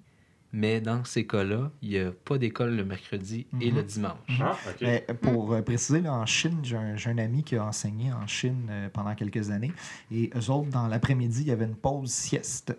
mais 0.53 0.81
dans 0.81 1.05
ces 1.05 1.27
cas-là, 1.27 1.71
il 1.83 1.89
n'y 1.91 1.99
a 1.99 2.11
pas 2.13 2.39
d'école 2.39 2.77
le 2.77 2.85
mercredi 2.85 3.47
et 3.61 3.71
Mhm. 3.71 3.77
le 3.77 3.83
dimanche. 3.83 4.41
Ah, 4.41 4.57
ok. 4.69 4.77
Mais 4.83 5.07
pour 5.21 5.53
euh, 5.55 5.63
préciser, 5.63 6.01
là, 6.03 6.13
en 6.15 6.27
Chine, 6.27 6.59
j'ai 6.63 6.77
un, 6.77 6.97
un 7.07 7.19
ami 7.19 7.43
qui 7.43 7.57
a 7.57 7.65
enseigné 7.65 8.13
en 8.13 8.27
Chine 8.27 8.67
euh, 8.71 8.89
pendant 8.91 9.15
quelques 9.15 9.51
années. 9.51 9.73
Et 10.11 10.31
eux 10.37 10.51
autres, 10.51 10.69
dans 10.71 10.87
l'après-midi, 10.89 11.43
il 11.43 11.49
y 11.49 11.51
avait 11.51 11.65
une 11.65 11.75
pause 11.77 12.11
sieste. 12.11 12.77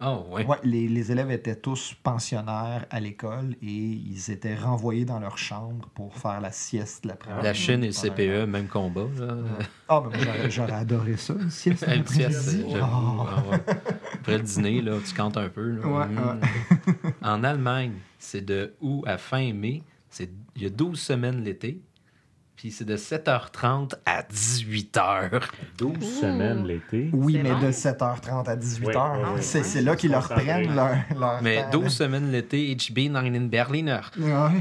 Oh, 0.00 0.26
ouais. 0.30 0.46
Ouais, 0.46 0.56
les, 0.62 0.86
les 0.86 1.10
élèves 1.10 1.30
étaient 1.32 1.56
tous 1.56 1.94
pensionnaires 2.04 2.86
à 2.88 3.00
l'école 3.00 3.56
et 3.60 3.66
ils 3.66 4.30
étaient 4.30 4.54
renvoyés 4.54 5.04
dans 5.04 5.18
leur 5.18 5.38
chambre 5.38 5.88
pour 5.94 6.16
faire 6.16 6.40
la 6.40 6.52
sieste 6.52 7.04
l'après-midi. 7.04 7.42
La 7.44 7.52
Chine 7.54 7.82
et 7.82 7.88
le 7.88 7.92
CPE, 7.92 8.48
même 8.48 8.68
combat. 8.68 9.08
Là. 9.18 9.34
Ah, 9.88 10.00
moi, 10.00 10.12
j'aurais, 10.48 10.72
adoré 10.72 11.16
ça, 11.16 11.34
une 11.34 11.50
sieste. 11.50 11.84
Une 11.94 12.06
sieste, 12.06 12.50
j'avoue. 12.70 12.76
Ah. 12.80 13.26
Ah 13.36 13.50
ouais. 13.50 13.58
Après 14.14 14.38
le 14.38 14.44
dîner, 14.44 14.82
là, 14.82 14.98
tu 15.04 15.14
cantes 15.14 15.36
un 15.36 15.48
peu. 15.48 15.68
là. 15.72 16.06
Mm. 16.06 16.40
En 17.22 17.42
Allemagne, 17.42 17.94
c'est 18.18 18.44
de 18.44 18.74
août 18.80 19.02
à 19.06 19.18
fin 19.18 19.52
mai. 19.52 19.82
Il 20.20 20.62
y 20.62 20.66
a 20.66 20.70
12 20.70 20.98
semaines 20.98 21.42
l'été. 21.42 21.82
Puis 22.58 22.72
c'est 22.72 22.84
de 22.84 22.96
7h30 22.96 23.94
à 24.04 24.22
18h. 24.22 25.42
12 25.78 25.92
Ouh. 25.96 26.02
semaines 26.02 26.66
l'été. 26.66 27.08
Oui, 27.12 27.38
mais 27.40 27.50
long. 27.50 27.60
de 27.60 27.68
7h30 27.70 28.48
à 28.48 28.56
18h. 28.56 28.84
Ouais, 28.84 28.96
ouais, 28.96 29.34
ouais. 29.36 29.42
c'est, 29.42 29.80
là 29.80 29.94
qu'ils 29.94 30.10
leur 30.10 30.28
prennent 30.28 30.74
leur, 30.74 30.96
leur 31.16 31.40
Mais 31.40 31.62
temps, 31.62 31.82
12 31.82 31.88
semaines 31.88 32.32
l'été, 32.32 32.74
HB 32.74 33.12
dans 33.12 33.22
den 33.22 33.48
Berliner. 33.48 34.00
là. 34.16 34.50
Ouais. 34.50 34.56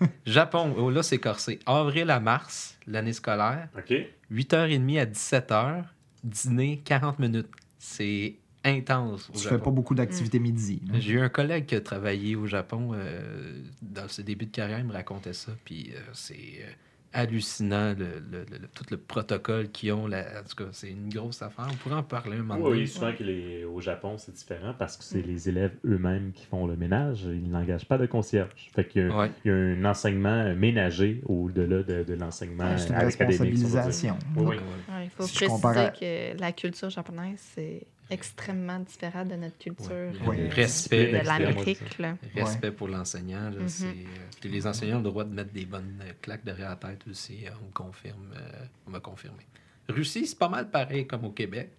Ouais. 0.00 0.08
Japon, 0.24 0.74
oh, 0.78 0.88
là 0.88 1.02
c'est 1.02 1.18
corsé. 1.18 1.58
Avril 1.66 2.10
à 2.10 2.18
mars, 2.18 2.78
l'année 2.86 3.12
scolaire. 3.12 3.68
OK. 3.76 3.92
8h30 4.32 5.00
à 5.00 5.04
17h, 5.04 5.82
dîner 6.24 6.80
40 6.82 7.18
minutes. 7.18 7.50
C'est 7.78 8.36
intense. 8.64 9.28
Au 9.28 9.34
Tu 9.34 9.40
Japon. 9.42 9.56
fais 9.58 9.62
pas 9.64 9.70
beaucoup 9.70 9.94
d'activités 9.94 10.38
midi. 10.38 10.80
là. 10.90 10.98
J'ai 10.98 11.12
eu 11.12 11.20
un 11.20 11.28
collègue 11.28 11.66
qui 11.66 11.74
a 11.74 11.82
travaillé 11.82 12.36
au 12.36 12.46
Japon 12.46 12.92
euh, 12.94 13.60
dans 13.82 14.08
ses 14.08 14.22
débuts 14.22 14.46
de 14.46 14.50
carrière, 14.50 14.78
il 14.78 14.86
me 14.86 14.94
racontait 14.94 15.34
ça. 15.34 15.52
Puis 15.66 15.92
euh, 15.94 16.00
c'est 16.14 16.32
euh, 16.62 16.70
hallucinant 17.14 17.94
le, 17.96 18.20
le- 18.30 18.44
le- 18.50 18.66
tout 18.74 18.84
le 18.90 18.96
protocole 18.96 19.68
qu'ils 19.70 19.92
ont. 19.92 20.06
Là. 20.06 20.24
En 20.40 20.42
tout 20.48 20.56
cas, 20.64 20.70
c'est 20.72 20.90
une 20.90 21.08
grosse 21.08 21.40
affaire. 21.42 21.66
On 21.70 21.74
pourrait 21.76 21.94
en 21.94 22.02
parler 22.02 22.36
un 22.36 22.42
moment 22.42 22.56
Oui, 22.64 22.70
donné. 22.72 22.86
souvent 22.86 23.12
que 23.12 23.22
les- 23.22 23.64
au 23.64 23.80
Japon, 23.80 24.18
c'est 24.18 24.32
différent 24.34 24.74
parce 24.78 24.96
que 24.96 25.04
c'est 25.04 25.22
les 25.22 25.48
élèves 25.48 25.72
eux-mêmes 25.86 26.32
qui 26.32 26.44
font 26.46 26.66
le 26.66 26.76
ménage. 26.76 27.22
Ils 27.24 27.48
n'engagent 27.50 27.86
pas 27.86 27.98
de 27.98 28.06
concierge. 28.06 28.50
Fait 28.74 28.86
qu'il 28.86 29.02
y 29.06 29.10
a, 29.10 29.16
Ouais. 29.16 29.30
il 29.44 29.48
y 29.48 29.50
a 29.52 29.56
un 29.56 29.84
enseignement 29.84 30.54
ménager 30.54 31.22
au-delà 31.26 31.82
de, 31.82 32.02
de 32.04 32.14
l'enseignement 32.14 32.64
Ouais, 32.70 32.78
c'est 32.78 32.88
une 32.88 32.94
académique. 32.96 33.28
responsabilisation. 33.40 34.18
Oui, 34.36 34.42
oui. 34.44 34.56
Ouais. 34.56 34.94
Ouais, 34.94 35.04
il 35.04 35.10
faut 35.10 35.22
Si 35.24 35.38
je 35.38 35.44
préciser 35.46 35.78
à- 35.78 35.90
que 35.90 36.40
la 36.40 36.52
culture 36.52 36.90
japonaise, 36.90 37.38
c'est 37.54 37.86
extrêmement 38.10 38.78
différent 38.80 39.24
de 39.24 39.34
notre 39.34 39.56
culture. 39.58 40.12
Ouais. 40.26 40.40
euh, 40.40 40.48
Respect. 40.54 41.06
de 41.06 41.12
L'extrême, 41.12 41.42
l'Amérique. 41.42 41.98
là. 41.98 42.16
Respect 42.34 42.70
pour 42.72 42.88
l'enseignant. 42.88 43.50
là, 43.50 43.60
Mhm. 43.60 43.68
c'est, 43.68 43.86
euh, 43.86 44.28
puis 44.40 44.50
les 44.50 44.66
enseignants 44.66 44.96
ont 44.96 45.02
le 45.02 45.04
droit 45.10 45.24
de 45.24 45.32
mettre 45.34 45.52
des 45.52 45.64
bonnes 45.66 46.00
euh, 46.02 46.12
claques 46.20 46.44
derrière 46.44 46.70
la 46.70 46.76
tête 46.76 47.06
aussi. 47.08 47.46
euh, 47.46 47.50
On 47.62 47.66
me 47.68 47.72
confirme. 47.72 48.32
euh, 48.36 48.64
on 48.86 48.90
m'a 48.90 49.00
confirmé. 49.00 49.46
Russie, 49.88 50.26
c'est 50.26 50.38
pas 50.38 50.48
mal 50.48 50.70
pareil 50.70 51.06
comme 51.06 51.24
au 51.24 51.30
Québec. 51.30 51.70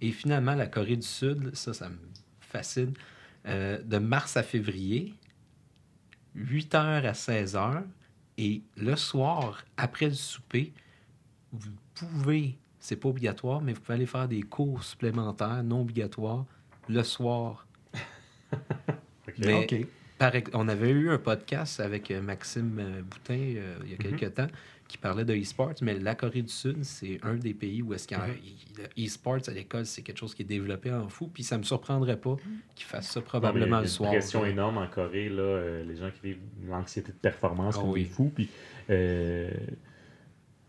Et 0.00 0.12
finalement, 0.12 0.54
la 0.54 0.66
Corée 0.66 0.96
du 0.96 1.06
Sud, 1.06 1.54
ça, 1.54 1.74
ça 1.74 1.88
me 1.88 1.96
fascine. 2.40 2.94
Euh, 3.46 3.80
de 3.82 3.98
mars 3.98 4.36
à 4.36 4.42
février, 4.42 5.14
8h 6.36 6.76
à 7.06 7.12
16h. 7.12 7.82
Et 8.38 8.62
le 8.76 8.96
soir, 8.96 9.64
après 9.76 10.06
le 10.08 10.14
souper, 10.14 10.72
vous 11.52 11.72
pouvez, 11.94 12.56
c'est 12.80 12.96
pas 12.96 13.08
obligatoire, 13.10 13.60
mais 13.60 13.72
vous 13.74 13.80
pouvez 13.80 13.94
aller 13.94 14.06
faire 14.06 14.26
des 14.26 14.42
cours 14.42 14.82
supplémentaires 14.82 15.62
non 15.62 15.82
obligatoires 15.82 16.44
le 16.88 17.02
soir. 17.04 17.66
OK. 18.52 19.34
Mais- 19.38 19.54
OK. 19.64 19.86
Par 20.18 20.32
on 20.52 20.68
avait 20.68 20.90
eu 20.90 21.08
un 21.10 21.16
podcast 21.16 21.80
avec 21.80 22.10
euh, 22.10 22.20
Maxime 22.20 22.76
euh, 22.78 23.00
Boutin 23.00 23.38
euh, 23.56 23.76
il 23.84 23.92
y 23.92 23.94
a 23.94 23.96
quelques 23.96 24.34
temps 24.34 24.48
qui 24.86 24.98
parlait 24.98 25.24
de 25.24 25.32
e-sports, 25.34 25.72
mais 25.80 25.98
la 25.98 26.14
Corée 26.14 26.42
du 26.42 26.52
Sud, 26.52 26.84
c'est 26.84 27.18
un 27.22 27.36
des 27.36 27.54
pays 27.54 27.80
où 27.80 27.94
est-ce 27.94 28.06
qu'il 28.06 28.18
y 28.18 28.20
a 28.20 28.26
Mhm. 28.26 28.34
le 28.98 29.06
e-sports 29.06 29.38
à 29.48 29.52
l'école, 29.52 29.86
c'est 29.86 30.02
quelque 30.02 30.18
chose 30.18 30.34
qui 30.34 30.42
est 30.42 30.44
développé 30.44 30.92
en 30.92 31.08
fou, 31.08 31.28
puis 31.32 31.42
ça 31.44 31.56
me 31.56 31.62
surprendrait 31.62 32.18
pas 32.18 32.36
qu'ils 32.74 32.84
fassent 32.86 33.08
ça 33.12 33.20
Non, 33.20 33.24
mais 33.24 33.28
probablement 33.28 33.66
il 33.66 33.70
y 33.70 33.74
a 33.74 33.78
le 33.78 33.84
une 33.84 33.88
soir. 33.88 34.10
pression 34.10 34.44
énorme 34.44 34.76
en 34.78 34.88
Corée, 34.88 35.28
là, 35.30 35.40
euh, 35.42 35.84
les 35.84 35.96
gens 35.96 36.10
qui 36.10 36.20
vivent 36.30 36.40
l'anxiété 36.68 37.12
de 37.12 37.16
performance 37.16 37.76
Ah 37.78 37.80
comme 37.80 37.90
oui. 37.92 38.02
des 38.02 38.08
fous. 38.10 38.32
Puis, 38.34 38.50
euh, 38.90 39.48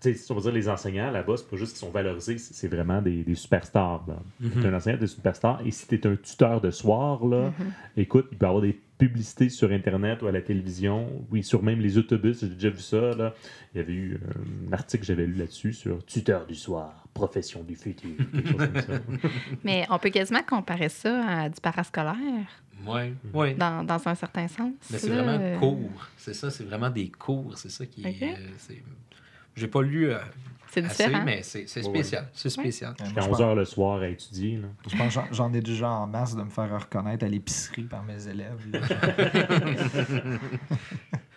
si 0.02 0.32
on 0.32 0.36
va 0.36 0.42
dire 0.42 0.52
les 0.52 0.68
enseignants 0.70 1.12
là-bas, 1.12 1.36
c'est 1.38 1.48
pas 1.50 1.58
juste 1.58 1.74
qu'ils 1.74 1.80
sont 1.86 1.92
valorisés, 1.92 2.38
c'est 2.38 2.68
vraiment 2.68 3.02
des, 3.02 3.24
des 3.24 3.36
superstars. 3.36 4.04
là. 4.08 4.18
T'es 4.62 4.68
un 4.68 4.74
enseignant, 4.74 4.98
t'es 4.98 5.04
un 5.04 5.08
superstar. 5.08 5.62
Et 5.66 5.72
si 5.72 5.88
t'es 5.88 6.06
un 6.08 6.16
tuteur 6.16 6.60
de 6.62 6.72
soir, 6.72 7.26
là, 7.26 7.52
Mhm. 7.60 7.72
écoute, 7.98 8.28
il 8.32 8.38
peut 8.38 8.46
y 8.46 8.50
avoir 8.50 8.62
des 8.64 8.80
publicités 8.98 9.50
sur 9.50 9.72
Internet 9.72 10.22
ou 10.22 10.28
à 10.28 10.32
la 10.32 10.42
télévision, 10.42 11.08
oui, 11.32 11.44
sur 11.44 11.64
même 11.64 11.80
les 11.80 11.98
autobus, 11.98 12.42
j'ai 12.42 12.50
déjà 12.50 12.70
vu 12.70 12.82
ça. 12.82 13.02
Là. 13.16 13.34
Il 13.74 13.78
y 13.78 13.82
avait 13.82 13.94
eu 13.94 14.14
euh, 14.14 14.70
un 14.70 14.74
article 14.74 15.02
que 15.02 15.08
j'avais 15.08 15.26
lu 15.26 15.34
là-dessus 15.34 15.74
sur 15.74 16.06
tuteur 16.06 16.46
du 16.46 16.54
soir, 16.56 17.08
profession 17.14 17.64
du 17.64 17.76
futur, 17.76 18.12
quelque 18.32 18.48
chose 18.48 18.58
comme 18.58 18.82
ça. 18.82 19.00
Mais 19.64 19.86
on 19.90 19.98
peut 19.98 20.10
quasiment 20.12 20.44
comparer 20.48 20.90
ça 20.90 21.26
à 21.28 21.50
du 21.50 21.60
parascolaire, 21.62 22.16
Ouais, 22.88 23.14
ouais. 23.34 23.54
dans, 23.56 23.84
dans 23.84 24.08
un 24.08 24.16
certain 24.16 24.48
sens. 24.48 24.72
Mais 24.92 24.98
c'est 24.98 25.10
là. 25.10 25.22
vraiment 25.24 25.60
court. 25.60 26.10
C'est 26.18 26.34
ça, 26.34 26.50
c'est 26.52 26.64
vraiment 26.64 26.90
des 26.90 27.10
cours. 27.10 27.56
C'est 27.58 27.70
ça 27.72 27.86
qui 27.86 28.04
euh, 28.06 28.36
c'est- 28.58 28.82
J'ai 29.56 29.68
pas 29.68 29.82
lu 29.82 30.10
euh, 30.10 30.18
C'est 30.70 30.84
assez, 30.86 31.06
différent. 31.06 31.24
mais 31.26 31.44
c'est 31.44 31.68
c'est 31.68 31.82
Ouais, 31.82 31.90
spécial. 31.90 32.30
C'est 32.34 32.50
spécial. 32.50 32.92
Euh, 32.92 33.04
moi, 33.04 33.06
Jusqu'à 33.08 33.22
je 33.22 33.30
11 33.30 33.38
pense- 33.38 33.42
h 33.48 33.56
le 33.56 33.66
soir 33.66 34.02
à 34.02 34.08
étudier. 34.08 34.58
Là. 34.58 34.68
Je 34.90 34.96
pense 34.98 35.08
que 35.08 35.14
j'en- 35.14 35.28
j'en 35.32 35.54
ai 35.54 35.62
déjà 35.62 35.90
en 35.90 36.08
masse 36.08 36.36
de 36.36 36.42
me 36.44 36.50
faire 36.50 36.80
reconnaître 36.80 37.26
à 37.26 37.28
l'épicerie 37.28 37.84
par 37.84 38.04
mes 38.04 38.28
élèves. 38.28 38.60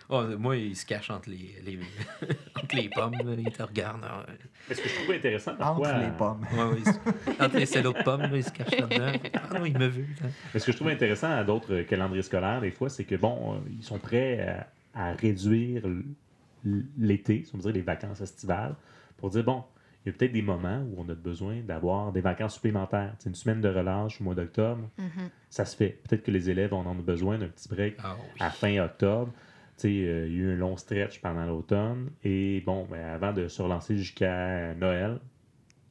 Oh, 0.07 0.21
moi, 0.37 0.55
il 0.55 0.75
se 0.75 0.85
cache 0.85 1.09
entre 1.09 1.31
les, 1.31 1.55
les, 1.65 1.79
entre 2.55 2.75
les 2.75 2.89
pommes. 2.89 3.13
là, 3.25 3.33
il 3.39 3.51
te 3.51 3.63
regarde. 3.63 4.01
ah, 4.07 4.19
ouais. 4.19 4.35
Mais 4.69 4.75
ce 4.75 4.81
que 4.83 4.87
je 4.89 4.93
trouvais 4.99 5.15
intéressant 5.15 5.55
parfois. 5.55 5.87
Entre 5.89 5.99
les 5.99 6.11
pommes. 6.11 6.45
Ouais, 6.53 6.83
se- 6.83 7.43
entre 7.43 7.57
les 7.57 7.65
cellos 7.65 7.91
de 7.93 8.03
pommes, 8.03 8.21
là, 8.21 8.29
il 8.35 8.43
se 8.43 8.51
cache 8.51 8.69
là-dedans. 8.79 9.13
Ah 9.33 9.57
non, 9.57 9.65
il 9.65 9.75
me 9.75 9.87
veut. 9.87 10.05
là. 10.21 10.29
Mais 10.53 10.59
ce 10.59 10.65
que 10.67 10.71
je 10.73 10.77
trouve 10.77 10.89
intéressant 10.89 11.31
à 11.31 11.43
d'autres 11.43 11.73
euh, 11.73 11.83
calendriers 11.85 12.21
scolaires, 12.21 12.61
des 12.61 12.69
fois, 12.69 12.87
c'est 12.89 13.03
que, 13.03 13.15
bon, 13.15 13.55
euh, 13.55 13.57
ils 13.79 13.83
sont 13.83 13.97
prêts 13.97 14.67
à, 14.93 15.07
à 15.09 15.13
réduire 15.13 15.81
l'été, 16.97 17.43
si 17.43 17.53
on 17.53 17.57
veut 17.57 17.63
dire 17.63 17.73
les 17.73 17.81
vacances 17.81 18.21
estivales, 18.21 18.75
pour 19.17 19.29
dire, 19.29 19.43
bon, 19.43 19.63
il 20.05 20.09
y 20.11 20.15
a 20.15 20.17
peut-être 20.17 20.33
des 20.33 20.41
moments 20.41 20.81
où 20.81 20.95
on 21.01 21.09
a 21.09 21.15
besoin 21.15 21.61
d'avoir 21.61 22.11
des 22.11 22.21
vacances 22.21 22.55
supplémentaires. 22.55 23.13
C'est 23.19 23.29
une 23.29 23.35
semaine 23.35 23.61
de 23.61 23.69
relâche 23.69 24.21
au 24.21 24.23
mois 24.23 24.35
d'octobre, 24.35 24.89
Mhm. 24.97 25.29
ça 25.49 25.65
se 25.65 25.75
fait. 25.75 25.99
Peut-être 26.07 26.23
que 26.23 26.31
les 26.31 26.49
élèves 26.49 26.73
en 26.73 26.85
ont 26.85 26.95
besoin 26.95 27.37
d'un 27.37 27.47
petit 27.47 27.67
break 27.69 27.95
Ah 28.03 28.15
oui. 28.19 28.39
à 28.39 28.49
fin 28.49 28.77
octobre. 28.83 29.31
Tu 29.77 29.81
sais, 29.81 29.87
euh, 30.07 30.27
il 30.27 30.33
y 30.33 30.39
a 30.41 30.43
eu 30.43 30.53
un 30.53 30.55
long 30.57 30.77
stretch 30.77 31.19
pendant 31.21 31.45
l'automne. 31.45 32.09
Et 32.23 32.61
bon, 32.65 32.85
ben, 32.89 33.03
avant 33.05 33.33
de 33.33 33.47
se 33.47 33.61
relancer 33.61 33.97
jusqu'à 33.97 34.73
Noël, 34.75 35.19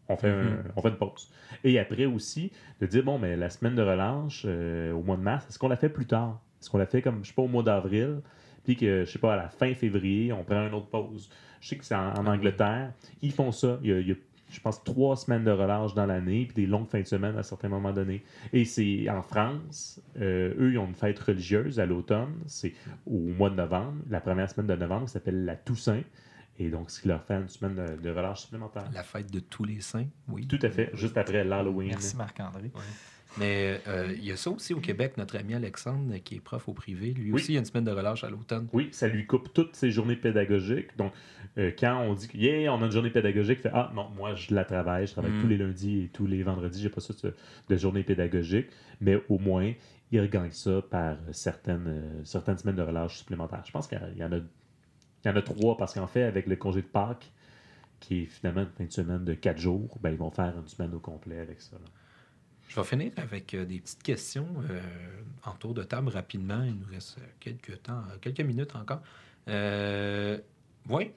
on 0.09 0.17
fait, 0.17 0.29
un- 0.29 0.51
Mhm. 0.51 0.63
on 0.77 0.83
fait 0.83 0.89
une 0.91 0.97
pause. 0.97 1.31
Et 1.65 1.79
après 1.79 2.05
aussi, 2.07 2.53
de 2.81 2.87
dire, 2.87 3.05
bon, 3.05 3.19
mais 3.19 3.37
la 3.37 3.51
semaine 3.51 3.75
de 3.75 3.83
relâche 3.83 4.43
euh, 4.47 4.93
au 4.93 5.03
mois 5.03 5.17
de 5.17 5.23
mars, 5.23 5.47
est-ce 5.49 5.59
qu'on 5.59 5.69
la 5.69 5.77
fait 5.77 5.89
plus 5.89 6.07
tard? 6.07 6.41
Est-ce 6.61 6.71
qu'on 6.71 6.79
la 6.79 6.87
fait 6.87 7.03
comme, 7.03 7.23
je 7.25 7.29
sais 7.29 7.35
pas, 7.35 7.43
au 7.43 7.49
mois 7.49 7.63
d'avril? 7.63 8.21
Puis 8.65 8.77
que, 8.77 9.05
je 9.05 9.11
sais 9.11 9.19
pas, 9.19 9.35
à 9.35 9.37
la 9.37 9.49
fin 9.49 9.75
février, 9.75 10.33
on 10.33 10.43
prend 10.43 10.67
une 10.67 10.75
autre 10.75 10.89
pause. 10.89 11.29
Je 11.61 11.69
sais 11.69 11.77
que 11.77 11.85
c'est 11.85 11.95
en, 11.95 12.15
en 12.15 12.27
Angleterre. 12.27 12.93
Ils 13.23 13.33
font 13.33 13.53
ça. 13.53 13.79
Il 13.83 13.91
y 13.91 13.93
a, 13.93 14.01
il 14.01 14.09
y 14.09 14.13
a, 14.13 14.15
je 14.51 14.61
pense, 14.61 14.83
trois 14.85 15.17
semaines 15.17 15.45
de 15.45 15.51
relâche 15.51 15.95
dans 15.95 16.07
l'année, 16.07 16.47
puis 16.47 16.65
des 16.65 16.67
longues 16.67 16.87
fins 16.87 17.01
de 17.01 17.07
semaine 17.07 17.37
à 17.37 17.43
certains 17.43 17.69
moments 17.69 17.93
donnés. 17.93 18.23
Et 18.53 18.65
c'est 18.65 19.09
en 19.11 19.23
France, 19.23 20.01
euh, 20.21 20.55
eux, 20.59 20.73
ils 20.73 20.79
ont 20.79 20.87
une 20.87 20.95
fête 20.95 21.19
religieuse 21.19 21.81
à 21.81 21.87
l'automne. 21.87 22.35
C'est 22.47 22.73
au 23.07 23.19
mois 23.19 23.51
de 23.51 23.57
novembre, 23.57 23.95
la 24.11 24.21
première 24.21 24.49
semaine 24.49 24.67
de 24.67 24.77
novembre, 24.77 25.07
qui 25.07 25.13
s'appelle 25.13 25.45
la 25.45 25.57
Toussaint. 25.57 26.03
Et 26.59 26.69
donc, 26.69 26.91
ce 26.91 27.01
qui 27.03 27.09
leur 27.09 27.25
fait 27.25 27.35
une 27.35 27.49
semaine 27.49 27.75
de, 27.75 28.01
de 28.01 28.11
relâche 28.11 28.43
supplémentaire. 28.43 28.85
La 28.93 29.03
fête 29.03 29.29
de 29.33 29.41
tous 29.41 29.65
les 29.65 29.81
saints, 29.81 30.07
oui. 30.29 30.47
Tout 30.47 30.61
à 30.63 30.71
fait, 30.71 30.91
juste 30.95 31.19
après 31.19 31.43
l'Halloween. 31.43 31.89
Merci 31.89 32.17
Marc-André. 32.17 32.71
Mais 33.39 33.81
euh, 33.89 34.13
il 34.17 34.25
y 34.25 34.31
a 34.33 34.37
ça 34.37 34.51
aussi 34.51 34.75
au 34.75 34.81
Québec, 34.81 35.17
notre 35.17 35.37
ami 35.37 35.55
Alexandre, 35.55 36.17
qui 36.19 36.37
est 36.37 36.41
prof 36.41 36.69
au 36.69 36.73
privé. 36.73 37.13
Lui 37.13 37.33
Oui. 37.33 37.41
aussi, 37.41 37.53
il 37.53 37.55
y 37.55 37.57
a 37.57 37.61
une 37.61 37.65
semaine 37.67 37.85
de 37.85 37.91
relâche 37.91 38.23
à 38.23 38.31
l'automne. 38.31 38.69
Oui, 38.73 38.89
ça 38.93 39.09
lui 39.09 39.27
coupe 39.27 39.53
toutes 39.53 39.75
ses 39.75 39.91
journées 39.91 40.15
pédagogiques. 40.17 40.97
Donc, 40.97 41.13
euh, 41.59 41.73
quand 41.77 42.01
on 42.01 42.15
dit 42.15 42.29
que, 42.29 42.37
yeah, 42.37 42.73
on 42.73 42.81
a 42.83 42.87
une 42.87 42.93
journée 42.93 43.11
pédagogique, 43.11 43.59
il 43.59 43.63
fait 43.63 43.71
Ah, 43.75 43.91
non, 43.95 44.09
moi, 44.17 44.35
je 44.37 44.55
la 44.55 44.65
travaille. 44.65 45.07
Je 45.09 45.13
travaille 45.13 45.33
Mm. 45.33 45.41
tous 45.43 45.49
les 45.49 45.57
lundis 45.57 46.03
et 46.05 46.09
tous 46.09 46.27
les 46.27 46.43
vendredis. 46.45 46.81
J'ai 46.81 46.91
pas 46.91 47.01
ça 47.01 47.13
de, 47.25 47.35
de 47.69 47.77
journée 47.77 48.05
pédagogique. 48.05 48.69
Mais 49.01 49.21
au 49.29 49.39
moins, 49.39 49.73
il 50.13 50.21
regagne 50.21 50.53
ça 50.53 50.81
par 50.89 51.17
certaines, 51.33 51.87
euh, 51.89 52.25
certaines 52.25 52.59
semaines 52.59 52.77
de 52.77 52.83
relâche 52.83 53.17
supplémentaires. 53.19 53.63
Je 53.67 53.73
pense 53.73 53.89
qu'il 53.89 53.99
y 54.17 54.23
en 54.25 54.33
a, 54.33 54.37
il 54.37 55.29
y 55.29 55.29
en 55.29 55.37
a 55.37 55.43
trois 55.43 55.77
parce 55.77 55.95
qu'en 55.95 56.07
fait, 56.07 56.23
avec 56.23 56.47
le 56.47 56.55
congé 56.55 56.83
de 56.83 56.87
Pâques, 56.87 57.33
qui 57.99 58.23
est 58.23 58.27
finalement 58.27 58.61
une 58.61 58.69
fin 58.69 58.85
de 58.85 58.93
semaine 58.93 59.25
de 59.25 59.35
quatre 59.35 59.59
jours, 59.59 59.99
ben, 60.03 60.11
ils 60.11 60.19
vont 60.19 60.31
faire 60.31 60.55
une 60.57 60.69
semaine 60.69 60.95
au 60.95 61.01
complet 61.01 61.39
avec 61.41 61.61
ça. 61.61 61.77
là. 61.77 61.91
Je 62.69 62.81
vais 62.81 62.87
finir 62.87 63.13
avec 63.17 63.55
euh, 63.55 63.65
des 63.65 63.81
petites 63.81 64.03
questions 64.03 64.49
euh, 64.71 64.81
en 65.45 65.53
tour 65.53 65.75
de 65.75 65.83
table 65.83 66.09
rapidement. 66.09 66.63
Il 66.65 66.75
nous 66.75 66.87
reste 66.91 67.19
quelques 67.41 67.83
temps, 67.83 68.03
euh, 68.11 68.19
quelques 68.21 68.41
minutes 68.41 68.75
encore. 68.75 69.01
Oui. 70.89 71.13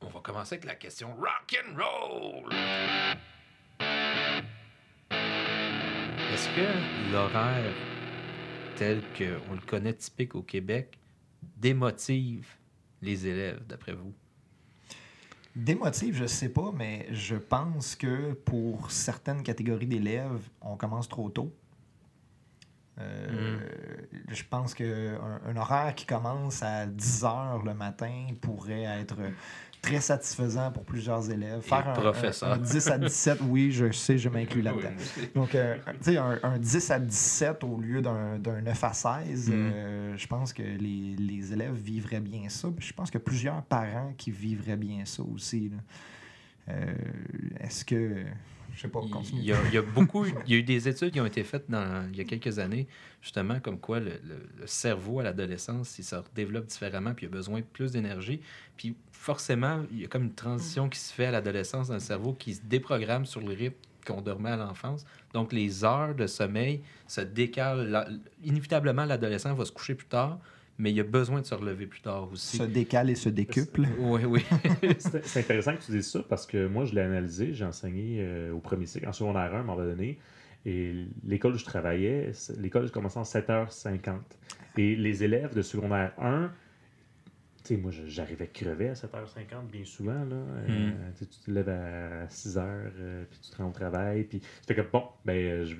On 0.00 0.08
va 0.08 0.20
commencer 0.20 0.56
avec 0.56 0.66
la 0.66 0.74
question 0.74 1.14
rock 1.16 1.56
and 1.64 1.74
roll. 1.76 2.52
Est-ce 6.32 6.48
que 6.48 7.12
l'horaire 7.12 7.74
tel 8.76 9.00
qu'on 9.16 9.54
le 9.54 9.66
connaît 9.66 9.94
typique 9.94 10.34
au 10.34 10.42
Québec 10.42 10.98
démotive 11.56 12.46
les 13.00 13.26
élèves, 13.26 13.64
d'après 13.66 13.92
vous? 13.92 14.12
Démotive, 15.56 16.16
je 16.16 16.26
sais 16.26 16.48
pas, 16.48 16.72
mais 16.74 17.06
je 17.12 17.36
pense 17.36 17.94
que 17.94 18.32
pour 18.32 18.90
certaines 18.90 19.42
catégories 19.42 19.86
d'élèves, 19.86 20.48
on 20.60 20.76
commence 20.76 21.08
trop 21.08 21.30
tôt. 21.30 21.52
Euh, 22.98 23.58
Je 24.28 24.42
pense 24.48 24.74
qu'un 24.74 25.40
un 25.46 25.56
horaire 25.56 25.94
qui 25.94 26.06
commence 26.06 26.62
à 26.62 26.86
10 26.86 27.24
heures 27.24 27.62
le 27.64 27.74
matin 27.74 28.28
pourrait 28.40 28.82
être 28.82 29.16
très 29.84 30.00
satisfaisant 30.00 30.70
pour 30.70 30.84
plusieurs 30.84 31.30
élèves. 31.30 31.60
Faire 31.62 31.88
un, 31.88 31.92
professeur. 31.92 32.50
un- 32.50 32.54
un 32.54 32.58
10 32.58 32.86
à 32.90 32.98
17, 32.98 33.38
oui, 33.48 33.70
je 33.72 33.90
sais, 33.92 34.18
je 34.18 34.28
m'inclus 34.28 34.62
là-dedans. 34.68 34.88
Donc, 35.34 35.54
euh, 35.54 35.76
tu 36.02 36.12
sais, 36.12 36.16
un, 36.16 36.38
un 36.42 36.58
10 36.58 36.90
à 36.90 36.98
17 36.98 37.64
au 37.64 37.78
lieu 37.80 38.00
d'un 38.02 38.38
d'un 38.38 38.60
9 38.60 38.84
à 38.84 38.92
16, 38.92 39.50
Mm. 39.50 39.52
euh, 39.54 40.16
je 40.16 40.26
pense 40.26 40.52
que 40.52 40.62
les, 40.62 41.16
les 41.18 41.52
élèves 41.52 41.74
vivraient 41.74 42.20
bien 42.20 42.48
ça. 42.48 42.68
Puis 42.76 42.88
je 42.88 42.92
pense 42.92 43.10
que 43.10 43.18
plusieurs 43.18 43.62
parents 43.62 44.12
qui 44.16 44.30
vivraient 44.30 44.76
bien 44.76 45.04
ça 45.04 45.22
aussi. 45.22 45.70
Euh, 46.68 46.92
Est-ce 47.60 47.84
que. 47.84 48.24
Je 48.74 48.80
sais 48.82 48.88
pas, 48.88 49.00
Il 49.04 49.10
continue. 49.10 49.40
il 49.40 49.46
y, 49.46 49.52
a, 49.52 49.56
il 49.68 49.74
y 49.74 49.78
a 49.78 49.82
beaucoup, 49.82 50.24
il 50.26 50.34
y 50.52 50.54
a 50.54 50.58
eu 50.58 50.62
des 50.62 50.88
études 50.88 51.12
qui 51.12 51.20
ont 51.20 51.26
été 51.26 51.44
faites 51.44 51.70
dans, 51.70 52.08
il 52.12 52.18
y 52.18 52.20
a 52.20 52.24
quelques 52.24 52.58
années, 52.58 52.86
justement, 53.22 53.60
comme 53.60 53.78
quoi 53.78 54.00
le, 54.00 54.10
le- 54.24 54.46
le 54.60 54.66
cerveau 54.66 55.20
à 55.20 55.22
l'adolescence, 55.22 55.98
il 55.98 56.04
se 56.04 56.16
développe 56.34 56.66
différemment, 56.66 57.14
puis 57.14 57.26
il 57.26 57.28
a 57.28 57.32
besoin 57.32 57.60
de 57.60 57.64
plus 57.64 57.92
d'énergie. 57.92 58.40
Puis 58.76 58.96
forcément, 59.12 59.84
il 59.92 60.00
y 60.00 60.04
a 60.04 60.08
comme 60.08 60.24
une 60.24 60.34
transition 60.34 60.88
qui 60.88 60.98
se 60.98 61.12
fait 61.12 61.26
à 61.26 61.30
l'adolescence 61.30 61.88
dans 61.88 61.94
le 61.94 62.00
cerveau 62.00 62.32
qui 62.34 62.54
se 62.54 62.60
déprogramme 62.62 63.24
sur 63.26 63.40
le 63.40 63.52
rythme 63.54 63.76
qu'on 64.06 64.20
dormait 64.20 64.50
à 64.50 64.56
l'enfance. 64.56 65.06
Donc 65.32 65.52
les 65.52 65.82
heures 65.84 66.14
de 66.14 66.26
sommeil 66.26 66.82
se 67.06 67.22
décalent. 67.22 68.06
Inévitablement, 68.42 69.04
l'adolescent 69.04 69.54
va 69.54 69.64
se 69.64 69.72
coucher 69.72 69.94
plus 69.94 70.06
tard, 70.06 70.38
mais 70.78 70.92
il 70.92 71.00
a 71.00 71.04
besoin 71.04 71.40
de 71.40 71.46
se 71.46 71.54
relever 71.54 71.86
plus 71.86 72.00
tard 72.00 72.30
aussi. 72.32 72.56
se 72.56 72.62
décale 72.64 73.10
et 73.10 73.14
se 73.14 73.28
décuple. 73.28 73.86
Oui, 73.98 74.22
oui. 74.24 74.44
C'est 74.98 75.40
intéressant 75.40 75.76
que 75.76 75.82
tu 75.82 75.92
dises 75.92 76.10
ça 76.10 76.20
parce 76.28 76.46
que 76.46 76.66
moi, 76.66 76.84
je 76.84 76.94
l'ai 76.94 77.02
analysé. 77.02 77.54
J'ai 77.54 77.64
enseigné 77.64 78.18
euh, 78.20 78.52
au 78.52 78.58
premier 78.58 78.86
cycle, 78.86 79.08
en 79.08 79.12
secondaire 79.12 79.54
1, 79.54 79.56
à 79.56 79.60
un 79.60 79.62
moment 79.62 79.76
donné. 79.76 80.18
Et 80.66 81.06
l'école 81.24 81.54
où 81.54 81.58
je 81.58 81.64
travaillais, 81.64 82.32
l'école 82.58 82.90
commençait 82.90 83.18
en 83.18 83.22
7h50. 83.22 84.18
Et 84.76 84.96
les 84.96 85.22
élèves 85.22 85.54
de 85.54 85.62
secondaire 85.62 86.12
1, 86.18 86.46
tu 86.46 86.52
sais, 87.68 87.76
moi, 87.76 87.90
j'arrivais 88.06 88.46
crevé 88.48 88.88
à 88.90 88.92
7h50 88.94 89.68
bien 89.70 89.84
souvent. 89.84 90.12
Là. 90.12 90.36
Euh, 90.68 90.90
tu 91.16 91.24
sais, 91.24 91.30
tu 91.30 91.38
te 91.40 91.50
lèves 91.50 91.68
à 91.68 92.26
6h, 92.26 92.62
puis 93.30 93.38
tu 93.40 93.50
te 93.50 93.56
rends 93.56 93.68
au 93.68 93.72
travail. 93.72 94.24
Puis 94.24 94.40
tu 94.40 94.46
fais 94.66 94.74
comme, 94.74 94.88
bon, 94.92 95.04
ben, 95.24 95.32
euh, 95.36 95.64
je- 95.64 95.76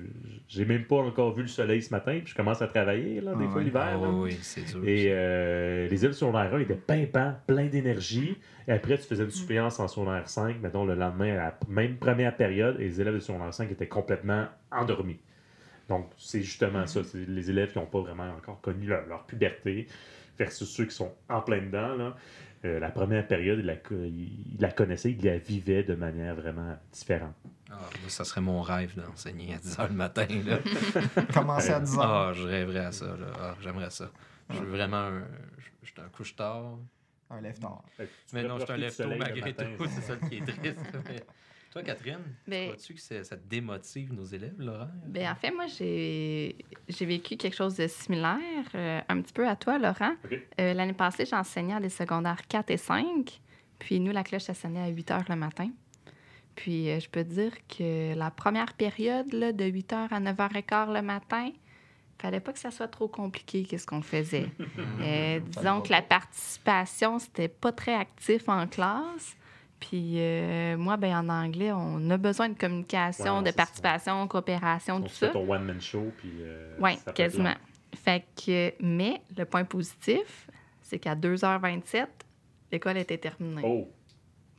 j'ai 0.47 0.65
même 0.65 0.85
pas 0.85 0.97
encore 0.97 1.33
vu 1.35 1.43
le 1.43 1.47
soleil 1.47 1.81
ce 1.81 1.91
matin, 1.91 2.19
puis 2.23 2.27
je 2.31 2.35
commence 2.35 2.61
à 2.61 2.67
travailler, 2.67 3.21
là, 3.21 3.35
des 3.35 3.45
Ah 3.47 3.49
fois, 3.51 3.61
l'hiver. 3.61 3.83
Ah 4.03 4.09
oui, 4.09 4.37
c'est 4.41 4.63
dur. 4.65 4.81
Et 4.87 5.05
euh, 5.09 5.87
les 5.87 6.03
élèves 6.03 6.15
secondaire 6.15 6.53
1 6.55 6.59
étaient 6.59 6.73
pimpants, 6.75 7.35
pleins 7.45 7.67
d'énergie. 7.67 8.37
Et 8.67 8.71
après, 8.71 8.97
tu 8.97 9.03
faisais 9.03 9.23
une 9.23 9.29
suppléance 9.31 9.79
en 9.79 9.87
secondaire 9.87 10.27
5, 10.27 10.59
mettons 10.61 10.85
le 10.85 10.95
lendemain, 10.95 11.33
à 11.33 11.35
la 11.35 11.57
même 11.69 11.97
première 11.97 12.35
période, 12.35 12.77
et 12.79 12.85
les 12.85 12.99
élèves 13.01 13.13
de 13.13 13.19
secondaire 13.19 13.53
5 13.53 13.71
étaient 13.71 13.87
complètement 13.87 14.45
endormis. 14.71 15.19
Donc, 15.87 16.09
c'est 16.17 16.41
justement 16.41 16.87
ça. 16.87 17.03
C'est 17.03 17.27
les 17.29 17.49
élèves 17.51 17.71
qui 17.71 17.77
n'ont 17.77 17.85
pas 17.85 18.01
vraiment 18.01 18.27
encore 18.35 18.59
connu 18.59 18.87
leur, 18.87 19.05
leur 19.05 19.23
puberté 19.27 19.85
versus 20.37 20.69
ceux 20.69 20.85
qui 20.85 20.95
sont 20.95 21.13
en 21.29 21.41
plein 21.41 21.61
dedans. 21.61 21.95
Là. 21.95 22.15
Euh, 22.65 22.79
la 22.79 22.89
première 22.89 23.27
période, 23.27 23.59
ils 23.59 23.65
la, 23.65 23.75
co- 23.75 23.95
ils 23.95 24.55
la 24.59 24.71
connaissaient, 24.71 25.11
ils 25.11 25.23
la 25.23 25.37
vivaient 25.37 25.83
de 25.83 25.93
manière 25.95 26.35
vraiment 26.35 26.77
différente. 26.91 27.35
Ah, 27.71 27.77
moi, 28.01 28.09
ça 28.09 28.23
serait 28.23 28.41
mon 28.41 28.61
rêve 28.61 28.95
d'enseigner 28.95 29.53
à 29.55 29.57
10 29.57 29.77
h 29.77 29.87
le 29.89 29.93
matin. 29.93 30.25
Là. 30.45 30.59
Commencer 31.33 31.71
à 31.71 31.79
10 31.79 31.97
heures. 31.97 32.03
Ah, 32.29 32.33
je 32.33 32.43
rêverais 32.43 32.85
à 32.85 32.91
ça. 32.91 33.05
Là. 33.07 33.27
Ah, 33.39 33.55
J'aimerais 33.61 33.89
ça. 33.89 34.11
Je 34.49 34.55
suis 34.57 34.65
vraiment 34.65 34.97
un. 34.97 35.19
Je 35.57 35.65
je 35.83 35.91
suis 35.91 36.01
un 36.01 36.09
couche-tard. 36.09 36.77
Un 37.29 37.41
lève-tard. 37.41 37.83
Mais 38.33 38.43
non, 38.43 38.57
je 38.59 38.63
suis 38.65 38.73
un 38.73 38.77
lève-tôt 38.77 39.09
malgré 39.17 39.53
tout. 39.53 39.85
C'est 39.87 40.01
ça 40.01 40.15
qui 40.27 40.37
est 40.37 40.41
triste. 40.45 40.79
Mais 41.07 41.23
Toi, 41.75 41.83
Catherine, 41.83 42.21
Ben- 42.47 42.69
crois-tu 42.69 42.93
que 42.93 43.01
ça 43.01 43.35
démotive 43.35 44.13
nos 44.13 44.23
élèves, 44.23 44.55
l'horaire? 44.57 44.87
Ben, 45.07 45.29
en 45.29 45.35
fait, 45.35 45.51
moi, 45.51 45.65
j'ai 45.67 46.55
j'ai 46.87 47.05
vécu 47.05 47.35
quelque 47.35 47.53
chose 47.53 47.75
de 47.75 47.85
similaire, 47.87 48.39
euh, 48.75 49.01
un 49.09 49.19
petit 49.21 49.33
peu 49.33 49.45
à 49.45 49.57
toi, 49.57 49.77
Laurent. 49.77 50.13
Euh, 50.61 50.73
L'année 50.73 50.93
passée, 50.93 51.25
j'enseignais 51.25 51.73
à 51.73 51.81
des 51.81 51.89
secondaires 51.89 52.47
4 52.47 52.71
et 52.71 52.77
5. 52.77 53.41
Puis 53.77 53.99
nous, 53.99 54.13
la 54.13 54.23
cloche, 54.23 54.43
ça 54.43 54.53
sonnait 54.53 54.79
à 54.83 54.87
8 54.87 55.11
heures 55.11 55.25
le 55.27 55.35
matin. 55.35 55.69
Puis 56.55 56.89
euh, 56.89 57.01
je 57.01 57.09
peux 57.09 57.25
te 57.25 57.33
dire 57.33 57.51
que 57.67 58.15
la 58.15 58.31
première 58.31 58.71
période, 58.75 59.33
là, 59.33 59.51
de 59.51 59.65
8 59.65 59.91
heures 59.91 60.13
à 60.13 60.21
9 60.21 60.37
h 60.37 60.63
15 60.63 60.93
le 60.95 61.01
matin, 61.01 61.51
fallait 62.19 62.39
pas 62.39 62.53
que 62.53 62.59
ça 62.59 62.71
soit 62.71 62.87
trop 62.87 63.09
compliqué, 63.09 63.63
qu'est-ce 63.63 63.85
qu'on 63.85 64.01
faisait. 64.01 64.49
Euh, 65.01 65.39
disons 65.41 65.81
que 65.81 65.91
la 65.91 66.01
participation, 66.01 67.19
c'était 67.19 67.49
pas 67.49 67.73
très 67.73 67.95
actif 67.95 68.47
en 68.47 68.65
classe. 68.65 69.35
Puis 69.79 70.15
euh, 70.19 70.77
moi, 70.77 70.97
ben, 70.97 71.15
en 71.17 71.29
anglais, 71.29 71.71
on 71.71 72.09
a 72.09 72.17
besoin 72.17 72.49
de 72.49 72.57
communication, 72.57 73.37
Ouais, 73.37 73.41
de 73.41 73.45
c'est 73.47 73.51
ça. 73.51 73.57
participation, 73.57 74.27
coopération, 74.27 74.95
On 74.95 75.01
tout 75.01 75.09
se 75.09 75.17
fait 75.19 75.25
ça. 75.27 75.33
ton 75.33 75.49
one-man 75.51 75.81
show, 75.81 76.11
puis. 76.17 76.31
euh, 76.39 76.75
Oui, 76.79 76.97
quasiment. 77.13 77.53
Fait 77.93 78.25
que, 78.35 78.73
mais 78.81 79.21
le 79.37 79.45
point 79.45 79.63
positif, 79.65 80.49
c'est 80.81 80.99
qu'à 80.99 81.15
2h27, 81.15 82.07
l'école 82.71 82.97
était 82.97 83.17
terminée. 83.17 83.61
Oh! 83.63 83.91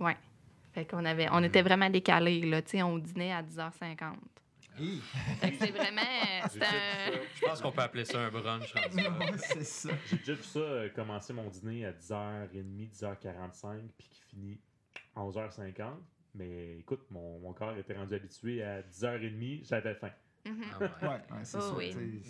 Ouais. 0.00 0.16
Fait 0.72 0.84
qu'on 0.84 1.04
avait, 1.04 1.28
on 1.32 1.42
était 1.42 1.62
vraiment 1.62 1.88
décalés, 1.90 2.40
là. 2.42 2.60
Tu 2.62 2.70
sais, 2.72 2.82
on 2.82 2.98
dînait 2.98 3.32
à 3.32 3.42
10h50. 3.42 4.12
Fait 5.40 5.52
que 5.52 5.56
c'est 5.64 5.70
vraiment. 5.70 6.02
euh, 6.02 6.46
C'est 6.50 6.62
un. 6.62 7.18
Je 7.34 7.46
pense 7.46 7.62
qu'on 7.62 7.72
peut 7.72 7.80
appeler 7.80 8.04
ça 8.04 8.20
un 8.20 8.28
brunch. 8.30 8.74
c'est 9.38 9.64
ça. 9.64 9.88
J'ai 10.10 10.18
déjà 10.18 10.34
vu 10.34 10.42
ça 10.42 10.60
commencer 10.94 11.32
mon 11.32 11.48
dîner 11.48 11.86
à 11.86 11.92
10h30, 11.92 12.90
10h45, 12.92 13.80
puis 13.96 14.08
qui 14.10 14.20
finit 14.28 14.58
11h50. 15.16 15.84
Mais 16.34 16.78
écoute, 16.78 17.06
mon, 17.10 17.38
mon 17.40 17.52
corps 17.54 17.76
était 17.76 17.94
rendu 17.96 18.14
habitué 18.14 18.62
à 18.62 18.82
10h30, 18.82 19.66
j'avais 19.66 19.94
faim. 19.94 20.10
Ah 20.46 20.50
ouais. 20.78 20.88
Ouais, 21.02 21.08
ouais, 21.08 21.44
c'est 21.44 21.58
Oh 21.58 21.74
oui. 21.76 22.20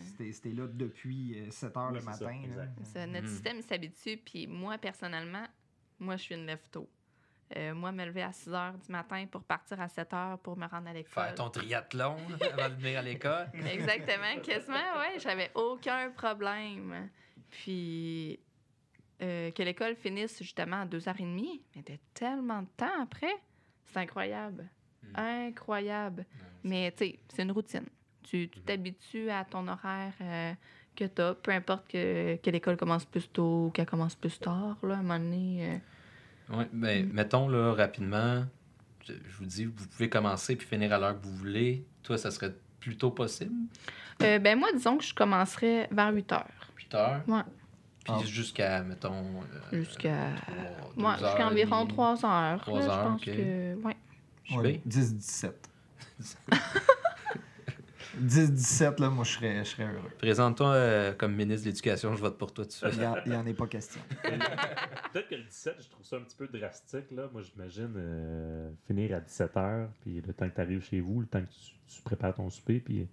C'était 0.00 0.32
c'était 0.32 0.50
là 0.52 0.66
depuis 0.66 1.36
7 1.50 1.74
h 1.74 1.88
Oui, 1.88 1.94
le 1.94 2.00
ça, 2.00 2.10
matin. 2.10 2.40
ça, 2.84 3.06
notre 3.06 3.26
Mhm. 3.26 3.32
système 3.32 3.60
s'habitue. 3.62 4.16
Puis 4.16 4.46
moi, 4.46 4.78
personnellement, 4.78 5.46
moi, 5.98 6.16
je 6.16 6.22
suis 6.22 6.34
une 6.36 6.46
lève-tôt. 6.46 6.88
Euh, 7.56 7.74
moi, 7.74 7.92
me 7.92 8.04
lever 8.06 8.22
à 8.22 8.32
6 8.32 8.48
h 8.50 8.80
du 8.86 8.90
matin 8.90 9.26
pour 9.30 9.42
partir 9.44 9.80
à 9.80 9.88
7 9.88 10.10
h 10.12 10.38
pour 10.38 10.56
me 10.56 10.66
rendre 10.66 10.88
à 10.88 10.92
l'école. 10.92 11.12
Faire 11.12 11.34
ton 11.34 11.50
triathlon 11.50 12.16
avant 12.52 12.68
de 12.70 12.74
venir 12.80 12.98
à 12.98 13.02
l'école. 13.02 13.46
Exactement, 13.70 14.40
quasiment, 14.42 14.76
ouais. 14.98 15.18
J'avais 15.18 15.50
aucun 15.54 16.10
problème. 16.12 17.10
Puis 17.50 18.40
euh, 19.22 19.50
que 19.50 19.62
l'école 19.62 19.96
finisse 19.96 20.38
justement 20.42 20.82
à 20.82 20.86
2h30, 20.86 21.60
mais 21.74 21.82
t'as 21.82 21.94
tellement 22.14 22.62
de 22.62 22.68
temps 22.76 23.02
après. 23.02 23.34
C'est 23.86 23.98
incroyable. 24.00 24.68
Mm. 25.02 25.18
Incroyable. 25.20 26.26
Mais 26.64 26.90
tu 26.92 26.98
sais, 27.06 27.18
c'est 27.28 27.42
une 27.42 27.52
routine. 27.52 27.86
Tu 28.22 28.48
tu 28.48 28.60
t'habitues 28.60 29.30
à 29.30 29.44
ton 29.44 29.66
horaire 29.68 30.12
euh, 30.20 30.52
que 30.96 31.04
tu 31.04 31.22
as, 31.22 31.34
peu 31.34 31.52
importe 31.52 31.86
que, 31.88 32.36
que 32.36 32.50
l'école 32.50 32.76
commence 32.76 33.04
plus 33.04 33.28
tôt 33.28 33.66
ou 33.66 33.70
qu'elle 33.70 33.86
commence 33.86 34.14
plus 34.16 34.38
tard. 34.38 34.76
Là, 34.82 34.94
à 34.94 34.98
un 34.98 35.02
moment 35.02 35.18
donné, 35.18 35.70
euh, 35.70 36.56
Oui, 36.56 36.64
ben, 36.72 37.08
mettons 37.12 37.48
là, 37.48 37.72
rapidement, 37.72 38.44
je, 39.06 39.12
je 39.12 39.36
vous 39.36 39.44
dis, 39.46 39.64
vous 39.66 39.86
pouvez 39.88 40.08
commencer 40.08 40.56
puis 40.56 40.66
finir 40.66 40.92
à 40.92 40.98
l'heure 40.98 41.18
que 41.20 41.24
vous 41.24 41.36
voulez. 41.36 41.84
Toi, 42.02 42.18
ça 42.18 42.30
serait 42.30 42.54
plutôt 42.80 43.10
possible? 43.12 43.54
euh, 44.22 44.38
ben 44.38 44.58
moi, 44.58 44.68
disons 44.72 44.96
que 44.96 45.04
je 45.04 45.14
commencerais 45.14 45.88
vers 45.92 46.12
8 46.12 46.32
heures. 46.32 46.72
8 46.78 46.94
heures? 46.94 47.22
Ouais. 47.28 47.42
Puis 48.06 48.14
Ah. 48.16 48.24
jusqu'à, 48.24 48.82
mettons. 48.84 49.24
euh, 49.72 49.76
Jusqu'à. 49.78 50.10
Ouais, 50.96 51.04
heures 51.04 51.18
jusqu'à 51.18 51.46
environ 51.48 51.80
demie. 51.82 51.92
3 51.94 52.24
heures. 52.24 52.60
Trois 52.60 52.78
là, 52.80 52.86
heures, 52.86 53.02
je 53.04 53.08
pense 53.08 53.20
ok. 53.20 53.36
que. 53.36 53.74
Ouais. 53.82 53.96
Ouais, 54.56 54.62
bien. 54.62 54.80
10-17. 54.86 55.52
10-17, 58.20 59.00
là, 59.00 59.10
moi, 59.10 59.24
je 59.24 59.32
serais, 59.32 59.58
je 59.64 59.70
serais 59.70 59.84
heureux. 59.84 60.10
Présente-toi 60.18 60.68
euh, 60.68 61.12
comme 61.14 61.34
ministre 61.34 61.64
de 61.64 61.70
l'Éducation, 61.70 62.14
je 62.14 62.20
vote 62.20 62.38
pour 62.38 62.52
toi 62.52 62.64
tout 62.64 62.68
de 62.70 62.74
suite. 62.74 62.90
Il 63.26 63.30
n'y 63.32 63.36
en, 63.36 63.46
est 63.46 63.54
pas 63.54 63.66
question. 63.66 64.00
Peut-être 64.22 65.28
que 65.28 65.34
le 65.34 65.42
17, 65.44 65.76
je 65.80 65.88
trouve 65.90 66.04
ça 66.04 66.16
un 66.16 66.20
petit 66.20 66.36
peu 66.36 66.46
drastique. 66.48 67.10
Là. 67.10 67.28
Moi, 67.32 67.42
j'imagine 67.42 67.92
euh, 67.96 68.70
finir 68.86 69.16
à 69.16 69.20
17h, 69.20 69.88
puis 70.00 70.22
le 70.26 70.32
temps 70.32 70.48
que 70.48 70.54
tu 70.54 70.60
arrives 70.60 70.82
chez 70.84 71.00
vous, 71.00 71.20
le 71.20 71.26
temps 71.26 71.40
que 71.40 71.46
tu, 71.48 71.94
tu 71.96 72.02
prépares 72.02 72.34
ton 72.34 72.48
souper, 72.50 72.80
puis 72.80 73.08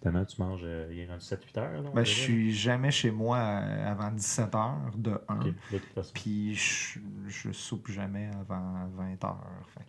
finalement, 0.00 0.24
tu 0.24 0.40
manges, 0.40 0.60
euh, 0.64 0.88
il 0.92 0.98
est 1.00 1.06
rendu 1.06 1.24
7-8 1.24 1.58
heures. 1.58 1.82
là, 1.82 1.90
Ben, 1.94 2.04
je 2.04 2.10
suis 2.12 2.52
jamais 2.54 2.90
chez 2.90 3.10
moi 3.10 3.38
euh, 3.38 3.90
avant 3.90 4.10
17 4.12 4.50
h 4.52 4.74
de 4.96 5.10
1. 5.10 5.14
là. 5.14 5.40
Ok, 5.40 5.44
de 5.72 5.78
toute 5.78 5.92
façon. 5.94 6.12
Puis 6.14 6.54
je, 6.54 6.98
je 7.28 7.52
soupe 7.52 7.88
jamais 7.90 8.30
avant 8.40 8.88
20 8.96 9.14
h. 9.14 9.36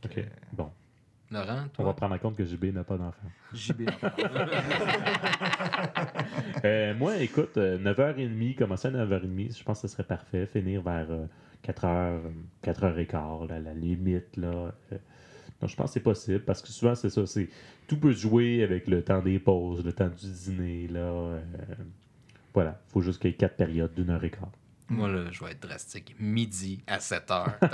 Fait 0.02 0.10
que, 0.10 0.20
Ok, 0.22 0.28
bon. 0.54 0.72
Laurent, 1.32 1.66
On 1.78 1.84
va 1.84 1.92
toi? 1.92 1.96
prendre 1.96 2.16
en 2.16 2.18
compte 2.18 2.36
que 2.36 2.44
JB 2.44 2.66
n'a 2.74 2.84
pas 2.84 2.98
d'enfant. 2.98 3.28
euh, 3.54 3.56
JB. 3.58 3.82
Euh, 6.66 6.94
moi, 6.96 7.16
écoute, 7.18 7.56
euh, 7.58 7.78
9h30, 7.78 8.56
commencer 8.56 8.90
à 8.90 8.92
9h30, 8.92 9.58
je 9.58 9.64
pense 9.64 9.82
que 9.82 9.88
ce 9.88 9.94
serait 9.94 10.04
parfait. 10.04 10.46
Finir 10.46 10.82
vers 10.82 11.08
4h, 11.66 12.20
4h15, 12.64 13.48
là, 13.48 13.56
à 13.56 13.60
la 13.60 13.74
limite. 13.74 14.36
Là. 14.36 14.74
Euh, 14.92 14.98
donc, 15.62 15.70
je 15.70 15.76
pense 15.76 15.88
que 15.92 15.94
c'est 15.94 16.00
possible 16.02 16.40
parce 16.44 16.62
que 16.62 16.68
souvent, 16.68 16.96
c'est 16.96 17.10
ça. 17.10 17.26
c'est 17.26 17.48
Tout 17.88 17.98
peut 17.98 18.12
se 18.14 18.20
jouer 18.20 18.62
avec 18.64 18.88
le 18.88 19.02
temps 19.04 19.22
des 19.22 19.40
pauses, 19.40 19.86
le 19.86 19.94
temps 19.94 20.10
du 20.10 20.30
dîner. 20.32 20.88
Là, 20.90 21.00
euh, 21.00 21.40
voilà, 22.54 22.82
il 22.88 22.92
faut 22.92 23.02
juste 23.02 23.22
qu'il 23.22 23.32
y 23.32 23.34
ait 23.34 23.38
4 23.38 23.56
périodes 23.56 23.94
d'une 23.94 24.10
heure 24.10 24.24
et 24.24 24.30
quart. 24.32 24.52
Moi, 24.90 25.08
là, 25.10 25.32
je 25.32 25.44
vais 25.46 25.52
être 25.52 25.62
drastique. 25.62 26.14
Midi 26.20 26.84
à 26.88 27.00
7 27.00 27.32
heures. 27.32 27.54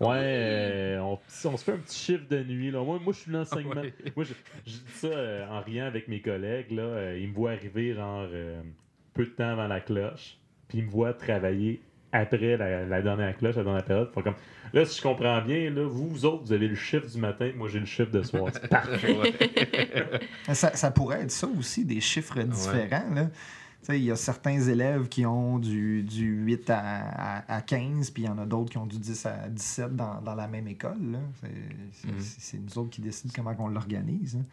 Ouais, 0.00 0.16
euh, 0.18 0.98
on, 1.00 1.18
on 1.44 1.56
se 1.56 1.64
fait 1.64 1.72
un 1.72 1.76
petit 1.78 1.98
chiffre 1.98 2.24
de 2.28 2.42
nuit. 2.42 2.70
Là. 2.70 2.82
Moi, 2.82 2.98
moi, 3.02 3.12
je 3.12 3.18
suis 3.20 3.30
l'enseignement. 3.32 3.82
Ouais. 3.82 3.92
Moi, 4.16 4.24
je, 4.24 4.32
je 4.66 4.70
dis 4.78 4.82
ça 4.94 5.08
euh, 5.08 5.46
en 5.48 5.60
riant 5.60 5.86
avec 5.86 6.08
mes 6.08 6.20
collègues. 6.22 6.70
Là, 6.70 6.82
Euh, 6.82 7.18
ils 7.20 7.28
me 7.28 7.34
voient 7.34 7.52
arriver 7.52 7.94
genre 7.94 8.26
euh, 8.32 8.62
peu 9.14 9.24
de 9.24 9.30
temps 9.30 9.50
avant 9.50 9.66
la 9.68 9.80
cloche, 9.80 10.38
puis 10.68 10.78
ils 10.78 10.84
me 10.84 10.90
voient 10.90 11.12
travailler 11.12 11.82
après 12.12 12.56
la, 12.56 12.86
la 12.86 13.02
dernière 13.02 13.36
cloche, 13.36 13.56
la 13.56 13.62
dernière 13.62 13.84
période. 13.84 14.10
Faut 14.12 14.22
comme, 14.22 14.34
là, 14.72 14.84
si 14.84 14.96
je 14.98 15.02
comprends 15.02 15.42
bien, 15.42 15.70
là, 15.70 15.84
vous, 15.86 16.08
vous 16.08 16.24
autres, 16.24 16.44
vous 16.44 16.52
avez 16.52 16.66
le 16.66 16.74
chiffre 16.74 17.06
du 17.06 17.18
matin, 17.18 17.52
moi, 17.54 17.68
j'ai 17.68 17.78
le 17.78 17.86
chiffre 17.86 18.10
de 18.10 18.22
soir. 18.22 18.50
C'est 18.52 18.68
parfait. 18.68 19.16
Ça 20.52 20.90
pourrait 20.90 21.20
être 21.22 21.30
ça 21.30 21.46
aussi, 21.46 21.84
des 21.84 22.00
chiffres 22.00 22.40
différents. 22.42 23.14
là. 23.14 23.28
Tu 23.80 23.86
sais, 23.86 23.98
Il 23.98 24.04
y 24.04 24.10
a 24.10 24.16
certains 24.16 24.60
élèves 24.60 25.08
qui 25.08 25.24
ont 25.24 25.58
du, 25.58 26.02
du 26.02 26.26
8 26.44 26.68
à, 26.70 26.78
à, 27.48 27.56
à 27.56 27.60
15, 27.62 28.10
puis 28.10 28.24
il 28.24 28.26
y 28.26 28.28
en 28.28 28.38
a 28.38 28.44
d'autres 28.46 28.70
qui 28.70 28.78
ont 28.78 28.86
du 28.86 28.98
10 28.98 29.26
à 29.26 29.48
17 29.48 29.96
dans, 29.96 30.20
dans 30.20 30.34
la 30.34 30.46
même 30.48 30.68
école. 30.68 31.18
C'est- 31.92 32.08
c'est 32.38 32.58
nous 32.58 32.78
autres 32.78 32.90
qui 32.90 33.00
décident 33.00 33.32
comment 33.34 33.54
on 33.58 33.68
l'organise. 33.68 34.36
hein. 34.40 34.44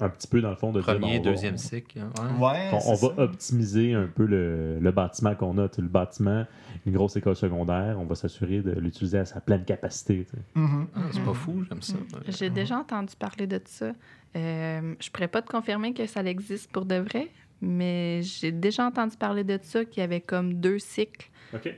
Un 0.00 0.08
petit 0.08 0.26
peu, 0.26 0.40
dans 0.40 0.50
le 0.50 0.56
fond, 0.56 0.72
de 0.72 0.80
dire, 0.80 0.86
Premier, 0.98 1.00
bon, 1.00 1.20
on 1.20 1.22
va- 1.24 1.30
deuxième 1.30 1.56
cycle. 1.56 2.00
hein, 2.00 2.10
ouais. 2.38 2.44
Ouais, 2.44 2.70
On, 2.86 2.94
va 2.94 3.08
ça. 3.14 3.22
optimiser 3.22 3.94
un 3.94 4.08
peu 4.08 4.26
le, 4.26 4.80
le 4.80 4.90
bâtiment 4.90 5.36
qu'on 5.36 5.56
a. 5.58 5.68
Le 5.78 5.86
bâtiment, 5.86 6.44
une 6.86 6.92
grosse 6.94 7.14
école 7.14 7.36
secondaire, 7.36 7.96
on 8.00 8.04
va 8.06 8.16
s'assurer 8.16 8.62
de 8.62 8.72
l'utiliser 8.72 9.18
à 9.18 9.24
sa 9.24 9.40
pleine 9.40 9.64
capacité. 9.64 10.26
Mhm. 10.56 10.88
Ah, 10.96 11.00
c'est 11.12 11.22
pas 11.24 11.34
fou, 11.34 11.62
j'aime 11.68 11.82
ça. 11.82 11.94
J'ai 12.26 12.50
déjà 12.50 12.78
entendu 12.78 13.14
parler 13.16 13.46
de 13.46 13.60
ça. 13.64 13.92
Euh, 14.34 14.94
je 14.98 15.10
pourrais 15.10 15.28
pas 15.28 15.40
te 15.42 15.48
confirmer 15.52 15.94
que 15.94 16.06
ça 16.06 16.24
existe 16.24 16.72
pour 16.72 16.84
de 16.84 16.96
vrai, 16.96 17.28
mais 17.62 18.20
j'ai 18.22 18.52
déjà 18.52 18.84
entendu 18.84 19.16
parler 19.16 19.44
de 19.44 19.58
ça, 19.62 19.84
qu'il 19.84 20.00
y 20.00 20.04
avait 20.04 20.20
comme 20.20 20.54
deux 20.54 20.78
cycles. 20.78 21.30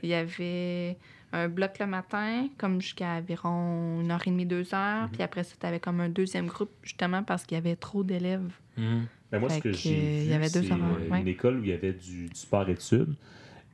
Il 0.02 0.08
y 0.08 0.14
avait 0.14 0.96
un 1.32 1.48
bloc 1.48 1.78
le 1.80 1.86
matin, 1.86 2.48
comme 2.58 2.80
jusqu'à 2.80 3.16
environ 3.16 4.00
une 4.00 4.10
heure 4.10 4.22
et 4.26 4.30
demie, 4.30 4.46
deux 4.46 4.72
heures. 4.74 5.04
Mhm. 5.04 5.10
Puis 5.12 5.22
après 5.22 5.44
ça, 5.44 5.54
tu 5.60 5.66
avais 5.66 5.80
comme 5.80 6.00
un 6.00 6.08
deuxième 6.08 6.46
groupe, 6.46 6.70
justement 6.82 7.22
parce 7.22 7.44
qu'il 7.44 7.56
y 7.56 7.58
avait 7.58 7.76
trop 7.76 8.02
d'élèves. 8.02 8.52
Mhm. 8.76 9.06
Ben, 9.30 9.40
moi, 9.40 9.50
ce 9.50 9.58
que 9.58 9.70
que, 9.70 9.72
j'ai 9.72 10.22
il 10.22 10.24
y 10.24 10.28
vu, 10.28 10.32
avait 10.34 10.50
deux 10.50 10.62
c'est 10.62 10.72
horaires, 10.72 10.96
euh, 11.00 11.10
ouais. 11.10 11.20
une 11.20 11.28
école 11.28 11.58
où 11.58 11.64
il 11.64 11.70
y 11.70 11.72
avait 11.72 11.92
du, 11.92 12.28
du 12.28 12.34
sport-études. 12.36 13.14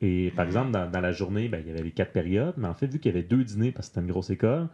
Et 0.00 0.32
par 0.34 0.46
exemple, 0.46 0.70
dans, 0.70 0.90
dans 0.90 1.00
la 1.00 1.12
journée, 1.12 1.48
ben, 1.48 1.60
il 1.62 1.68
y 1.68 1.70
avait 1.70 1.82
les 1.82 1.90
quatre 1.90 2.12
périodes. 2.12 2.54
Mais 2.56 2.68
en 2.68 2.74
fait, 2.74 2.86
vu 2.86 2.98
qu'il 2.98 3.12
y 3.12 3.14
avait 3.14 3.26
deux 3.26 3.44
dîners, 3.44 3.72
parce 3.72 3.88
que 3.88 3.94
c'était 3.94 4.06
une 4.06 4.10
grosse 4.10 4.30
école, 4.30 4.68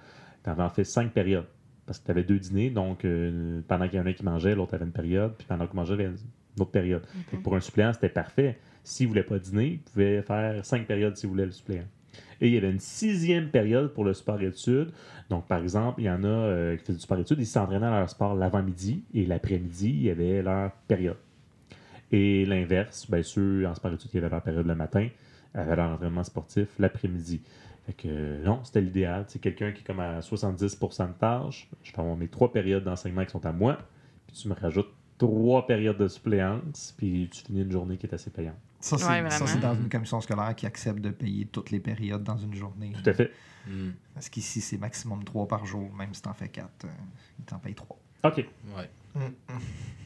tu 0.44 0.50
avais 0.50 0.62
en 0.62 0.70
fait 0.70 0.84
cinq 0.84 1.12
périodes. 1.12 1.46
Parce 1.86 1.98
que 1.98 2.04
tu 2.06 2.10
avais 2.12 2.24
deux 2.24 2.38
dîners, 2.38 2.70
donc 2.70 3.04
euh, 3.04 3.60
pendant 3.66 3.88
qu'il 3.88 3.98
y 3.98 4.02
en 4.02 4.06
a 4.06 4.10
un 4.10 4.12
qui 4.12 4.24
mangeait, 4.24 4.54
l'autre 4.54 4.74
avait 4.74 4.84
une 4.84 4.92
période, 4.92 5.34
puis 5.36 5.46
pendant 5.48 5.66
qu'il 5.66 5.76
mangeait, 5.76 5.96
il 6.56 6.60
y 6.60 6.62
avait 6.62 6.62
autre 6.62 6.70
période. 6.70 7.06
Pour 7.42 7.54
un 7.54 7.60
suppléant, 7.60 7.92
c'était 7.92 8.08
parfait. 8.08 8.58
S'il 8.84 9.06
ne 9.06 9.10
voulait 9.10 9.22
pas 9.22 9.38
dîner, 9.38 9.66
il 9.66 9.78
pouvait 9.78 10.22
faire 10.22 10.64
cinq 10.64 10.86
périodes 10.86 11.16
s'il 11.16 11.28
voulait 11.28 11.46
le 11.46 11.52
suppléant. 11.52 11.84
Et 12.40 12.48
il 12.48 12.54
y 12.54 12.56
avait 12.56 12.70
une 12.70 12.80
sixième 12.80 13.48
période 13.48 13.92
pour 13.92 14.04
le 14.04 14.14
sport-études. 14.14 14.92
Donc, 15.30 15.46
par 15.46 15.62
exemple, 15.62 16.00
il 16.00 16.04
y 16.04 16.10
en 16.10 16.22
a 16.22 16.28
euh, 16.28 16.76
qui 16.76 16.84
faisaient 16.84 16.94
du 16.94 17.00
sport-études, 17.00 17.38
ils 17.38 17.46
s'entraînaient 17.46 17.86
à 17.86 18.00
leur 18.00 18.10
sport 18.10 18.34
l'avant-midi 18.34 19.04
et 19.14 19.26
l'après-midi, 19.26 19.88
il 19.88 20.02
y 20.02 20.10
avait 20.10 20.42
leur 20.42 20.72
période. 20.86 21.16
Et 22.12 22.44
l'inverse, 22.44 23.10
bien, 23.10 23.22
ceux 23.22 23.66
en 23.66 23.74
sport-études 23.74 24.10
qui 24.10 24.18
avaient 24.18 24.28
leur 24.28 24.42
période 24.42 24.66
le 24.66 24.74
matin 24.74 25.08
avaient 25.54 25.76
leur 25.76 25.90
entraînement 25.90 26.24
sportif 26.24 26.68
l'après-midi. 26.78 27.40
Fait 27.86 27.92
que 27.92 28.08
euh, 28.08 28.44
non, 28.44 28.62
c'était 28.64 28.80
l'idéal. 28.80 29.24
C'est 29.28 29.40
quelqu'un 29.40 29.72
qui 29.72 29.80
est 29.80 29.84
comme 29.84 30.00
à 30.00 30.20
70% 30.20 31.08
de 31.08 31.12
tâches. 31.14 31.68
Je 31.82 31.92
avoir 31.96 32.16
mes 32.16 32.28
trois 32.28 32.52
périodes 32.52 32.84
d'enseignement 32.84 33.24
qui 33.24 33.30
sont 33.30 33.46
à 33.46 33.52
moi. 33.52 33.78
Puis 34.26 34.36
tu 34.36 34.48
me 34.48 34.54
rajoutes 34.54 34.92
trois 35.18 35.66
périodes 35.66 35.98
de 35.98 36.08
suppléance. 36.08 36.94
Puis 36.96 37.28
tu 37.32 37.44
finis 37.44 37.62
une 37.62 37.72
journée 37.72 37.96
qui 37.96 38.06
est 38.06 38.14
assez 38.14 38.30
payante. 38.30 38.56
Ça, 38.80 38.98
c'est 38.98 39.06
Ouais, 39.06 39.60
dans 39.60 39.74
une 39.74 39.88
commission 39.88 40.20
scolaire 40.20 40.54
qui 40.54 40.66
accepte 40.66 41.00
de 41.00 41.10
payer 41.10 41.46
toutes 41.46 41.70
les 41.70 41.80
périodes 41.80 42.22
dans 42.22 42.36
une 42.36 42.54
journée. 42.54 42.92
Tout 43.02 43.10
à 43.10 43.14
fait. 43.14 43.32
Mhm. 43.66 43.94
Parce 44.14 44.28
qu'ici, 44.28 44.60
c'est 44.60 44.78
maximum 44.78 45.24
3 45.24 45.48
par 45.48 45.66
jour. 45.66 45.92
Même 45.94 46.14
si 46.14 46.22
t'en 46.22 46.34
fais 46.34 46.48
4, 46.48 46.86
ils 47.38 47.44
t'en 47.44 47.58
payent 47.58 47.74
3. 47.74 47.98
OK. 48.24 48.36
Ouais. 48.76 48.90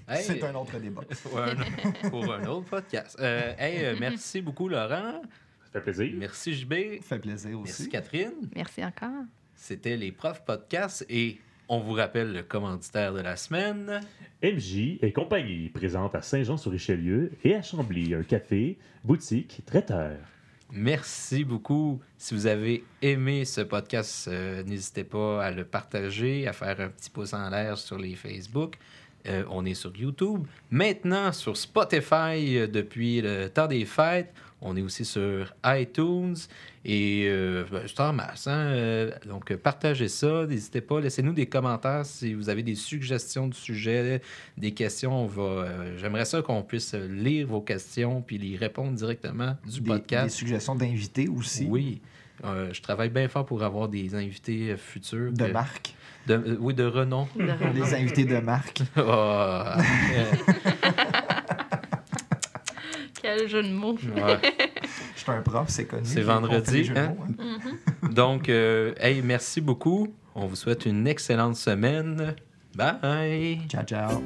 Hey, 0.09 0.25
C'est 0.25 0.43
un 0.43 0.53
autre 0.57 0.77
débat. 0.81 1.03
Pour 2.11 2.33
un 2.33 2.45
autre 2.47 2.69
podcast. 2.69 3.17
Euh, 3.21 3.55
hey, 3.57 3.85
euh, 3.85 3.97
merci 4.01 4.41
beaucoup, 4.41 4.69
Laurent. 4.69 5.23
Ça 5.63 5.71
fait 5.75 5.83
plaisir. 5.83 6.13
Merci 6.17 6.53
JB. 6.53 6.73
Ça 7.03 7.15
fait 7.15 7.19
plaisir 7.21 7.61
aussi. 7.61 7.83
Merci 7.83 7.89
Catherine. 7.89 8.33
Merci 8.57 8.85
encore. 8.85 9.25
C'était 9.55 9.97
les 9.97 10.11
profs 10.11 10.45
podcasts 10.45 11.07
et 11.09 11.39
on 11.71 11.79
vous 11.79 11.93
rappelle 11.93 12.33
le 12.33 12.43
commanditaire 12.43 13.15
de 13.15 13.21
la 13.21 13.37
semaine. 13.37 14.01
MJ 14.43 14.99
et 15.01 15.13
compagnie 15.13 15.69
présente 15.69 16.17
à 16.17 16.21
Saint-Jean-sur-Richelieu 16.21 17.31
et 17.45 17.55
à 17.55 17.63
Chambly 17.63 18.13
un 18.13 18.25
café, 18.25 18.77
boutique, 19.05 19.63
traiteur. 19.65 20.17
Merci 20.73 21.45
beaucoup. 21.45 22.01
Si 22.19 22.35
vous 22.35 22.47
avez 22.47 22.83
aimé 23.03 23.45
ce 23.45 23.61
podcast, 23.61 24.27
euh, 24.27 24.65
n'hésitez 24.65 25.05
pas 25.05 25.45
à 25.45 25.53
le 25.53 25.65
partager, 25.65 26.49
à 26.49 26.53
faire 26.53 26.81
un 26.81 26.89
petit 26.89 27.09
pouce 27.09 27.35
en 27.35 27.49
l'air 27.51 27.79
sur 27.79 27.99
les 27.99 28.17
Facebook. 28.17 28.77
Euh, 29.29 29.45
on 29.49 29.65
est 29.65 29.75
sur 29.75 29.97
YouTube. 29.97 30.47
Maintenant, 30.71 31.31
sur 31.31 31.57
Spotify 31.57 32.57
euh, 32.57 32.67
depuis 32.67 33.21
le 33.21 33.49
temps 33.49 33.69
des 33.69 33.85
fêtes. 33.85 34.33
On 34.61 34.77
est 34.77 34.83
aussi 34.83 35.05
sur 35.05 35.55
iTunes. 35.65 36.37
Et 36.85 37.27
euh, 37.29 37.65
ben, 37.71 37.83
c'est 37.87 38.01
en 38.01 38.15
masse. 38.15 38.47
hein. 38.47 38.57
Euh, 38.59 39.11
donc, 39.27 39.53
euh, 39.53 39.59
partagez 39.59 40.09
ça. 40.09 40.47
N'hésitez 40.47 40.81
pas. 40.81 40.99
Laissez-nous 40.99 41.35
des 41.35 41.45
commentaires 41.45 42.07
si 42.07 42.33
vous 42.33 42.49
avez 42.49 42.63
des 42.63 42.75
suggestions 42.75 43.49
de 43.49 43.55
sujets, 43.55 44.23
des 44.57 44.73
questions. 44.73 45.25
On 45.25 45.27
va, 45.27 45.43
euh, 45.43 45.99
J'aimerais 45.99 46.25
ça 46.25 46.41
qu'on 46.41 46.63
puisse 46.63 46.95
lire 46.95 47.49
vos 47.49 47.61
questions 47.61 48.23
puis 48.23 48.39
les 48.39 48.57
répondre 48.57 48.93
directement 48.93 49.59
du 49.71 49.81
Des, 49.83 49.89
podcast. 49.91 50.25
des 50.27 50.31
suggestions 50.31 50.75
d'invités 50.75 51.29
aussi. 51.29 51.67
Oui. 51.69 52.01
Euh, 52.45 52.73
je 52.73 52.81
travaille 52.81 53.11
bien 53.11 53.29
fort 53.29 53.45
pour 53.45 53.63
avoir 53.63 53.89
des 53.91 54.15
invités 54.15 54.75
futurs. 54.79 55.33
De 55.33 55.45
que- 55.45 55.53
marque. 55.53 55.93
de- 56.27 56.33
euh, 56.35 56.57
oui, 56.61 56.73
de 56.73 56.85
renom. 56.85 57.29
De 57.37 57.43
renom. 57.43 57.73
Les 57.75 57.93
invités 57.95 58.25
de 58.25 58.39
marque. 58.39 58.81
Ah, 58.97 59.77
euh, 60.17 60.25
Quel 63.23 63.49
jeu 63.49 63.63
de 63.63 63.69
mots. 63.69 63.97
ouais. 64.17 64.39
Je 65.21 65.25
suis 65.25 65.33
un 65.33 65.43
prof, 65.43 65.69
c'est 65.69 65.85
connu. 65.85 66.03
C'est 66.07 66.23
vendredi, 66.23 66.91
hein? 66.97 67.15
hein. 67.43 68.09
Donc, 68.11 68.49
euh, 68.49 68.95
hey, 68.99 69.21
merci 69.21 69.61
beaucoup. 69.61 70.15
On 70.35 70.47
vous 70.47 70.57
souhaite 70.57 70.87
une 70.87 71.07
excellente 71.07 71.57
semaine. 71.57 72.35
Bye! 72.75 73.61
Ciao, 73.69 73.85
ciao. 73.85 74.23